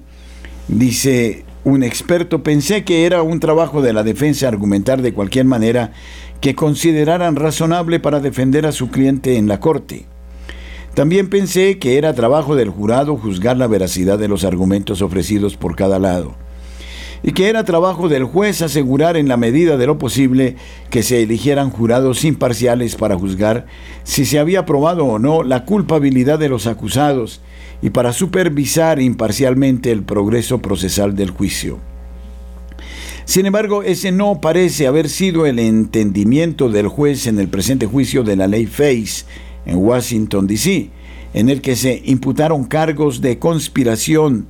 Dice 0.68 1.44
un 1.64 1.82
experto, 1.82 2.42
pensé 2.42 2.84
que 2.84 3.07
era 3.07 3.22
un 3.22 3.40
trabajo 3.40 3.82
de 3.82 3.92
la 3.92 4.03
defensa 4.03 4.48
argumentar 4.48 5.00
de 5.03 5.12
cualquier 5.12 5.44
manera 5.44 5.92
que 6.40 6.55
consideraran 6.55 7.36
razonable 7.36 8.00
para 8.00 8.20
defender 8.20 8.66
a 8.66 8.72
su 8.72 8.90
cliente 8.90 9.36
en 9.36 9.46
la 9.46 9.61
corte. 9.61 10.07
También 10.94 11.30
pensé 11.30 11.78
que 11.78 11.98
era 11.98 12.14
trabajo 12.14 12.57
del 12.57 12.68
jurado 12.68 13.16
juzgar 13.16 13.57
la 13.57 13.66
veracidad 13.66 14.18
de 14.18 14.28
los 14.28 14.44
argumentos 14.44 15.03
ofrecidos 15.03 15.57
por 15.57 15.76
cada 15.76 15.98
lado 15.98 16.34
y 17.22 17.32
que 17.32 17.48
era 17.48 17.64
trabajo 17.64 18.08
del 18.08 18.24
juez 18.24 18.62
asegurar 18.62 19.16
en 19.16 19.28
la 19.28 19.36
medida 19.36 19.76
de 19.76 19.86
lo 19.86 19.98
posible 19.98 20.56
que 20.90 21.02
se 21.02 21.22
eligieran 21.22 21.70
jurados 21.70 22.24
imparciales 22.24 22.96
para 22.96 23.16
juzgar 23.16 23.66
si 24.02 24.24
se 24.24 24.38
había 24.38 24.66
probado 24.66 25.04
o 25.04 25.18
no 25.18 25.42
la 25.42 25.64
culpabilidad 25.64 26.38
de 26.38 26.48
los 26.48 26.66
acusados 26.66 27.40
y 27.80 27.90
para 27.90 28.12
supervisar 28.12 29.00
imparcialmente 29.00 29.90
el 29.90 30.02
progreso 30.02 30.60
procesal 30.60 31.14
del 31.14 31.30
juicio. 31.30 31.78
Sin 33.24 33.46
embargo, 33.46 33.82
ese 33.82 34.10
no 34.10 34.40
parece 34.40 34.86
haber 34.86 35.08
sido 35.08 35.46
el 35.46 35.58
entendimiento 35.58 36.68
del 36.68 36.88
juez 36.88 37.26
en 37.26 37.38
el 37.38 37.48
presente 37.48 37.86
juicio 37.86 38.24
de 38.24 38.36
la 38.36 38.48
ley 38.48 38.66
Face 38.66 39.24
en 39.64 39.76
Washington, 39.76 40.46
D.C., 40.46 40.90
en 41.34 41.48
el 41.48 41.62
que 41.62 41.76
se 41.76 42.02
imputaron 42.04 42.64
cargos 42.64 43.20
de 43.20 43.38
conspiración 43.38 44.48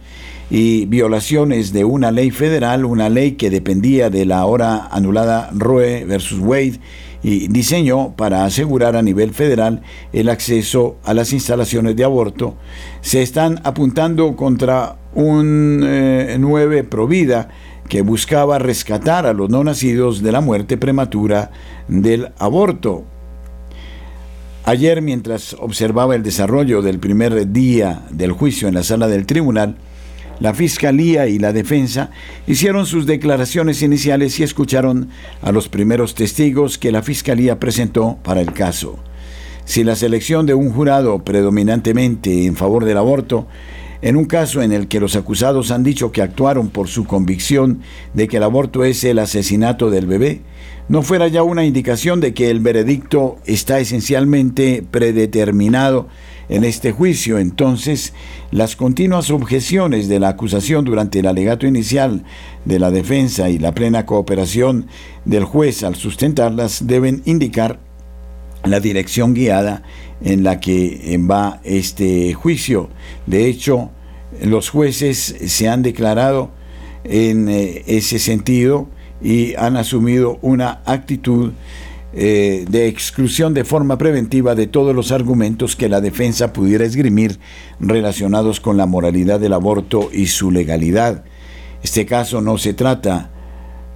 y 0.55 0.84
violaciones 0.84 1.72
de 1.72 1.86
una 1.86 2.11
ley 2.11 2.30
federal, 2.30 2.84
una 2.84 3.09
ley 3.09 3.32
que 3.32 3.48
dependía 3.48 4.11
de 4.11 4.26
la 4.26 4.40
ahora 4.40 4.86
anulada 4.90 5.48
Roe 5.55 6.05
versus 6.05 6.40
Wade 6.40 6.78
y 7.22 7.48
diseñó 7.48 8.12
para 8.16 8.44
asegurar 8.44 8.94
a 8.94 9.00
nivel 9.00 9.32
federal 9.32 9.80
el 10.12 10.28
acceso 10.28 10.98
a 11.05 11.14
las 11.14 11.32
instalaciones 11.32 11.96
de 11.96 12.05
aborto, 12.05 12.57
se 13.00 13.22
están 13.22 13.62
apuntando 13.64 14.36
contra 14.36 14.96
un 15.14 15.78
9 15.80 16.78
eh, 16.78 16.84
Provida 16.84 17.48
que 17.88 18.03
buscaba 18.03 18.59
rescatar 18.59 19.24
a 19.24 19.32
los 19.32 19.48
no 19.48 19.64
nacidos 19.64 20.22
de 20.22 20.32
la 20.32 20.42
muerte 20.42 20.76
prematura 20.76 21.50
del 21.88 22.30
aborto. 22.38 23.05
Ayer, 24.64 25.00
mientras 25.00 25.57
observaba 25.59 26.14
el 26.14 26.22
desarrollo 26.22 26.82
del 26.82 26.98
primer 26.98 27.50
día 27.53 28.03
del 28.11 28.32
juicio 28.32 28.68
en 28.68 28.74
la 28.74 28.82
sala 28.82 29.09
del 29.09 29.24
tribunal, 29.24 29.78
la 30.43 30.55
Fiscalía 30.55 31.28
y 31.28 31.38
la 31.38 31.53
Defensa 31.53 32.11
hicieron 32.49 32.84
sus 32.84 33.07
declaraciones 33.07 33.80
iniciales 33.80 34.40
y 34.40 34.43
escucharon 34.43 35.09
a 35.40 35.53
los 35.53 35.68
primeros 35.68 36.16
testigos 36.16 36.78
que 36.78 36.90
la 36.90 37.03
Fiscalía 37.03 37.61
presentó 37.61 38.18
para 38.24 38.40
el 38.40 38.53
caso. 38.53 38.99
Si 39.64 39.84
la 39.84 39.95
selección 39.95 40.45
de 40.45 40.55
un 40.55 40.72
jurado 40.72 41.20
predominantemente 41.20 42.45
en 42.45 42.57
favor 42.57 42.84
del 42.84 42.99
aborto, 42.99 43.47
en 44.03 44.16
un 44.16 44.24
caso 44.24 44.62
en 44.62 44.72
el 44.72 44.88
que 44.88 44.99
los 44.99 45.14
acusados 45.14 45.70
han 45.70 45.84
dicho 45.84 46.11
que 46.11 46.22
actuaron 46.22 46.70
por 46.70 46.88
su 46.88 47.05
convicción 47.05 47.82
de 48.12 48.26
que 48.26 48.38
el 48.38 48.43
aborto 48.43 48.82
es 48.82 49.05
el 49.05 49.20
asesinato 49.20 49.90
del 49.90 50.07
bebé, 50.07 50.40
no 50.88 51.03
fuera 51.03 51.28
ya 51.28 51.45
una 51.45 51.64
indicación 51.64 52.20
de 52.20 52.34
que 52.34 52.51
el 52.51 52.59
veredicto 52.59 53.38
está 53.47 53.78
esencialmente 53.78 54.84
predeterminado 54.90 56.09
en 56.53 56.64
este 56.64 56.92
juicio. 56.92 57.38
Entonces, 57.38 58.12
las 58.50 58.76
continuas 58.76 59.30
objeciones 59.30 60.07
de 60.07 60.20
la 60.20 60.28
acusación 60.28 60.84
durante 60.84 61.20
el 61.20 61.26
alegato 61.26 61.66
inicial 61.66 62.24
de 62.66 62.78
la 62.78 62.90
defensa 62.90 63.48
y 63.48 63.59
la 63.59 63.72
plena 63.72 64.05
cooperación 64.05 64.86
del 65.24 65.44
juez 65.44 65.82
al 65.82 65.96
sustentarlas 65.96 66.86
deben 66.86 67.22
indicar 67.24 67.80
la 68.64 68.80
dirección 68.80 69.32
guiada 69.32 69.82
en 70.20 70.44
la 70.44 70.61
que 70.61 71.18
va 71.18 71.62
este 71.64 72.34
juicio. 72.34 72.90
De 73.26 73.46
hecho, 73.46 73.90
los 74.42 74.68
jueces 74.68 75.34
se 75.46 75.68
han 75.70 75.82
declarado 75.82 76.50
en 77.05 77.48
eh, 77.48 77.82
ese 77.86 78.18
sentido 78.18 78.88
y 79.22 79.55
han 79.55 79.78
asumido 79.78 80.38
una 80.42 80.82
actitud 80.84 81.53
eh, 82.14 82.64
de 82.68 82.88
exclusión 82.88 83.54
de 83.54 83.64
forma 83.64 83.96
preventiva 83.98 84.54
de 84.54 84.66
todos 84.66 84.94
los 84.94 85.12
argumentos 85.12 85.76
que 85.76 85.88
la 85.88 86.00
defensa 86.00 86.52
pudiera 86.52 86.84
esgrimir 86.84 87.38
relacionados 87.80 88.60
con 88.60 88.76
la 88.76 88.86
moralidad 88.86 89.40
del 89.40 89.54
aborto 89.54 90.10
y 90.12 90.26
su 90.26 90.50
legalidad. 90.50 91.24
Este 91.82 92.06
caso 92.06 92.40
no 92.40 92.58
se 92.58 92.74
trata 92.74 93.30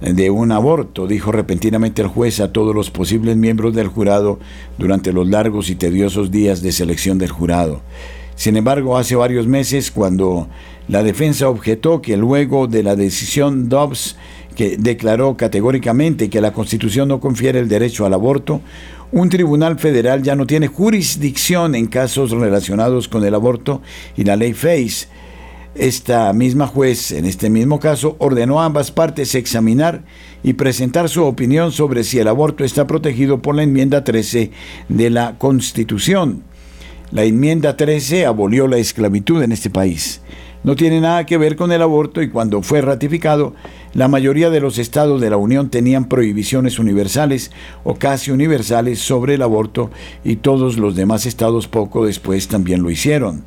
de 0.01 0.29
un 0.29 0.51
aborto, 0.51 1.07
dijo 1.07 1.31
repentinamente 1.31 2.01
el 2.01 2.07
juez 2.07 2.39
a 2.39 2.51
todos 2.51 2.75
los 2.75 2.91
posibles 2.91 3.35
miembros 3.35 3.73
del 3.73 3.87
jurado 3.87 4.39
durante 4.77 5.11
los 5.11 5.27
largos 5.27 5.69
y 5.69 5.75
tediosos 5.75 6.29
días 6.29 6.61
de 6.61 6.71
selección 6.71 7.17
del 7.17 7.31
jurado. 7.31 7.81
Sin 8.35 8.55
embargo, 8.55 8.97
hace 8.97 9.15
varios 9.15 9.47
meses, 9.47 9.89
cuando 9.89 10.47
la 10.87 11.01
defensa 11.01 11.49
objetó 11.49 12.03
que 12.03 12.17
luego 12.17 12.67
de 12.67 12.83
la 12.83 12.95
decisión 12.95 13.67
Dobbs 13.67 14.15
que 14.57 14.75
declaró 14.75 15.37
categóricamente 15.37 16.31
que 16.31 16.41
la 16.41 16.51
Constitución 16.51 17.09
no 17.09 17.19
confiere 17.19 17.59
el 17.59 17.69
derecho 17.69 18.07
al 18.07 18.15
aborto, 18.15 18.59
un 19.11 19.29
tribunal 19.29 19.77
federal 19.77 20.23
ya 20.23 20.35
no 20.35 20.47
tiene 20.47 20.65
jurisdicción 20.65 21.75
en 21.75 21.85
casos 21.85 22.31
relacionados 22.31 23.07
con 23.07 23.23
el 23.23 23.35
aborto 23.35 23.83
y 24.15 24.23
la 24.23 24.35
ley 24.35 24.53
FACE. 24.53 25.09
Esta 25.75 26.33
misma 26.33 26.65
juez, 26.65 27.11
en 27.11 27.25
este 27.25 27.51
mismo 27.51 27.79
caso, 27.79 28.15
ordenó 28.17 28.59
a 28.59 28.65
ambas 28.65 28.89
partes 28.89 29.35
examinar 29.35 30.03
y 30.41 30.53
presentar 30.53 31.07
su 31.07 31.23
opinión 31.23 31.71
sobre 31.71 32.03
si 32.03 32.17
el 32.17 32.27
aborto 32.27 32.63
está 32.63 32.87
protegido 32.87 33.43
por 33.43 33.53
la 33.53 33.61
enmienda 33.61 34.03
13 34.03 34.49
de 34.89 35.09
la 35.11 35.35
Constitución. 35.37 36.41
La 37.11 37.25
enmienda 37.25 37.77
13 37.77 38.25
abolió 38.25 38.67
la 38.67 38.79
esclavitud 38.79 39.43
en 39.43 39.51
este 39.51 39.69
país 39.69 40.19
no 40.67 40.75
tiene 40.75 40.99
nada 40.99 41.25
que 41.25 41.37
ver 41.37 41.55
con 41.55 41.71
el 41.71 41.81
aborto 41.81 42.21
y 42.21 42.29
cuando 42.29 42.61
fue 42.61 42.81
ratificado, 42.81 43.53
la 43.93 44.07
mayoría 44.07 44.49
de 44.49 44.59
los 44.59 44.77
estados 44.77 45.21
de 45.21 45.29
la 45.29 45.37
Unión 45.37 45.69
tenían 45.69 46.05
prohibiciones 46.05 46.79
universales 46.79 47.51
o 47.83 47.95
casi 47.95 48.31
universales 48.31 48.99
sobre 48.99 49.35
el 49.35 49.41
aborto 49.41 49.91
y 50.23 50.37
todos 50.37 50.77
los 50.77 50.95
demás 50.95 51.25
estados 51.25 51.67
poco 51.67 52.05
después 52.05 52.47
también 52.47 52.83
lo 52.83 52.91
hicieron. 52.91 53.45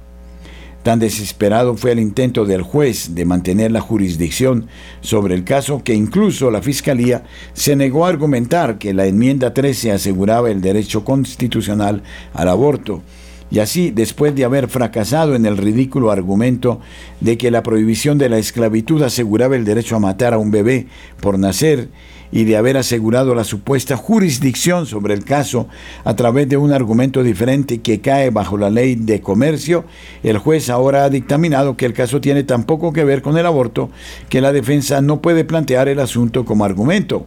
Tan 0.82 0.98
desesperado 0.98 1.76
fue 1.76 1.92
el 1.92 1.98
intento 1.98 2.46
del 2.46 2.62
juez 2.62 3.14
de 3.14 3.26
mantener 3.26 3.70
la 3.70 3.82
jurisdicción 3.82 4.68
sobre 5.02 5.34
el 5.34 5.44
caso 5.44 5.84
que 5.84 5.92
incluso 5.92 6.50
la 6.50 6.62
Fiscalía 6.62 7.24
se 7.52 7.76
negó 7.76 8.06
a 8.06 8.08
argumentar 8.08 8.78
que 8.78 8.94
la 8.94 9.04
enmienda 9.04 9.52
13 9.52 9.92
aseguraba 9.92 10.50
el 10.50 10.62
derecho 10.62 11.04
constitucional 11.04 12.02
al 12.32 12.48
aborto 12.48 13.02
y 13.50 13.58
así, 13.58 13.90
después 13.90 14.34
de 14.34 14.44
haber 14.44 14.68
fracasado 14.68 15.34
en 15.34 15.46
el 15.46 15.56
ridículo 15.56 16.10
argumento 16.10 16.80
de 17.20 17.36
que 17.36 17.50
la 17.50 17.62
prohibición 17.62 18.18
de 18.18 18.28
la 18.28 18.38
esclavitud 18.38 19.02
aseguraba 19.02 19.56
el 19.56 19.64
derecho 19.64 19.96
a 19.96 20.00
matar 20.00 20.34
a 20.34 20.38
un 20.38 20.50
bebé 20.50 20.86
por 21.20 21.38
nacer, 21.38 21.88
y 22.32 22.44
de 22.44 22.56
haber 22.56 22.76
asegurado 22.76 23.34
la 23.34 23.44
supuesta 23.44 23.96
jurisdicción 23.96 24.86
sobre 24.86 25.14
el 25.14 25.24
caso 25.24 25.66
a 26.04 26.14
través 26.14 26.48
de 26.48 26.56
un 26.56 26.72
argumento 26.72 27.22
diferente 27.22 27.80
que 27.80 28.00
cae 28.00 28.30
bajo 28.30 28.56
la 28.56 28.70
ley 28.70 28.94
de 28.94 29.20
comercio, 29.20 29.84
el 30.22 30.38
juez 30.38 30.70
ahora 30.70 31.04
ha 31.04 31.10
dictaminado 31.10 31.76
que 31.76 31.86
el 31.86 31.92
caso 31.92 32.20
tiene 32.20 32.44
tan 32.44 32.64
poco 32.64 32.92
que 32.92 33.04
ver 33.04 33.22
con 33.22 33.36
el 33.36 33.46
aborto 33.46 33.90
que 34.28 34.40
la 34.40 34.52
defensa 34.52 35.00
no 35.00 35.20
puede 35.20 35.44
plantear 35.44 35.88
el 35.88 35.98
asunto 35.98 36.44
como 36.44 36.64
argumento. 36.64 37.26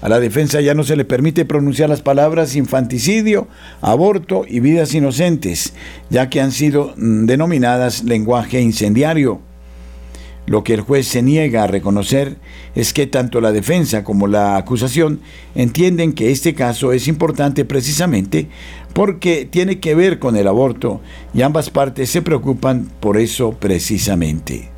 A 0.00 0.08
la 0.08 0.20
defensa 0.20 0.60
ya 0.60 0.74
no 0.74 0.84
se 0.84 0.96
le 0.96 1.04
permite 1.04 1.44
pronunciar 1.44 1.88
las 1.88 2.02
palabras 2.02 2.54
infanticidio, 2.54 3.48
aborto 3.80 4.44
y 4.48 4.60
vidas 4.60 4.94
inocentes, 4.94 5.72
ya 6.08 6.30
que 6.30 6.40
han 6.40 6.52
sido 6.52 6.94
mm, 6.96 7.26
denominadas 7.26 8.04
lenguaje 8.04 8.60
incendiario. 8.60 9.40
Lo 10.46 10.64
que 10.64 10.72
el 10.72 10.80
juez 10.80 11.06
se 11.06 11.22
niega 11.22 11.64
a 11.64 11.66
reconocer 11.66 12.36
es 12.74 12.94
que 12.94 13.06
tanto 13.06 13.42
la 13.42 13.52
defensa 13.52 14.02
como 14.02 14.26
la 14.28 14.56
acusación 14.56 15.20
entienden 15.54 16.14
que 16.14 16.30
este 16.30 16.54
caso 16.54 16.92
es 16.92 17.06
importante 17.06 17.66
precisamente 17.66 18.48
porque 18.94 19.46
tiene 19.50 19.78
que 19.78 19.94
ver 19.94 20.18
con 20.18 20.36
el 20.36 20.48
aborto 20.48 21.02
y 21.34 21.42
ambas 21.42 21.68
partes 21.68 22.08
se 22.08 22.22
preocupan 22.22 22.88
por 23.00 23.18
eso 23.18 23.52
precisamente. 23.60 24.77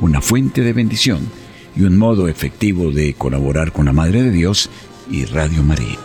una 0.00 0.20
fuente 0.20 0.62
de 0.62 0.72
bendición 0.72 1.28
y 1.76 1.82
un 1.82 1.96
modo 1.96 2.28
efectivo 2.28 2.90
de 2.90 3.14
colaborar 3.14 3.72
con 3.72 3.86
la 3.86 3.92
Madre 3.92 4.22
de 4.22 4.30
Dios 4.30 4.70
y 5.10 5.24
Radio 5.24 5.62
María. 5.62 5.98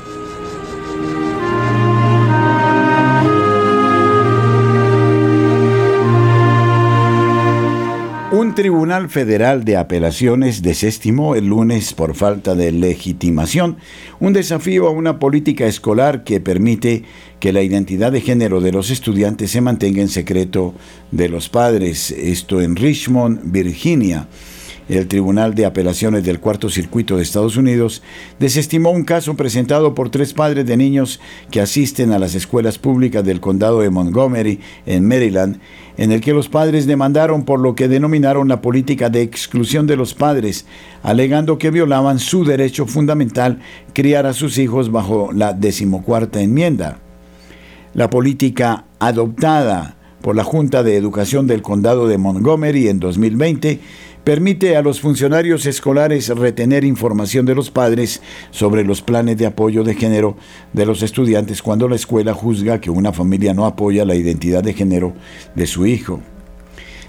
Un 8.33 8.55
tribunal 8.55 9.09
federal 9.09 9.63
de 9.63 9.77
apelaciones 9.77 10.63
desestimó 10.63 11.35
el 11.35 11.45
lunes 11.45 11.93
por 11.93 12.15
falta 12.15 12.55
de 12.55 12.71
legitimación 12.71 13.77
un 14.19 14.33
desafío 14.33 14.87
a 14.87 14.91
una 14.91 15.19
política 15.19 15.65
escolar 15.67 16.23
que 16.23 16.39
permite 16.39 17.03
que 17.43 17.51
la 17.51 17.61
identidad 17.61 18.13
de 18.13 18.21
género 18.21 18.61
de 18.61 18.71
los 18.71 18.89
estudiantes 18.89 19.51
se 19.51 19.59
mantenga 19.59 20.01
en 20.01 20.07
secreto 20.07 20.73
de 21.11 21.27
los 21.27 21.49
padres, 21.49 22.09
esto 22.09 22.61
en 22.61 22.77
Richmond, 22.77 23.51
Virginia. 23.51 24.29
el 24.87 25.09
Tribunal 25.09 25.53
de 25.53 25.65
Apelaciones 25.65 26.23
del 26.23 26.39
Cuarto 26.39 26.69
Circuito 26.69 27.17
de 27.17 27.23
Estados 27.23 27.57
Unidos 27.57 28.01
desestimó 28.39 28.91
un 28.91 29.03
caso 29.03 29.35
presentado 29.35 29.93
por 29.93 30.09
tres 30.09 30.31
padres 30.31 30.65
de 30.65 30.77
niños 30.77 31.19
que 31.51 31.59
asisten 31.59 32.13
a 32.13 32.19
las 32.19 32.33
escuelas 32.33 32.79
públicas 32.79 33.25
del 33.25 33.41
condado 33.41 33.81
de 33.81 33.89
Montgomery, 33.89 34.61
en 34.85 35.05
Maryland, 35.05 35.59
en 35.97 36.13
el 36.13 36.21
que 36.21 36.31
los 36.31 36.47
padres 36.47 36.85
demandaron 36.85 37.43
por 37.43 37.59
lo 37.59 37.75
que 37.75 37.89
denominaron 37.89 38.47
la 38.47 38.61
política 38.61 39.09
de 39.09 39.21
exclusión 39.21 39.85
de 39.85 39.97
los 39.97 40.13
padres, 40.13 40.65
alegando 41.01 41.57
que 41.57 41.71
violaban 41.71 42.19
su 42.19 42.45
derecho 42.45 42.85
fundamental 42.85 43.59
criar 43.91 44.27
a 44.27 44.31
sus 44.31 44.57
hijos 44.57 44.93
bajo 44.93 45.33
la 45.33 45.51
decimocuarta 45.51 46.39
enmienda. 46.39 47.02
La 47.93 48.09
política 48.09 48.85
adoptada 48.97 49.97
por 50.21 50.35
la 50.35 50.43
Junta 50.43 50.81
de 50.81 50.97
Educación 50.97 51.45
del 51.45 51.61
Condado 51.61 52.07
de 52.07 52.17
Montgomery 52.17 52.87
en 52.87 52.99
2020 52.99 53.79
permite 54.23 54.75
a 54.75 54.81
los 54.81 54.99
funcionarios 54.99 55.67
escolares 55.67 56.29
retener 56.29 56.85
información 56.85 57.45
de 57.45 57.53
los 57.53 57.69
padres 57.69 58.23
sobre 58.49 58.83
los 58.83 59.03
planes 59.03 59.37
de 59.37 59.45
apoyo 59.45 59.83
de 59.83 59.93
género 59.93 60.37
de 60.71 60.87
los 60.87 61.03
estudiantes 61.03 61.61
cuando 61.61 61.87
la 61.87 61.95
escuela 61.95 62.33
juzga 62.33 62.81
que 62.81 62.89
una 62.89 63.13
familia 63.13 63.53
no 63.53 63.65
apoya 63.65 64.05
la 64.05 64.15
identidad 64.15 64.63
de 64.63 64.73
género 64.73 65.13
de 65.53 65.67
su 65.67 65.85
hijo. 65.85 66.19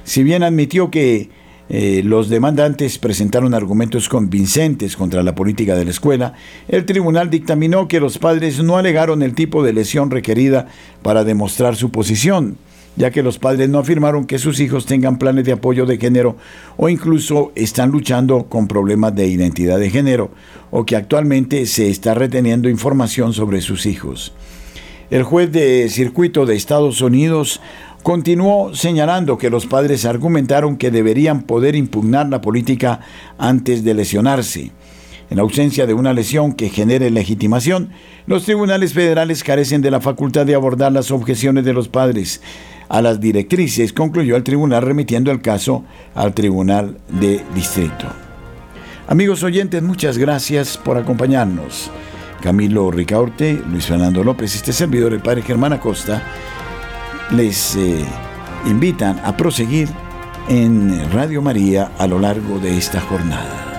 Si 0.02 0.22
bien 0.22 0.42
admitió 0.42 0.90
que 0.90 1.30
eh, 1.68 2.02
los 2.04 2.28
demandantes 2.28 2.98
presentaron 2.98 3.54
argumentos 3.54 4.08
convincentes 4.08 4.96
contra 4.96 5.22
la 5.22 5.34
política 5.34 5.74
de 5.74 5.84
la 5.84 5.90
escuela, 5.90 6.34
el 6.68 6.84
tribunal 6.84 7.30
dictaminó 7.30 7.88
que 7.88 8.00
los 8.00 8.18
padres 8.18 8.62
no 8.62 8.76
alegaron 8.76 9.22
el 9.22 9.34
tipo 9.34 9.62
de 9.62 9.72
lesión 9.72 10.10
requerida 10.10 10.68
para 11.02 11.24
demostrar 11.24 11.76
su 11.76 11.90
posición 11.90 12.58
ya 12.96 13.10
que 13.10 13.22
los 13.22 13.38
padres 13.38 13.68
no 13.68 13.78
afirmaron 13.78 14.24
que 14.24 14.38
sus 14.38 14.60
hijos 14.60 14.86
tengan 14.86 15.18
planes 15.18 15.44
de 15.44 15.52
apoyo 15.52 15.86
de 15.86 15.98
género 15.98 16.36
o 16.76 16.88
incluso 16.88 17.52
están 17.54 17.90
luchando 17.90 18.44
con 18.44 18.68
problemas 18.68 19.14
de 19.14 19.26
identidad 19.26 19.78
de 19.78 19.90
género 19.90 20.30
o 20.70 20.84
que 20.84 20.96
actualmente 20.96 21.66
se 21.66 21.90
está 21.90 22.14
reteniendo 22.14 22.68
información 22.68 23.32
sobre 23.32 23.60
sus 23.60 23.86
hijos. 23.86 24.32
El 25.10 25.22
juez 25.22 25.52
de 25.52 25.88
circuito 25.90 26.46
de 26.46 26.56
Estados 26.56 27.00
Unidos 27.00 27.60
continuó 28.04 28.74
señalando 28.74 29.38
que 29.38 29.48
los 29.48 29.64
padres 29.64 30.04
argumentaron 30.04 30.76
que 30.76 30.90
deberían 30.90 31.40
poder 31.42 31.74
impugnar 31.74 32.28
la 32.28 32.42
política 32.42 33.00
antes 33.38 33.82
de 33.82 33.94
lesionarse. 33.94 34.72
En 35.30 35.38
ausencia 35.38 35.86
de 35.86 35.94
una 35.94 36.12
lesión 36.12 36.52
que 36.52 36.68
genere 36.68 37.10
legitimación, 37.10 37.92
los 38.26 38.44
tribunales 38.44 38.92
federales 38.92 39.42
carecen 39.42 39.80
de 39.80 39.90
la 39.90 40.02
facultad 40.02 40.44
de 40.44 40.54
abordar 40.54 40.92
las 40.92 41.10
objeciones 41.10 41.64
de 41.64 41.72
los 41.72 41.88
padres 41.88 42.42
a 42.90 43.00
las 43.00 43.20
directrices, 43.20 43.94
concluyó 43.94 44.36
el 44.36 44.44
tribunal 44.44 44.82
remitiendo 44.82 45.30
el 45.30 45.40
caso 45.40 45.82
al 46.14 46.34
tribunal 46.34 46.98
de 47.08 47.40
distrito. 47.54 48.04
Amigos 49.08 49.42
oyentes, 49.42 49.82
muchas 49.82 50.18
gracias 50.18 50.76
por 50.76 50.98
acompañarnos. 50.98 51.90
Camilo 52.42 52.90
Ricaurte, 52.90 53.58
Luis 53.70 53.86
Fernando 53.86 54.22
López, 54.22 54.54
este 54.54 54.74
servidor, 54.74 55.14
el 55.14 55.22
padre 55.22 55.40
Germán 55.40 55.72
Acosta, 55.72 56.22
les 57.30 57.76
eh, 57.76 58.04
invitan 58.66 59.20
a 59.24 59.36
proseguir 59.36 59.88
en 60.48 61.10
Radio 61.12 61.42
María 61.42 61.90
a 61.98 62.06
lo 62.06 62.18
largo 62.18 62.58
de 62.58 62.76
esta 62.76 63.00
jornada. 63.00 63.73